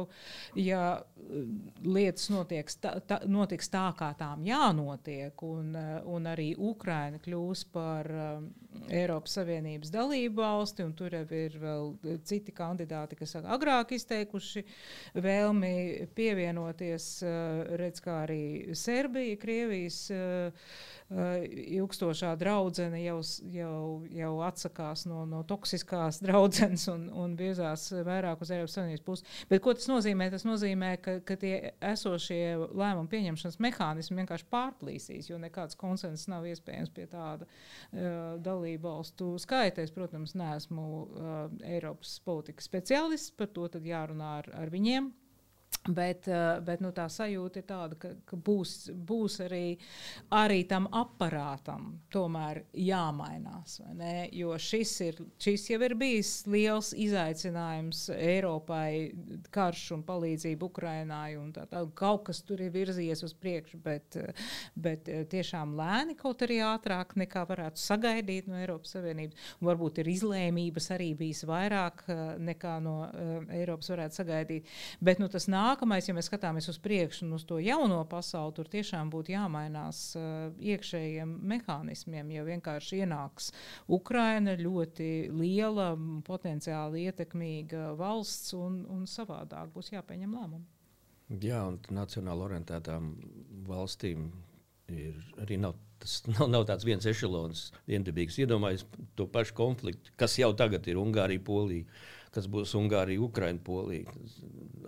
ja 0.59 0.85
e, 0.99 1.45
lietas 1.87 2.29
notiek, 2.35 2.71
tā, 2.81 2.97
tā, 3.09 3.21
notiks 3.31 3.71
tā, 3.73 3.87
kā 3.99 4.13
tām 4.19 4.45
jānotiek, 4.49 5.47
un, 5.47 5.75
un 6.11 6.31
arī 6.31 6.53
Ukraina 6.59 7.21
kļūs 7.23 7.65
par 7.75 8.09
um, 8.11 8.49
Eiropas 8.93 9.37
Savienības 9.39 9.93
dalību 9.95 10.43
valsti, 10.43 10.85
un 10.85 10.93
tur 10.97 11.15
jau 11.15 11.25
ir 11.35 11.57
vēl 11.61 11.93
citi 12.27 12.53
kandidāti, 12.55 13.17
kas 13.19 13.37
agrāk 13.41 13.95
izteikuši 13.97 14.65
vēlmi 15.15 16.09
pievienoties, 16.15 17.07
eh, 17.23 17.77
redz, 17.79 18.03
kā 18.03 18.25
arī 18.25 18.75
Serbija, 18.75 19.37
Krievijas 19.39 19.99
eh, 20.11 20.65
eh, 21.11 21.45
ilgstošā 21.79 22.33
draudzene 22.41 23.03
jau, 23.05 23.21
jau, 23.55 23.85
jau 24.11 24.33
atsakās 24.47 25.07
no, 25.07 25.23
no 25.31 25.45
toksiskās 25.47 26.21
draudzenes 26.25 26.89
un, 26.91 27.07
un 27.11 27.37
virzās 27.39 27.91
vairāk 28.07 28.43
uz 28.43 28.51
Eiropas 28.55 28.79
Savienības 28.79 29.05
pusi. 29.07 29.29
Bet 29.51 29.63
ko 29.63 29.75
tas 29.77 29.87
nozīmē? 29.91 30.31
Tas 30.35 30.47
nozīmē, 30.49 30.97
ka, 31.05 31.19
ka 31.27 31.39
tie 31.39 31.55
esošie 31.85 32.57
lēmumu 32.75 33.11
pieņemšanas 33.13 33.61
mehānismi 33.63 34.19
vienkārši 34.23 34.49
pārplīsīs, 34.51 35.31
jo 35.31 35.39
nekāds 35.43 35.79
konsensus 35.79 36.27
nav 36.33 36.47
iespējams 36.49 36.91
pie 36.95 37.07
tāda 37.11 37.47
uh, 37.47 38.35
dalību 38.43 38.89
valstu 38.89 39.31
skaita. 39.43 39.85
Es, 39.85 39.93
protams, 39.95 40.35
neesmu 40.39 40.85
uh, 40.85 41.33
Eiropas 41.69 42.17
politikas 42.25 42.69
speciālists, 42.69 43.35
par 43.37 43.51
to 43.55 43.69
jārunā 43.85 44.31
ar, 44.41 44.49
ar 44.64 44.64
viņiem. 44.73 45.13
Bet, 45.85 46.29
eh, 46.29 46.61
bet 46.65 46.81
nu, 46.81 46.95
tā 46.97 47.05
sajūta 47.13 47.61
ir 47.61 47.65
tāda, 47.69 47.97
ka, 48.01 48.15
ka 48.25 48.39
būs, 48.41 48.89
būs 49.05 49.35
arī, 49.45 49.77
arī 50.33 50.63
tam 50.65 50.87
aparātam 50.97 51.99
tomēr 52.09 52.63
jāmainās. 52.73 53.83
Jo 54.33 54.55
šis, 54.57 54.93
ir, 55.05 55.19
šis 55.45 55.67
jau 55.69 55.79
ir 55.85 55.95
bijis 56.01 56.31
liels 56.49 56.95
izaicinājums 56.97 58.07
Eiropai, 58.17 59.13
karš 59.53 59.83
un 59.99 60.07
palīdzība 60.09 60.65
Ukrainai. 60.71 61.35
Un 61.37 61.53
tā, 61.53 61.67
tā, 61.69 61.85
kaut 61.93 62.25
kas 62.31 62.41
tur 62.49 62.65
ir 62.65 62.73
virzies 62.73 63.21
uz 63.27 63.37
priekšu, 63.37 63.83
bet, 63.85 64.17
bet 64.73 65.13
eh, 65.13 65.27
tiešām 65.29 65.77
lēni, 65.77 66.17
kaut 66.17 66.47
arī 66.49 66.63
ātrāk 66.65 67.13
nekā 67.21 67.45
varētu 67.53 67.85
sagaidīt 67.85 68.49
no 68.49 68.57
Eiropas 68.57 68.97
Savienības. 68.97 69.53
Un 69.61 69.69
varbūt 69.69 70.01
ir 70.01 70.13
izlēmības 70.15 70.89
arī 70.97 71.13
bijis 71.21 71.45
vairāk 71.45 72.07
eh, 72.09 72.25
nekā 72.41 72.79
no 72.81 72.97
uh, 73.05 73.37
Eiropas 73.53 73.93
varētu 73.93 74.23
sagaidīt. 74.23 74.75
Bet 75.05 75.21
nu, 75.21 75.29
tas 75.29 75.45
nāk 75.53 75.74
nākamais, 75.75 76.07
ja 76.07 76.15
mēs 76.15 76.29
skatāmies 76.31 76.69
uz 76.71 76.79
priekšu 76.79 77.27
un 77.27 77.35
uz 77.37 77.45
to 77.49 77.59
jauno 77.59 78.01
pasauli, 78.07 78.55
tur 78.55 78.69
tiešām 78.71 79.11
būtu 79.11 79.35
jāmainās 79.35 80.15
uh, 80.17 80.53
iekšējiem 80.63 81.35
mehānismiem. 81.51 82.31
Ja 82.31 82.45
vienkārši 82.47 83.03
ienāks 83.03 83.51
Ukraina, 83.89 84.55
ļoti 84.57 85.31
liela, 85.35 85.95
potenciāli 86.27 87.09
ietekmīga 87.09 87.93
valsts, 87.99 88.55
un, 88.55 88.85
un 88.91 89.05
savādāk 89.11 89.75
būs 89.75 89.93
jāpieņem 89.95 90.39
lēmumi. 90.39 90.65
Jā, 91.43 91.65
un 91.67 91.81
nacionāli 91.97 92.45
orientētām 92.47 93.15
valstīm 93.67 94.29
ir 94.93 95.19
arī 95.43 95.59
nav. 95.59 95.77
Tas 95.99 96.19
nav, 96.35 96.51
nav 96.53 96.67
tāds 96.69 96.85
viens 96.85 97.07
ešalons, 97.09 97.71
viendabīgs. 97.89 98.37
Iedomājieties 98.43 98.87
to 99.17 99.27
pašu 99.31 99.57
konfliktu, 99.57 100.13
kas 100.21 100.37
jau 100.39 100.53
tagad 100.57 100.87
ir 100.91 101.01
Ungārija, 101.01 101.43
Polija 101.45 101.89
kas 102.35 102.49
būs 102.51 102.75
Ungārija, 102.79 103.23
Ukraina, 103.25 103.61
Polija. 103.65 104.13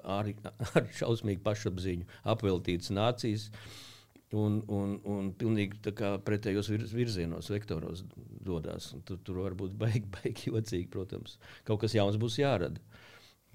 Ar, 0.07 0.29
ar 0.77 0.89
šausmīgu 0.99 1.43
pašapziņu 1.47 2.07
apveltītas 2.35 2.93
nācijas. 2.95 3.51
Un, 4.37 4.59
un, 4.75 4.97
un 5.07 5.29
pilnīgi 5.39 5.93
pretējos 6.27 6.69
virzienos, 6.93 7.51
vektoros 7.53 8.03
dodas. 8.43 8.91
Tur, 9.07 9.21
tur 9.23 9.43
var 9.45 9.55
būt 9.59 9.77
baigi, 9.79 10.03
baigi 10.19 10.51
jocīgi, 10.51 10.91
protams. 10.93 11.39
Kaut 11.69 11.85
kas 11.85 11.95
jauns 11.95 12.19
būs 12.21 12.41
jārada. 12.43 12.83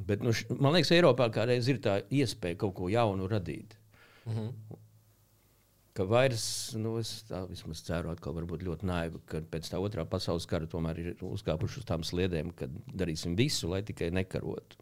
Bet, 0.01 0.23
nu, 0.25 0.31
š, 0.33 0.47
man 0.57 0.73
liekas, 0.73 0.93
Eiropā 0.95 1.27
kādreiz 1.33 1.67
ir 1.69 1.83
tā 1.83 1.99
iespēja 2.09 2.57
kaut 2.63 2.73
ko 2.79 2.89
jaunu 2.89 3.27
radīt. 3.29 3.75
Mm 4.25 4.37
-hmm 4.37 4.79
ka 5.97 6.05
vairs, 6.07 6.45
nu, 6.79 6.95
es 7.01 7.21
tā 7.27 7.41
vismaz 7.49 7.83
ceru, 7.85 8.11
atkal 8.13 8.35
varbūt 8.37 8.63
ļoti 8.67 8.87
naivi, 8.87 9.21
ka 9.29 9.43
pēc 9.51 9.71
tā 9.73 9.81
otrā 9.83 10.05
pasaules 10.07 10.47
kara 10.49 10.69
tomēr 10.69 11.01
ir 11.03 11.25
uzkāpuši 11.27 11.81
uz 11.81 11.87
tām 11.89 12.05
sliedēm, 12.07 12.53
ka 12.55 12.69
darīsim 12.87 13.35
visu, 13.39 13.69
lai 13.71 13.81
tikai 13.87 14.11
nekarotu 14.15 14.79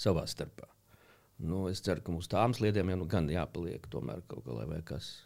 savā 0.00 0.26
starpā. 0.30 0.68
Nu, 1.44 1.66
es 1.70 1.82
ceru, 1.82 2.02
ka 2.04 2.14
mums 2.14 2.30
tām 2.30 2.54
sliedēm 2.54 2.92
jau 2.92 2.98
nu 3.02 3.06
gan 3.10 3.30
jāpaliek 3.30 3.86
tomēr 3.90 4.22
kaut 4.30 4.46
kā, 4.46 4.66
vai 4.70 4.80
kas. 4.86 5.16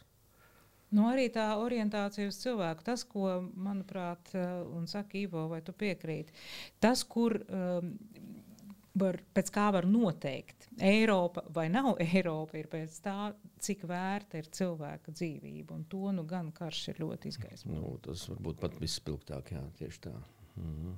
Nu, 0.89 1.05
arī 1.11 1.27
tā 1.29 1.51
orientācija 1.61 2.31
uz 2.31 2.39
cilvēku, 2.41 2.85
tas, 2.87 3.03
ko, 3.05 3.29
manuprāt, 3.61 4.33
un 4.73 4.87
saka 4.89 5.19
Ivo, 5.21 5.45
vai 5.51 5.61
tu 5.65 5.75
piekrīti, 5.77 6.33
tas, 6.81 7.03
kur 7.05 7.37
um, 7.45 7.91
var, 9.01 9.19
pēc 9.35 9.51
kā 9.55 9.69
var 9.75 9.87
noteikt, 9.89 10.69
Eiropa 10.85 11.45
vai 11.55 11.67
nav 11.73 11.97
Eiropa, 12.07 12.59
ir 12.61 12.69
pēc 12.73 13.01
tā, 13.05 13.33
cik 13.65 13.85
vērta 13.89 14.41
ir 14.43 14.51
cilvēka 14.55 15.15
dzīvība. 15.15 15.75
Un 15.75 15.85
to 15.91 16.13
nu 16.15 16.25
gan 16.29 16.53
karš 16.55 16.89
ir 16.93 17.03
ļoti 17.05 17.33
izgaismojis. 17.33 17.75
Nu, 17.75 17.97
tas 18.05 18.29
varbūt 18.33 18.63
pat 18.63 18.79
vispilgtāk, 18.83 19.53
jā, 19.57 19.65
tieši 19.81 20.07
tā. 20.09 20.15
Mhm. 20.61 20.97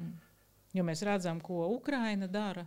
Mm. 0.00 0.18
Jo 0.70 0.84
mēs 0.86 1.02
redzam, 1.02 1.40
ko 1.42 1.64
Ukraina 1.74 2.28
dara, 2.30 2.62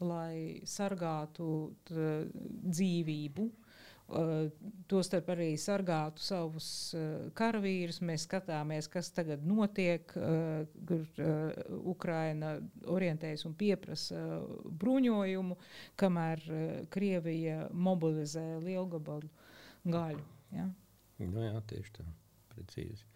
lai 0.00 0.62
sargātu 0.70 1.48
dzīvību 1.90 3.48
Uh, 3.50 3.59
Tostarp 4.90 5.28
arī 5.30 5.52
sargātu 5.60 6.22
savus 6.24 6.68
uh, 6.98 7.28
karavīrus. 7.38 8.00
Mēs 8.06 8.24
skatāmies, 8.26 8.88
kas 8.90 9.12
tagad 9.14 9.44
notiek, 9.46 10.10
uh, 10.18 10.64
kur 10.88 11.04
Ukraina 11.92 12.56
orientējas 12.90 13.46
un 13.46 13.54
pieprasa 13.58 14.24
bruņojumu, 14.82 15.58
kamēr 16.00 16.42
Krievija 16.90 17.68
mobilizē 17.70 18.46
lielgabalu 18.64 19.30
gaļu. 19.86 20.26
Ja? 20.56 20.66
Nu 21.20 21.44
jā, 21.44 21.54
tieši 21.70 22.00
tā, 22.00 22.08
precīzi. 22.54 23.09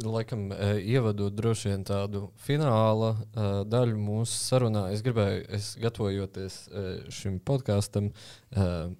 Laikam, 0.00 0.50
uh, 0.50 0.76
ievadot 0.78 1.34
droši 1.34 1.72
vien 1.72 1.84
tādu 1.86 2.26
fināla 2.40 3.12
uh, 3.16 3.48
daļu 3.68 3.98
mūsu 4.00 4.36
sarunā, 4.36 4.86
es 4.94 5.02
gribēju, 5.04 5.44
es 5.52 5.72
gatavojoties 5.82 6.58
uh, 6.68 6.92
šim 7.12 7.40
podkāstam, 7.44 8.12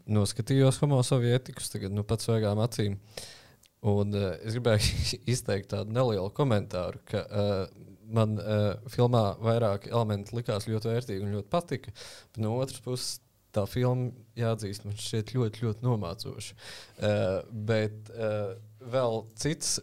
noskatījos 0.09 0.79
homosovietikus, 0.81 1.71
tagad 1.73 1.93
nu 1.93 2.05
pats 2.09 2.29
svaigām 2.29 2.61
acīm. 2.65 2.97
Un 3.89 4.15
es 4.15 4.55
gribēju 4.55 4.93
izteikt 5.35 5.73
tādu 5.73 5.93
nelielu 5.93 6.31
komentāru, 6.37 7.03
ka 7.11 7.25
man 8.13 8.39
filmā 8.93 9.25
vairāk 9.43 9.89
elementi 9.91 10.37
likās 10.39 10.69
ļoti 10.71 10.89
vērtīgi 10.93 11.27
un 11.27 11.35
ļoti 11.37 11.51
patika. 11.53 11.93
Bet 12.33 12.41
no 12.45 12.55
otras 12.63 12.81
puses, 12.85 13.19
tā 13.53 13.67
filma, 13.69 14.13
jāatzīst, 14.39 14.87
man 14.87 14.97
šķiet 14.97 15.35
ļoti, 15.37 15.65
ļoti 15.67 15.87
nomācoša. 15.87 16.57
Uh, 16.57 17.41
bet 17.69 18.13
uh, 18.15 18.55
vēl 18.93 19.25
cits 19.39 19.81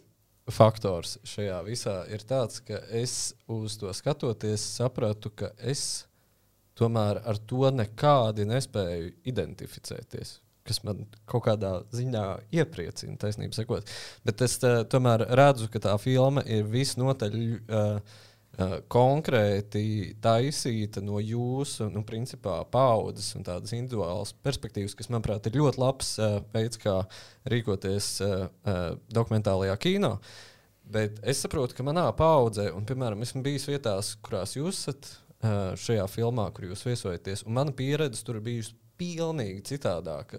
faktors 0.48 1.18
šajā 1.26 1.58
visā 1.66 1.96
ir 2.12 2.24
tāds, 2.26 2.60
ka 2.64 2.80
es 2.96 3.34
uz 3.50 3.76
to 3.80 3.92
skatoties, 3.94 4.64
sapratu, 4.78 5.32
ka 5.34 5.50
es 5.58 6.06
tomēr 6.78 7.20
ar 7.28 7.40
to 7.50 7.68
nekādi 7.74 8.46
nespēju 8.48 9.12
identificēties. 9.28 10.38
Kas 10.66 10.82
man 10.84 11.06
kaut 11.28 11.46
kādā 11.48 11.80
ziņā 11.96 12.24
iepriecina, 12.54 13.16
taisnība 13.20 13.56
sakot. 13.56 13.88
Bet 14.24 14.42
es 14.44 14.58
tā, 14.62 14.80
tomēr 14.88 15.24
redzu, 15.38 15.70
ka 15.72 15.80
tā 15.82 15.94
filma 16.00 16.44
ir 16.46 16.68
visnotaļ 16.68 17.38
uh, 17.40 18.18
konkrēti 18.92 20.14
taisīta 20.22 21.02
no 21.04 21.20
jūsu 21.22 21.88
nu, 21.92 22.02
principā, 22.06 22.58
paudzes 22.70 23.32
un 23.38 23.46
tādas 23.46 23.72
individuālas 23.76 24.34
perspektīvas, 24.44 24.96
kas, 24.98 25.10
manuprāt, 25.12 25.46
ir 25.48 25.58
ļoti 25.60 25.80
labs 25.80 26.12
uh, 26.20 26.38
veids, 26.54 26.80
kā 26.80 27.00
rīkoties 27.50 28.12
uh, 28.26 28.46
dokumentālajā 29.12 29.76
kino. 29.80 30.16
Bet 30.90 31.20
es 31.22 31.42
saprotu, 31.44 31.76
ka 31.78 31.86
manā 31.86 32.08
paudzē, 32.18 32.70
un, 32.74 32.86
piemēram, 32.88 33.22
esmu 33.22 33.44
bijis 33.46 33.68
vietās, 33.70 34.16
kurās 34.24 34.56
jūs 34.58 34.82
esat 34.82 35.12
šajā 35.80 36.04
filmā, 36.10 36.50
kur 36.52 36.66
jūs 36.68 36.82
viesojaties, 36.84 37.46
un 37.48 37.54
mana 37.56 37.72
pieredze 37.72 38.20
tur 38.26 38.42
bijusi 38.44 38.74
pilnīgi 39.00 39.62
citādāka 39.70 40.36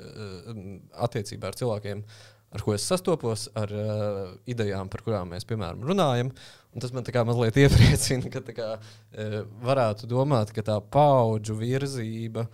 attiecībā 1.07 1.49
ar 1.49 1.57
cilvēkiem, 1.57 2.03
ar 2.51 2.63
ko 2.65 2.75
es 2.75 2.85
sastopos, 2.87 3.47
ar 3.55 3.71
uh, 3.71 4.23
idejām, 4.49 4.89
par 4.91 5.05
kurām 5.05 5.31
mēs, 5.31 5.47
piemēram, 5.47 5.85
runājam. 5.87 6.31
Uh, 6.31 6.61
Un 6.71 6.79
tas 6.79 6.93
man 6.95 7.03
mazliet 7.27 7.57
iepriecina, 7.65 8.31
ka 8.31 8.41
kā, 8.55 8.69
e, 9.11 9.43
varētu 9.63 10.07
domāt, 10.07 10.53
ka 10.55 10.63
tā 10.63 10.77
paudžu 10.79 11.57
virzība 11.59 12.45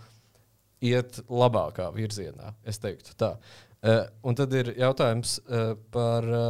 iet 0.81 1.21
labākā 1.29 1.91
virzienā. 1.93 2.53
Es 2.65 2.81
teiktu 2.81 3.13
tā. 3.17 3.35
E, 3.77 3.99
un 4.25 4.37
tad 4.37 4.53
ir 4.57 4.73
jautājums 4.77 5.37
e, 5.37 5.61
par 5.93 6.25
e, 6.25 6.41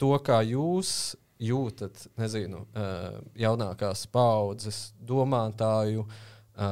to, 0.00 0.12
kā 0.24 0.42
jūs 0.44 1.14
jūtat, 1.40 2.04
nezinu, 2.20 2.66
e, 2.76 2.90
jaunākās 3.46 4.04
paudzes 4.12 4.90
domātāju, 5.00 6.04
e, 6.04 6.68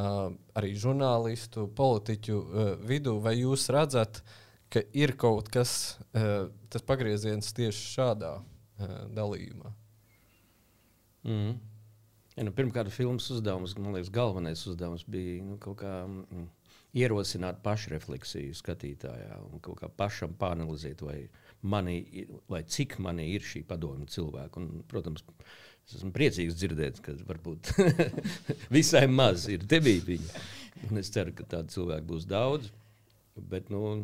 arī 0.60 0.74
žurnālistu, 0.76 1.70
politiķu 1.72 2.42
e, 2.44 2.68
vidū, 2.90 3.16
vai 3.24 3.38
jūs 3.40 3.64
redzat, 3.72 4.20
ka 4.72 4.82
ir 4.96 5.14
kaut 5.20 5.48
kas, 5.52 5.98
e, 6.12 6.24
tas 6.72 6.84
pagrieziens 6.84 7.52
tieši 7.56 7.90
šādā 7.94 8.36
e, 8.38 8.88
dalījumā? 9.16 9.72
Mm. 11.28 11.56
Ja, 12.38 12.44
nu, 12.46 12.52
pirmkārt, 12.54 12.92
filmas 12.94 13.26
uzdevums, 13.34 13.74
man 13.80 13.96
liekas, 13.96 14.12
galvenais 14.14 14.60
uzdevums 14.70 15.02
bija 15.10 15.42
nu, 15.42 15.56
kaut 15.62 15.80
kā 15.80 15.94
mm, 16.06 16.44
ierosināt 16.98 17.58
pašrefleksiju 17.64 18.54
skatītājā 18.56 19.40
un 19.48 19.62
kaut 19.64 19.80
kā 19.80 19.88
pašam 19.90 20.36
pāranalizēt, 20.38 21.02
vai, 21.02 21.16
mani, 21.62 21.98
vai 22.48 22.62
cik 22.62 23.00
manī 23.02 23.32
ir 23.34 23.44
šī 23.44 23.64
padomju 23.68 24.06
cilvēka. 24.14 24.62
Un, 24.62 24.84
protams, 24.88 25.26
es 25.88 25.98
esmu 25.98 26.12
priecīgs 26.14 26.56
dzirdēt, 26.60 27.02
ka 27.04 27.16
varbūt 27.28 27.72
visai 28.76 29.06
maz 29.10 29.48
ir. 29.50 29.66
Un 30.88 31.02
es 31.02 31.10
ceru, 31.10 31.34
ka 31.34 31.48
tādu 31.56 31.74
cilvēku 31.74 32.12
būs 32.12 32.28
daudz. 32.30 32.70
Bet, 33.50 33.68
nu, 33.70 33.98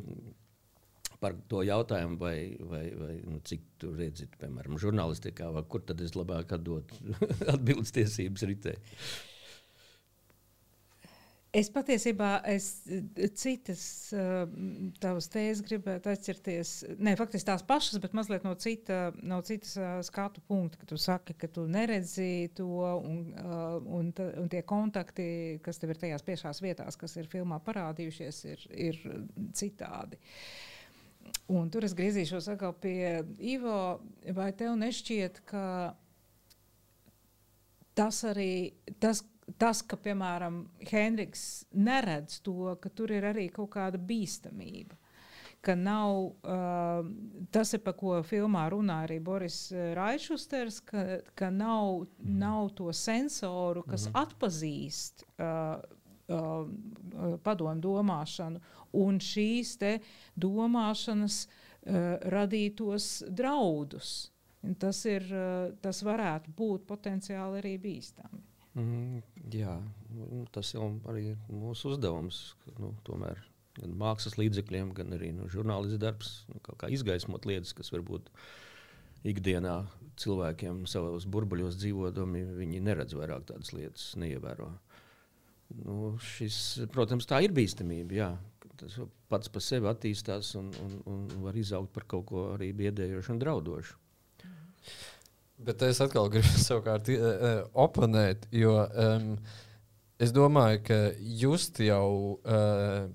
par 1.25 1.37
to 1.49 1.65
jautājumu, 1.65 2.19
vai, 2.21 2.39
vai, 2.69 2.87
vai 3.01 3.15
nu, 3.25 3.41
cik 3.49 3.69
tur 3.81 3.97
redzat, 4.01 4.35
piemēram, 4.41 4.81
žurnālistikā, 4.81 5.49
vai 5.55 5.65
kur 5.69 5.85
tad 5.89 6.03
es 6.05 6.17
labāk 6.19 6.53
atdotu 6.59 7.15
atbildes 7.55 7.95
tiesības 7.97 8.45
ritē. 8.51 8.77
Es 11.55 11.69
patiesībā 11.71 12.41
es 12.51 12.65
citas 13.39 13.85
tavas 14.99 15.29
tēzes 15.31 15.63
gribētu 15.63 16.11
atcerties. 16.11 16.73
Nē, 16.99 17.13
faktiski 17.21 17.47
tās 17.47 17.63
pašas, 17.69 18.01
bet 18.03 18.17
mazliet 18.19 18.43
no, 18.43 18.57
cita, 18.59 18.99
no 19.23 19.39
citas 19.47 19.77
skatu 20.09 20.43
punkta, 20.51 20.81
ka 20.81 20.91
tu 20.91 20.99
saki, 20.99 21.37
ka 21.39 21.47
tu 21.55 21.69
neredzi 21.71 22.51
to 22.59 22.67
un, 22.67 23.23
un, 23.87 24.11
un 24.43 24.51
tie 24.51 24.65
kontakti, 24.67 25.29
kas 25.63 25.79
tev 25.79 25.95
ir 25.95 26.03
tajās 26.03 26.27
piešās 26.27 26.63
vietās, 26.65 26.99
kas 26.99 27.15
ir 27.23 27.31
filmā 27.31 27.63
parādījušies, 27.63 28.45
ir, 28.51 28.69
ir 28.91 29.03
citādi. 29.55 30.19
Uh, 30.19 30.74
Un 31.53 31.69
tur 31.71 31.85
es 31.85 31.95
griezīšos 31.97 32.49
atkal 32.55 32.73
pie 32.81 33.21
Ivo. 33.39 34.01
Vai 34.37 34.51
tev 34.57 34.77
nešķiet, 34.81 35.43
ka 35.49 35.95
tas 37.95 38.25
arī, 38.27 38.75
tas, 38.99 39.23
tas 39.61 39.83
ka, 39.87 39.99
piemēram, 40.01 40.65
Henriks 40.91 41.65
neredz 41.77 42.41
to, 42.45 42.75
ka 42.81 42.91
tur 42.91 43.13
ir 43.15 43.29
arī 43.31 43.49
kaut 43.53 43.75
kāda 43.77 44.01
bīstamība? 44.01 44.99
ka 45.65 45.75
nav 45.75 46.11
uh, 46.21 47.07
tas, 47.51 47.73
ir, 47.73 47.81
par 47.85 47.97
ko 47.97 48.19
filmā 48.27 48.67
runā 48.73 49.01
arī 49.07 49.17
Boris 49.25 49.59
Raišusters, 49.73 50.81
ka, 50.85 51.05
ka 51.39 51.49
nav, 51.49 52.05
mm. 52.05 52.35
nav 52.41 52.69
to 52.77 52.93
sensoru, 52.93 53.83
kas 53.89 54.07
mm 54.07 54.13
-hmm. 54.13 54.23
atpazīst 54.23 55.25
uh, 55.39 55.81
uh, 56.29 57.39
padomu 57.43 57.81
domāšanu 57.81 58.61
un 58.95 59.21
šīs 59.23 59.77
domāšanas 60.41 61.45
uh, 61.47 62.17
radītos 62.35 63.25
draudus. 63.29 64.15
Tas, 64.81 65.03
ir, 65.11 65.27
uh, 65.29 65.75
tas 65.85 66.01
varētu 66.07 66.55
būt 66.57 66.87
potenciāli 66.89 67.61
arī 67.61 67.75
bīstami. 67.83 68.41
Mm, 68.75 69.21
jā, 69.55 69.75
nu, 70.17 70.45
tas 70.55 70.73
jau 70.75 70.89
arī 71.11 71.35
mūsu 71.53 71.93
uzdevums. 71.93 72.41
Nu, 72.81 72.95
tomēr 73.07 73.39
gan 73.79 73.95
mākslas 73.99 74.39
līdzekļiem, 74.39 74.95
gan 74.97 75.15
arī 75.15 75.31
nu, 75.37 75.51
žurnālistu 75.51 75.99
darbs, 76.03 76.41
nu, 76.51 76.63
kā 76.65 76.91
izgaismot 76.95 77.47
lietas, 77.47 77.75
kas 77.77 77.93
varbūt 77.95 78.31
ikdienā 79.29 79.77
cilvēkiem 80.21 80.85
savos 80.91 81.27
burbuļos 81.31 81.79
dzīvodami, 81.81 82.45
viņi 82.59 82.83
neredz 82.87 83.17
vairāk 83.19 83.47
tādas 83.51 83.73
lietas, 83.75 84.13
neievēro. 84.21 84.71
Nu, 85.75 86.15
šis, 86.23 86.59
protams, 86.93 87.27
tā 87.27 87.41
ir 87.45 87.55
bīstamība. 87.57 88.19
Jā 88.19 88.33
tas 88.79 88.97
pats 89.31 89.51
par 89.53 89.65
sevi 89.65 89.89
attīstās 89.91 90.55
un, 90.61 90.71
un, 90.85 90.95
un 91.11 91.27
var 91.45 91.57
izaugt 91.59 91.93
par 91.95 92.07
kaut 92.11 92.27
ko 92.31 92.47
arī 92.55 92.73
biedējošu 92.77 93.35
un 93.35 93.43
draudošu. 93.43 93.99
Bet 95.65 95.83
es 95.87 96.01
atkal 96.03 96.31
gribu 96.33 96.63
savukārt 96.67 97.11
uh, 97.15 97.65
oponēt, 97.87 98.49
jo 98.55 98.77
um, 98.85 99.35
es 100.21 100.35
domāju, 100.35 100.83
ka 100.89 101.01
just 101.41 101.81
jau 101.85 102.39
uh, 102.43 103.07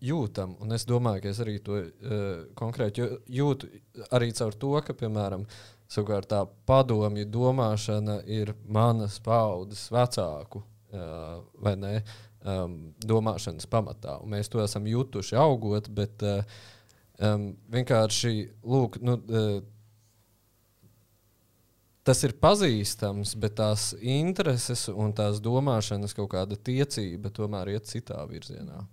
jūtam, 0.00 0.56
un 0.62 0.76
es 0.76 0.86
domāju, 0.88 1.24
ka 1.24 1.32
es 1.34 1.40
arī 1.44 1.58
to 1.64 1.80
uh, 1.80 2.28
konkrēti 2.58 3.06
jūtu 3.38 3.70
arī 4.10 4.32
caur 4.36 4.56
to, 4.56 4.76
ka, 4.86 4.96
piemēram, 4.96 5.44
savukārt 5.92 6.32
tā 6.32 6.42
padomju 6.66 7.28
domāšana 7.30 8.22
ir 8.34 8.54
manas 8.64 9.20
paudzes 9.22 9.86
vecāku, 9.94 10.64
uh, 10.96 11.44
vai 11.62 11.76
ne? 11.78 11.98
Uh, 12.00 12.26
um, 12.46 12.76
domāšanas 13.02 13.68
pamatā. 13.70 14.16
Un 14.22 14.34
mēs 14.36 14.50
to 14.52 14.62
esam 14.62 14.86
jutuši 14.88 15.38
augot, 15.40 15.88
bet 15.92 16.22
uh, 16.26 16.58
um, 17.18 17.50
vienkārši 17.72 18.34
lūk, 18.66 19.00
nu, 19.04 19.16
uh, 19.18 19.56
tas 22.06 22.22
ir 22.26 22.36
pazīstams, 22.42 23.34
bet 23.42 23.56
tās 23.60 23.90
intereses 24.00 24.86
un 24.92 25.14
tās 25.16 25.40
domāšanas 25.42 26.14
kaut 26.16 26.30
kāda 26.36 26.58
tiecība 26.58 27.32
tomēr 27.34 27.74
iet 27.76 27.90
citā 27.90 28.22
virzienā. 28.30 28.84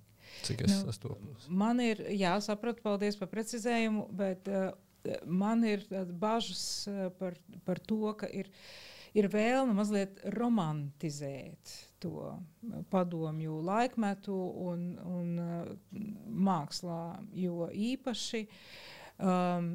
Cik 0.43 0.65
es 0.65 0.73
nu, 0.73 0.87
sastopos? 0.87 1.45
Man 1.47 1.79
ir 1.83 2.01
jāsaprot, 2.17 2.81
paldies 2.83 3.19
par 3.19 3.29
precizējumu, 3.31 4.07
bet 4.17 4.49
uh, 4.51 4.71
man 5.29 5.63
ir 5.67 5.85
bažas 6.19 6.87
uh, 6.89 7.07
par, 7.19 7.37
par 7.67 7.79
to, 7.79 8.15
ka 8.17 8.27
ir, 8.27 8.49
ir 9.15 9.29
vēlme 9.31 9.77
mazliet 9.77 10.19
romantizēt 10.33 11.77
to 12.03 12.33
padomju 12.91 13.61
laikmetu 13.65 14.35
un, 14.67 14.85
un 15.07 15.33
mākslā, 16.49 17.01
jo 17.37 17.69
īpaši. 17.71 18.45
Um, 19.23 19.73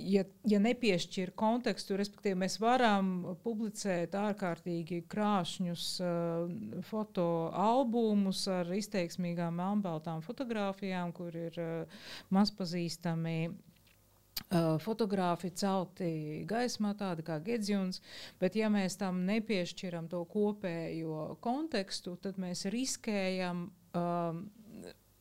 ja, 0.00 0.24
ja 0.48 0.60
nepiešķir 0.62 1.32
kontekstu, 1.38 1.96
respektīvi, 2.00 2.38
mēs 2.42 2.56
varam 2.62 3.10
publicēt 3.44 4.14
ārkārtīgi 4.18 5.02
krāšņus 5.10 5.86
uh, 6.04 6.82
fotoalbumus 6.88 8.44
ar 8.52 8.70
izteiksmīgām 8.76 9.58
melnbaltām 9.60 10.22
fotografijām, 10.24 11.12
kur 11.16 11.36
ir 11.36 11.58
uh, 11.60 11.98
mazpazīstami 12.34 13.36
Uh, 14.50 14.80
fotogrāfi 14.82 15.52
celti 15.54 16.42
gaismā, 16.50 16.90
tādi 16.98 17.22
kā 17.22 17.36
Gedzjons, 17.38 18.00
bet 18.42 18.56
ja 18.58 18.66
mēs 18.66 18.96
tam 18.98 19.20
nepiešķiram 19.28 20.08
to 20.10 20.24
kopējo 20.32 21.36
kontekstu, 21.44 22.16
tad 22.18 22.40
mēs 22.42 22.64
riskējam 22.74 23.68
um, 23.94 24.40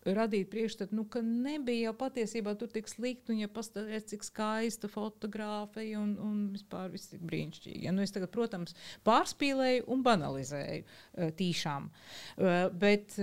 radīt 0.08 0.50
priekšstatu, 0.50 0.96
nu, 0.96 1.04
ka 1.12 1.22
nebija 1.22 1.90
jau 1.90 1.96
patiesībā 2.00 2.54
tur 2.60 2.72
tik 2.72 2.88
slikti, 2.90 3.34
un 3.34 3.42
ja 3.44 3.50
pastāvēs, 3.52 4.08
cik 4.12 4.26
skaista 4.26 4.90
fotografija 4.92 6.00
un, 6.00 6.14
un 6.24 6.38
vispār 6.54 6.90
viss 6.94 7.14
ir 7.16 7.24
brīnišķīgi. 7.30 7.84
Ja, 7.86 7.94
nu, 7.96 8.04
es 8.06 8.16
tagad, 8.16 8.32
protams, 8.34 8.74
pārspīlēju 9.08 9.86
un 9.92 10.06
banalizēju 10.06 11.30
tīšām, 11.40 11.90
bet, 12.80 13.20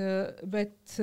bet 0.57 0.99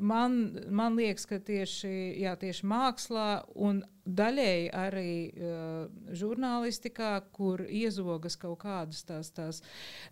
man, 0.00 0.40
man 0.66 0.98
liekas, 0.98 1.28
ka 1.28 1.40
tieši, 1.44 1.94
jā, 2.24 2.34
tieši 2.40 2.68
mākslā 2.68 3.28
un 3.54 3.84
daļēji 4.08 4.68
arī 4.72 5.12
uh, 5.28 6.12
žurnālistikā, 6.16 7.12
kur 7.34 7.62
iezogas 7.64 8.38
kaut 8.40 8.60
kādas 8.64 9.04
tās, 9.08 9.30
tās 9.36 9.62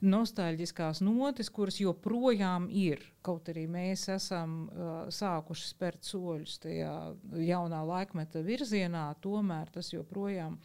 nostalģiskās 0.04 1.02
notis, 1.04 1.50
kuras 1.50 1.80
joprojām 1.80 2.68
ir. 2.70 3.04
Kaut 3.26 3.48
arī 3.50 3.64
mēs 3.70 4.06
esam 4.12 4.66
uh, 4.68 5.08
sākuši 5.10 5.70
spērt 5.72 6.06
soļus 6.06 6.60
tajā 6.62 6.94
jaunā 7.42 7.82
laikmeta 7.88 8.44
virzienā, 8.46 9.08
tomēr 9.24 9.72
tas 9.74 9.90
joprojām 9.94 10.60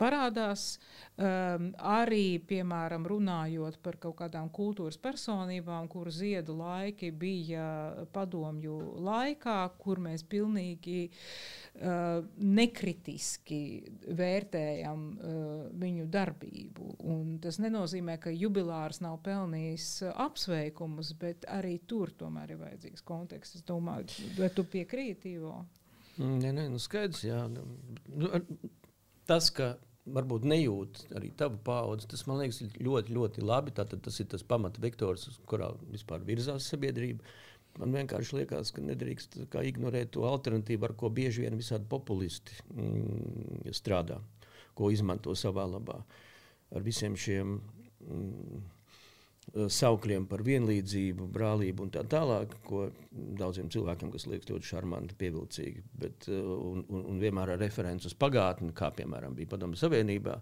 parādās. 0.00 0.78
Um, 1.12 1.70
arī, 1.76 2.40
piemēram, 2.48 3.04
runājot 3.06 3.76
par 3.84 3.98
kaut 4.02 4.16
kādām 4.22 4.48
kultūras 4.50 4.96
personībām, 4.98 5.86
kuru 5.92 6.10
ziedu 6.10 6.56
laiki 6.58 7.12
bija 7.12 7.66
padomju 8.14 8.78
laikā, 9.04 9.58
kur 9.78 10.00
mēs 10.02 10.24
pilnīgi 10.26 11.04
uh, 11.06 12.24
nekritiski 12.62 13.60
vērtējam 14.16 15.04
uh, 15.12 15.36
viņu 15.82 16.08
darbību. 16.12 16.88
Un 17.12 17.36
tas 17.42 17.60
nenozīmē, 17.62 18.16
ka 18.22 18.32
jubilārs 18.32 19.02
nav 19.04 19.20
pelnījis 19.26 19.90
uh, 20.06 20.16
apsveikumus, 20.26 21.12
bet 21.20 21.46
arī 21.50 21.76
tur 21.90 22.14
tomēr 22.18 22.54
ir 22.54 22.62
vajadzīgs 22.64 23.06
konteksts. 23.06 23.60
Es 23.60 23.68
domāju, 23.68 24.32
vai 24.38 24.50
tu 24.54 24.64
piekrīti? 24.64 25.36
Mm, 26.18 26.36
nē, 26.42 26.52
nē, 26.58 26.68
nu 26.72 26.82
skaidrs, 26.82 27.24
jā. 27.26 27.44
Nu, 27.50 28.30
tas, 29.28 29.50
ka 29.54 29.74
varbūt 30.02 30.46
nejūt 30.48 31.04
arī 31.18 31.30
tavu 31.38 31.60
paudzi, 31.64 32.08
tas 32.10 32.24
man 32.26 32.42
liekas 32.42 32.62
ļoti, 32.82 33.14
ļoti 33.14 33.44
labi. 33.46 33.74
Tātad 33.76 34.02
tas 34.04 34.18
ir 34.20 34.28
tas 34.32 34.44
pamata 34.46 34.82
vektors, 34.82 35.28
uz 35.30 35.38
kurā 35.48 35.70
vispār 35.92 36.24
virzās 36.26 36.68
sabiedrība. 36.72 37.24
Man 37.80 37.94
vienkārši 37.96 38.36
liekas, 38.42 38.72
ka 38.74 38.84
nedrīkst 38.84 39.38
ignorēt 39.64 40.12
to 40.16 40.26
alternatīvu, 40.28 40.84
ar 40.88 40.94
ko 40.98 41.08
bieži 41.14 41.46
vien 41.46 41.56
visādi 41.56 41.88
populisti 41.88 42.58
mm, 42.74 43.72
strādā, 43.72 44.18
ko 44.76 44.90
izmanto 44.92 45.32
savā 45.38 45.64
labā. 45.70 46.02
Ar 46.72 46.84
visiem 46.84 47.16
šiem 47.16 47.54
mm, 47.56 48.60
saukļiem 49.72 50.26
par 50.28 50.44
vienlīdzību, 50.44 51.30
brālību 51.32 51.86
un 51.86 51.94
tā 51.94 52.02
tālāk, 52.12 52.52
ko 52.66 52.84
daudziem 53.40 53.72
cilvēkiem, 53.72 54.12
kas 54.12 54.28
liekas 54.28 54.52
ļoti 54.52 54.68
šarmanti, 54.68 55.16
pievilcīgi, 55.22 55.86
bet 56.04 56.28
un, 56.28 56.84
un, 56.84 57.06
un 57.14 57.22
vienmēr 57.24 57.54
ar 57.54 57.62
referenci 57.62 58.10
uz 58.12 58.16
pagātni, 58.20 58.74
kā 58.76 58.92
piemēram 59.00 59.34
bija 59.38 59.54
Padomu 59.54 59.80
Savienībā, 59.80 60.36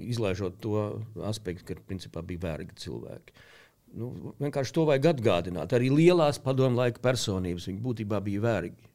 izlaižot 0.00 0.58
to 0.64 0.80
aspektu, 1.28 1.68
ka 1.68 1.86
principā 1.88 2.24
bija 2.24 2.48
vērgi 2.48 2.80
cilvēki. 2.86 3.36
Uh, 3.36 3.52
Nu, 3.94 4.34
vienkārši 4.42 4.74
to 4.74 4.84
vajag 4.88 5.12
atgādināt. 5.14 5.72
Arī 5.76 5.88
lielās 5.92 6.40
padomu 6.42 6.82
laika 6.82 7.00
personības 7.04 7.68
būtībā 7.82 8.18
bija 8.24 8.42
vergi. 8.42 8.88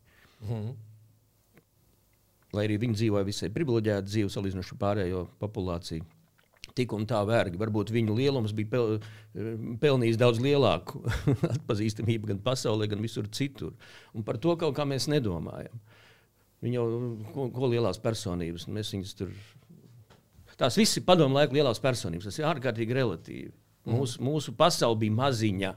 Mm. 0.44 0.74
Lai 2.52 2.66
arī 2.68 2.78
viņi 2.82 2.98
dzīvoja 3.00 3.28
visai 3.28 3.50
privileģētu 3.54 4.10
dzīvi, 4.10 4.34
salīdzinoši 4.34 4.78
pārējo 4.82 5.24
populāciju. 5.40 6.04
Tik 6.76 6.94
un 6.96 7.08
tā 7.08 7.20
vergi. 7.28 7.60
Varbūt 7.60 7.92
viņu 7.92 8.16
lielums 8.16 8.54
bija 8.56 8.70
pel, 8.72 9.00
pelnījis 9.82 10.20
daudz 10.20 10.40
lielāku 10.44 11.02
atpazīstamību 11.56 12.34
gan 12.34 12.44
pasaulē, 12.44 12.90
gan 12.92 13.02
visur 13.04 13.28
citur. 13.32 13.74
Un 14.16 14.28
par 14.28 14.40
to 14.44 14.56
kaut 14.60 14.76
kā 14.78 14.86
mēs 14.88 15.08
nedomājam. 15.12 15.82
Viņa 16.62 16.78
jau 16.78 16.86
ko, 17.34 17.48
ko 17.56 17.72
lielās 17.72 17.98
personības, 18.00 18.68
mēs 18.70 18.92
viņus 18.94 19.18
tur. 19.18 19.34
Tās 20.60 20.78
visas 20.78 21.00
ir 21.00 21.08
padomu 21.08 21.40
laika 21.40 21.56
lielās 21.56 21.82
personības. 21.82 22.28
Tas 22.30 22.38
ir 22.38 22.48
ārkārtīgi 22.52 22.96
relatīvi. 23.00 23.56
Mūsu, 23.90 24.22
mūsu 24.22 24.54
pasaule 24.58 25.00
bija 25.02 25.18
maziņa. 25.18 25.72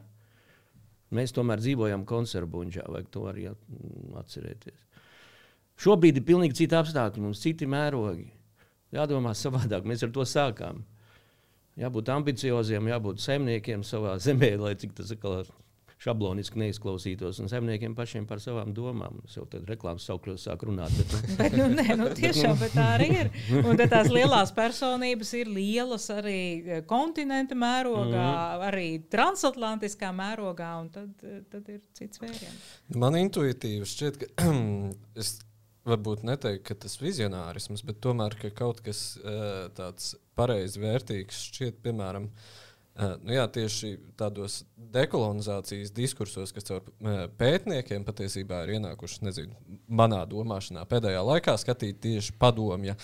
Mēs 1.14 1.32
tomēr 1.32 1.62
dzīvojam 1.62 2.04
konservbuļģā, 2.08 2.86
vajag 2.90 3.10
to 3.14 3.26
arī 3.30 3.46
atcerēties. 4.20 4.80
Šobrīd 5.80 6.18
ir 6.20 6.26
pilnīgi 6.26 6.58
citi 6.62 6.76
apstākļi, 6.78 7.22
mums 7.22 7.42
citi 7.42 7.68
mērogi. 7.70 8.28
Jādomā 8.94 9.32
savādāk, 9.34 9.86
mēs 9.88 10.04
ar 10.06 10.12
to 10.14 10.26
sākām. 10.28 10.84
Jābūt 11.80 12.10
ambicioziem, 12.14 12.90
jābūt 12.92 13.22
zemniekiem 13.22 13.82
savā 13.86 14.14
zemē, 14.22 14.52
lai 14.60 14.74
cik 14.78 14.94
tas 14.94 15.10
atkal 15.14 15.40
šabloniski 16.02 16.58
neizklausītos, 16.60 17.38
un 17.42 17.50
zemniekiem 17.50 17.94
pašiem 17.96 18.26
par 18.28 18.42
savām 18.42 18.72
domām. 18.76 19.20
Es 19.28 19.36
jau 19.38 19.44
tādā 19.50 19.68
reklāmas 19.70 20.06
saukļos 20.08 20.46
sāku 20.48 20.68
runāt. 20.70 20.94
Bet, 20.98 21.14
nu. 21.14 21.36
bet, 21.40 21.56
nu, 21.58 21.68
nē, 21.78 21.86
nu, 22.00 22.08
tiešām 22.18 22.58
bet 22.60 22.74
tā 22.76 22.88
arī 22.96 23.08
ir. 23.22 23.30
Un 23.62 23.80
tās 23.80 24.10
lielās 24.12 24.52
personības 24.56 25.32
ir 25.38 25.52
lielas 25.54 26.08
arī 26.14 26.40
eh, 26.40 26.82
kontinenta 26.88 27.56
mērogā, 27.58 28.26
mm. 28.26 28.66
arī 28.70 28.88
transatlantiskā 29.12 30.10
mērogā, 30.16 30.70
un 30.82 30.90
tad, 30.94 31.14
eh, 31.24 31.40
tad 31.52 31.70
ir 31.72 31.80
cits 31.96 32.22
vēriens. 32.22 32.68
Man 32.94 33.18
intuitīvi 33.20 33.88
šķiet, 33.88 34.20
ka 34.20 34.50
es 35.22 35.36
varbūt 35.84 36.24
neteiktu, 36.24 36.64
ka 36.70 36.78
tas 36.86 36.98
ir 36.98 37.08
vizionārisms, 37.10 37.84
bet 37.84 38.00
tomēr 38.04 38.36
kaut 38.56 38.80
kas 38.84 39.18
uh, 39.20 39.66
tāds 39.76 40.14
pareizi 40.32 40.80
vērtīgs 40.80 41.42
šķiet, 41.50 41.82
piemēram, 41.84 42.30
Uh, 42.32 42.63
nu 42.94 43.34
jā, 43.34 43.44
tieši 43.50 43.96
tādos 44.18 44.60
dekolonizācijas 44.94 45.90
diskursos, 45.94 46.52
kas 46.54 46.68
caur 46.68 46.84
uh, 46.84 47.24
pētniekiem 47.40 48.04
patiesībā 48.06 48.62
ir 48.64 48.76
ienākuši 48.76 49.24
nezinu, 49.26 49.56
manā 49.88 50.20
domāšanā 50.30 50.84
pēdējā 50.90 51.24
laikā, 51.26 51.56
skatīt 51.58 51.98
tieši 52.04 52.36
padomju, 52.38 52.94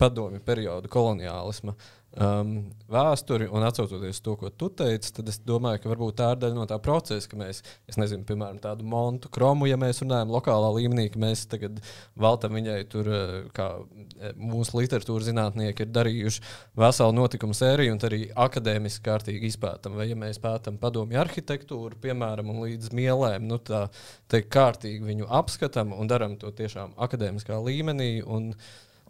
padomju 0.00 0.42
periodu 0.44 0.92
koloniālismu. 0.92 1.76
Uh, 2.18 2.28
um, 2.38 2.52
vēsturi 2.88 3.48
un 3.52 3.64
atcaucoties 3.66 4.20
to, 4.24 4.34
ko 4.40 4.50
tu 4.50 4.70
teici, 4.74 5.10
tad 5.18 5.28
es 5.30 5.38
domāju, 5.44 5.82
ka 5.82 5.90
varbūt 5.92 6.16
tā 6.18 6.30
ir 6.32 6.40
daļa 6.42 6.56
no 6.56 6.64
tā 6.70 6.78
procesa, 6.82 7.28
ka 7.30 7.38
mēs, 7.40 7.60
nezinu, 8.00 8.24
piemēram, 8.28 8.60
tādu 8.62 8.86
montu 8.88 9.30
kromu, 9.32 9.68
ja 9.68 9.78
mēs 9.80 10.02
runājam 10.02 10.32
lokālā 10.32 10.70
līmenī, 10.76 11.08
ka 11.12 11.20
mēs 11.22 11.44
tagad 11.50 11.82
veltam 12.18 12.56
viņai 12.58 12.78
tur, 12.92 13.10
uh, 13.12 13.36
kā 13.56 13.68
uh, 13.82 14.32
mūsu 14.40 14.80
literatūras 14.80 15.28
zinātnieki 15.28 15.84
ir 15.84 15.92
darījuši 15.94 16.44
veselu 16.80 17.16
notikumu 17.18 17.56
sēriju 17.56 17.94
un 17.96 18.02
arī 18.08 18.22
akadēmiski 18.46 19.04
kārtīgi 19.08 19.52
izpētam. 19.52 19.98
Vai 19.98 20.10
ja 20.10 20.18
mēs 20.18 20.40
pētam 20.42 20.80
padomju 20.80 21.20
arhitektūru, 21.22 22.00
piemēram, 22.02 22.52
un 22.54 22.64
līdz 22.66 22.92
mielēm, 22.96 23.48
nu 23.50 23.60
tā 23.62 23.86
teikt, 24.32 24.50
kārtīgi 24.54 25.04
viņu 25.04 25.30
apskatam 25.40 25.94
un 25.96 26.10
darām 26.10 26.38
to 26.40 26.52
tiešām 26.56 26.96
akadēmiskā 26.96 27.58
līmenī. 27.62 28.12
Un, 28.24 28.52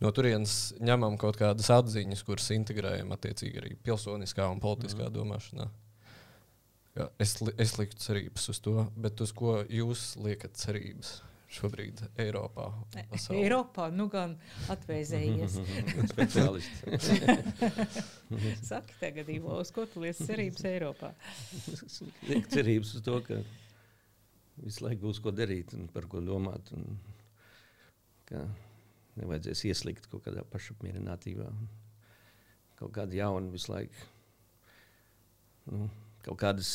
no 0.03 0.13
turienes 0.15 0.57
ņemam 0.85 1.19
kaut 1.21 1.39
kādas 1.41 1.71
atziņas, 1.75 2.25
kuras 2.27 2.51
integrējam 2.55 3.13
attiecīgi 3.17 3.63
arī 3.63 3.77
pilsoniskā 3.85 4.49
un 4.53 4.63
politiskā 4.63 5.09
mm. 5.09 5.15
domāšanā. 5.15 5.69
Jā, 6.99 7.07
es, 7.23 7.37
li, 7.45 7.55
es 7.63 7.77
liktu 7.79 8.01
cerības 8.03 8.49
uz 8.51 8.61
to, 8.65 8.77
bet 8.99 9.21
uz 9.23 9.33
ko 9.37 9.61
jūs 9.63 10.13
liekat 10.23 10.59
cerības? 10.59 11.19
Šobrīd 11.49 12.03
Eiropā. 12.21 12.67
Pasaulē. 13.09 13.39
Eiropā 13.41 13.87
nu 13.89 14.05
gan 14.13 14.35
atvēzējies. 14.69 15.55
Speciālists. 16.13 16.83
Saki 18.69 18.99
tagad, 19.01 19.31
Ivo, 19.33 19.55
uz 19.63 19.73
ko 19.73 19.87
tu 19.89 20.03
liec 20.05 20.21
cerības 20.21 20.67
Eiropā? 20.69 21.15
Liek 22.29 22.51
cerības 22.53 22.93
uz 22.99 23.07
to, 23.07 23.17
ka 23.25 23.41
visu 24.61 24.85
laiku 24.85 25.07
būs 25.07 25.23
ko 25.25 25.33
darīt 25.33 25.73
un 25.79 25.89
par 25.95 26.05
ko 26.13 26.21
domāt. 26.21 26.69
Un, 26.77 27.01
ka 28.29 28.45
nevajadzēs 29.19 29.65
ieslīgt 29.71 30.09
kaut 30.13 30.25
kādā 30.27 30.45
pašapmierinātībā. 30.53 31.49
Kaut 32.79 32.95
kāda 32.95 33.19
jauna 33.19 33.51
visu 33.53 33.73
laiku. 33.73 34.09
Nu, 35.69 35.89
kaut 36.25 36.39
kādas 36.41 36.73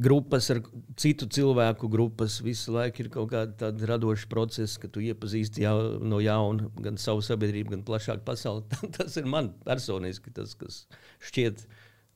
grupas 0.00 0.48
ar 0.50 0.60
citu 0.98 1.28
cilvēku 1.30 1.90
grupas 1.92 2.38
visu 2.42 2.72
laiku 2.74 3.04
ir 3.04 3.10
kaut 3.14 3.30
kāda 3.32 3.70
radoša 3.90 4.30
procesa, 4.30 4.80
ka 4.82 4.90
tu 4.90 5.02
iepazīsti 5.04 5.62
jau, 5.62 5.76
no 6.02 6.20
jauna 6.22 6.70
gan 6.82 6.98
savu 6.98 7.22
sabiedrību, 7.24 7.76
gan 7.76 7.84
plašāku 7.86 8.24
pasauli. 8.26 8.64
tas 8.96 9.18
ir 9.20 9.28
man 9.30 9.52
personiski 9.66 10.34
tas, 10.34 10.56
kas 10.58 10.84
šķiet, 11.30 11.66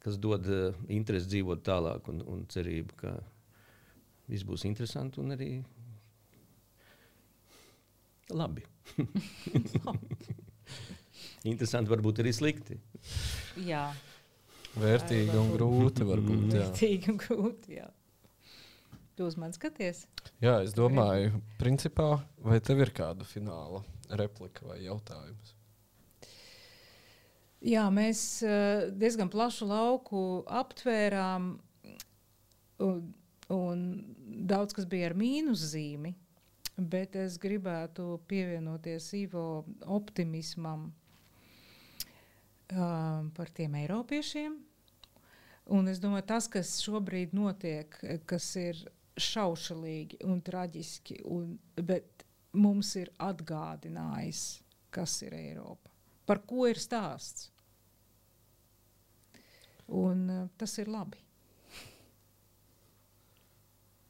kas 0.03 0.18
dod 0.22 0.49
uh, 0.51 0.80
interesi 0.90 1.30
dzīvot 1.36 1.62
tālāk 1.66 2.11
un, 2.11 2.24
un 2.26 2.43
cerību, 2.51 2.99
ka 2.99 3.14
viss 4.30 4.47
būs 4.49 4.66
interesanti 4.68 5.22
un 5.22 5.36
arī 5.36 5.53
labi. 8.37 8.64
Interesanti, 11.51 11.91
varbūt 11.91 12.22
arī 12.22 12.33
slikti. 12.35 12.78
Jā. 13.66 13.89
Vērtīgi 14.78 15.35
un 15.37 15.51
grūti. 15.53 16.07
Varbūt, 16.07 16.47
jā. 16.55 16.66
Vērtīgi 16.68 17.12
un 17.12 17.18
grūti. 17.20 17.78
Jā. 17.80 17.89
Tu 19.18 19.26
uz 19.28 19.37
mani 19.37 19.57
skaties? 19.57 20.07
Jā, 20.41 20.61
es 20.64 20.72
domāju, 20.76 21.43
principā, 21.61 22.14
vai 22.41 22.61
tev 22.64 22.80
ir 22.80 22.95
kāda 22.97 23.26
fināla 23.28 23.83
replika 24.16 24.64
vai 24.70 24.78
jautājums. 24.87 25.53
Jā, 27.62 27.85
mēs 27.95 28.22
uh, 28.43 28.89
diezgan 28.99 29.28
plašu 29.30 29.68
lauku 29.70 30.22
aptvērām, 30.51 31.53
un, 32.83 32.97
un 33.55 33.85
daudz 34.51 34.74
kas 34.74 34.89
bija 34.91 35.12
ar 35.12 35.18
mīnuszīmi. 35.18 36.16
Bet 36.77 37.16
es 37.20 37.37
gribētu 37.41 38.20
pievienoties 38.31 39.11
Ivo 39.18 39.64
optimismam 39.93 40.87
uh, 42.73 43.29
par 43.37 43.51
tiem 43.53 43.75
eiropiešiem. 43.83 44.57
Un 45.77 45.89
es 45.93 46.01
domāju, 46.03 46.27
tas, 46.33 46.49
kas 46.51 46.81
šobrīd 46.83 47.37
notiek, 47.37 47.95
kas 48.27 48.49
ir 48.59 48.81
šaušalīgi 49.20 50.23
un 50.27 50.41
traģiski, 50.43 51.20
un, 51.29 51.59
bet 51.77 52.25
mums 52.57 52.95
ir 52.99 53.12
atgādinājis, 53.23 54.62
kas 54.93 55.20
ir 55.27 55.37
Eiropa, 55.37 55.93
par 56.27 56.43
ko 56.49 56.66
ir 56.70 56.81
stāsts. 56.81 57.51
Un 59.93 60.25
uh, 60.31 60.49
tas 60.57 60.73
ir 60.81 60.89
labi. 60.89 61.20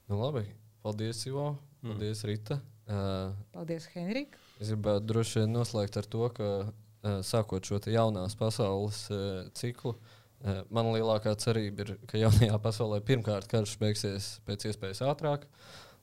Nu, 0.06 0.18
labi. 0.20 0.44
Paldies, 0.82 1.24
Ivo. 1.26 1.56
Paldies, 1.82 2.22
Rita. 2.28 2.60
Uh, 2.86 3.32
Paldies, 3.54 3.86
Henrika. 3.94 4.38
es 4.60 4.70
gribētu 4.70 5.06
droši 5.10 5.42
vien 5.42 5.54
noslēgt 5.54 5.96
ar 5.98 6.06
to, 6.10 6.26
ka 6.34 6.48
uh, 6.62 7.20
sākot 7.26 7.66
šo 7.66 7.78
te 7.82 7.94
jaunās 7.94 8.36
pasaules 8.38 9.04
uh, 9.14 9.46
ciklu, 9.58 9.94
uh, 9.96 10.62
man 10.70 10.92
lielākā 10.94 11.34
cerība 11.42 11.86
ir, 11.86 11.94
ka 12.10 12.20
jaunajā 12.20 12.58
pasaulē 12.62 13.00
pirmkārt 13.06 13.50
karš 13.50 13.76
beigsies 13.82 14.36
pēc 14.46 14.68
iespējas 14.70 15.02
ātrāk. 15.10 15.48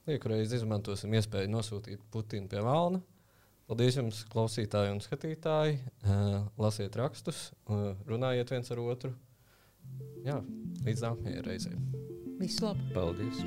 Lieku 0.07 0.31
reizi 0.31 0.57
izmantosim 0.59 1.13
iespēju 1.19 1.51
nosūtīt 1.53 2.03
Putinu 2.11 2.49
pie 2.51 2.63
Melna. 2.65 3.03
Paldies 3.69 3.99
jums, 3.99 4.23
klausītāji 4.31 4.95
un 4.95 5.03
skatītāji. 5.03 5.77
Uh, 6.01 6.47
lasiet 6.57 6.95
rakstus, 6.97 7.51
uh, 7.69 7.91
runājiet 8.09 8.55
viens 8.55 8.73
ar 8.73 8.81
otru. 8.87 9.13
Jā, 10.25 10.39
līdz 10.87 11.05
nākamajai 11.05 11.45
reizei. 11.45 11.77
Visu 12.41 12.65
labu! 12.65 12.89
Paldies! 12.95 13.45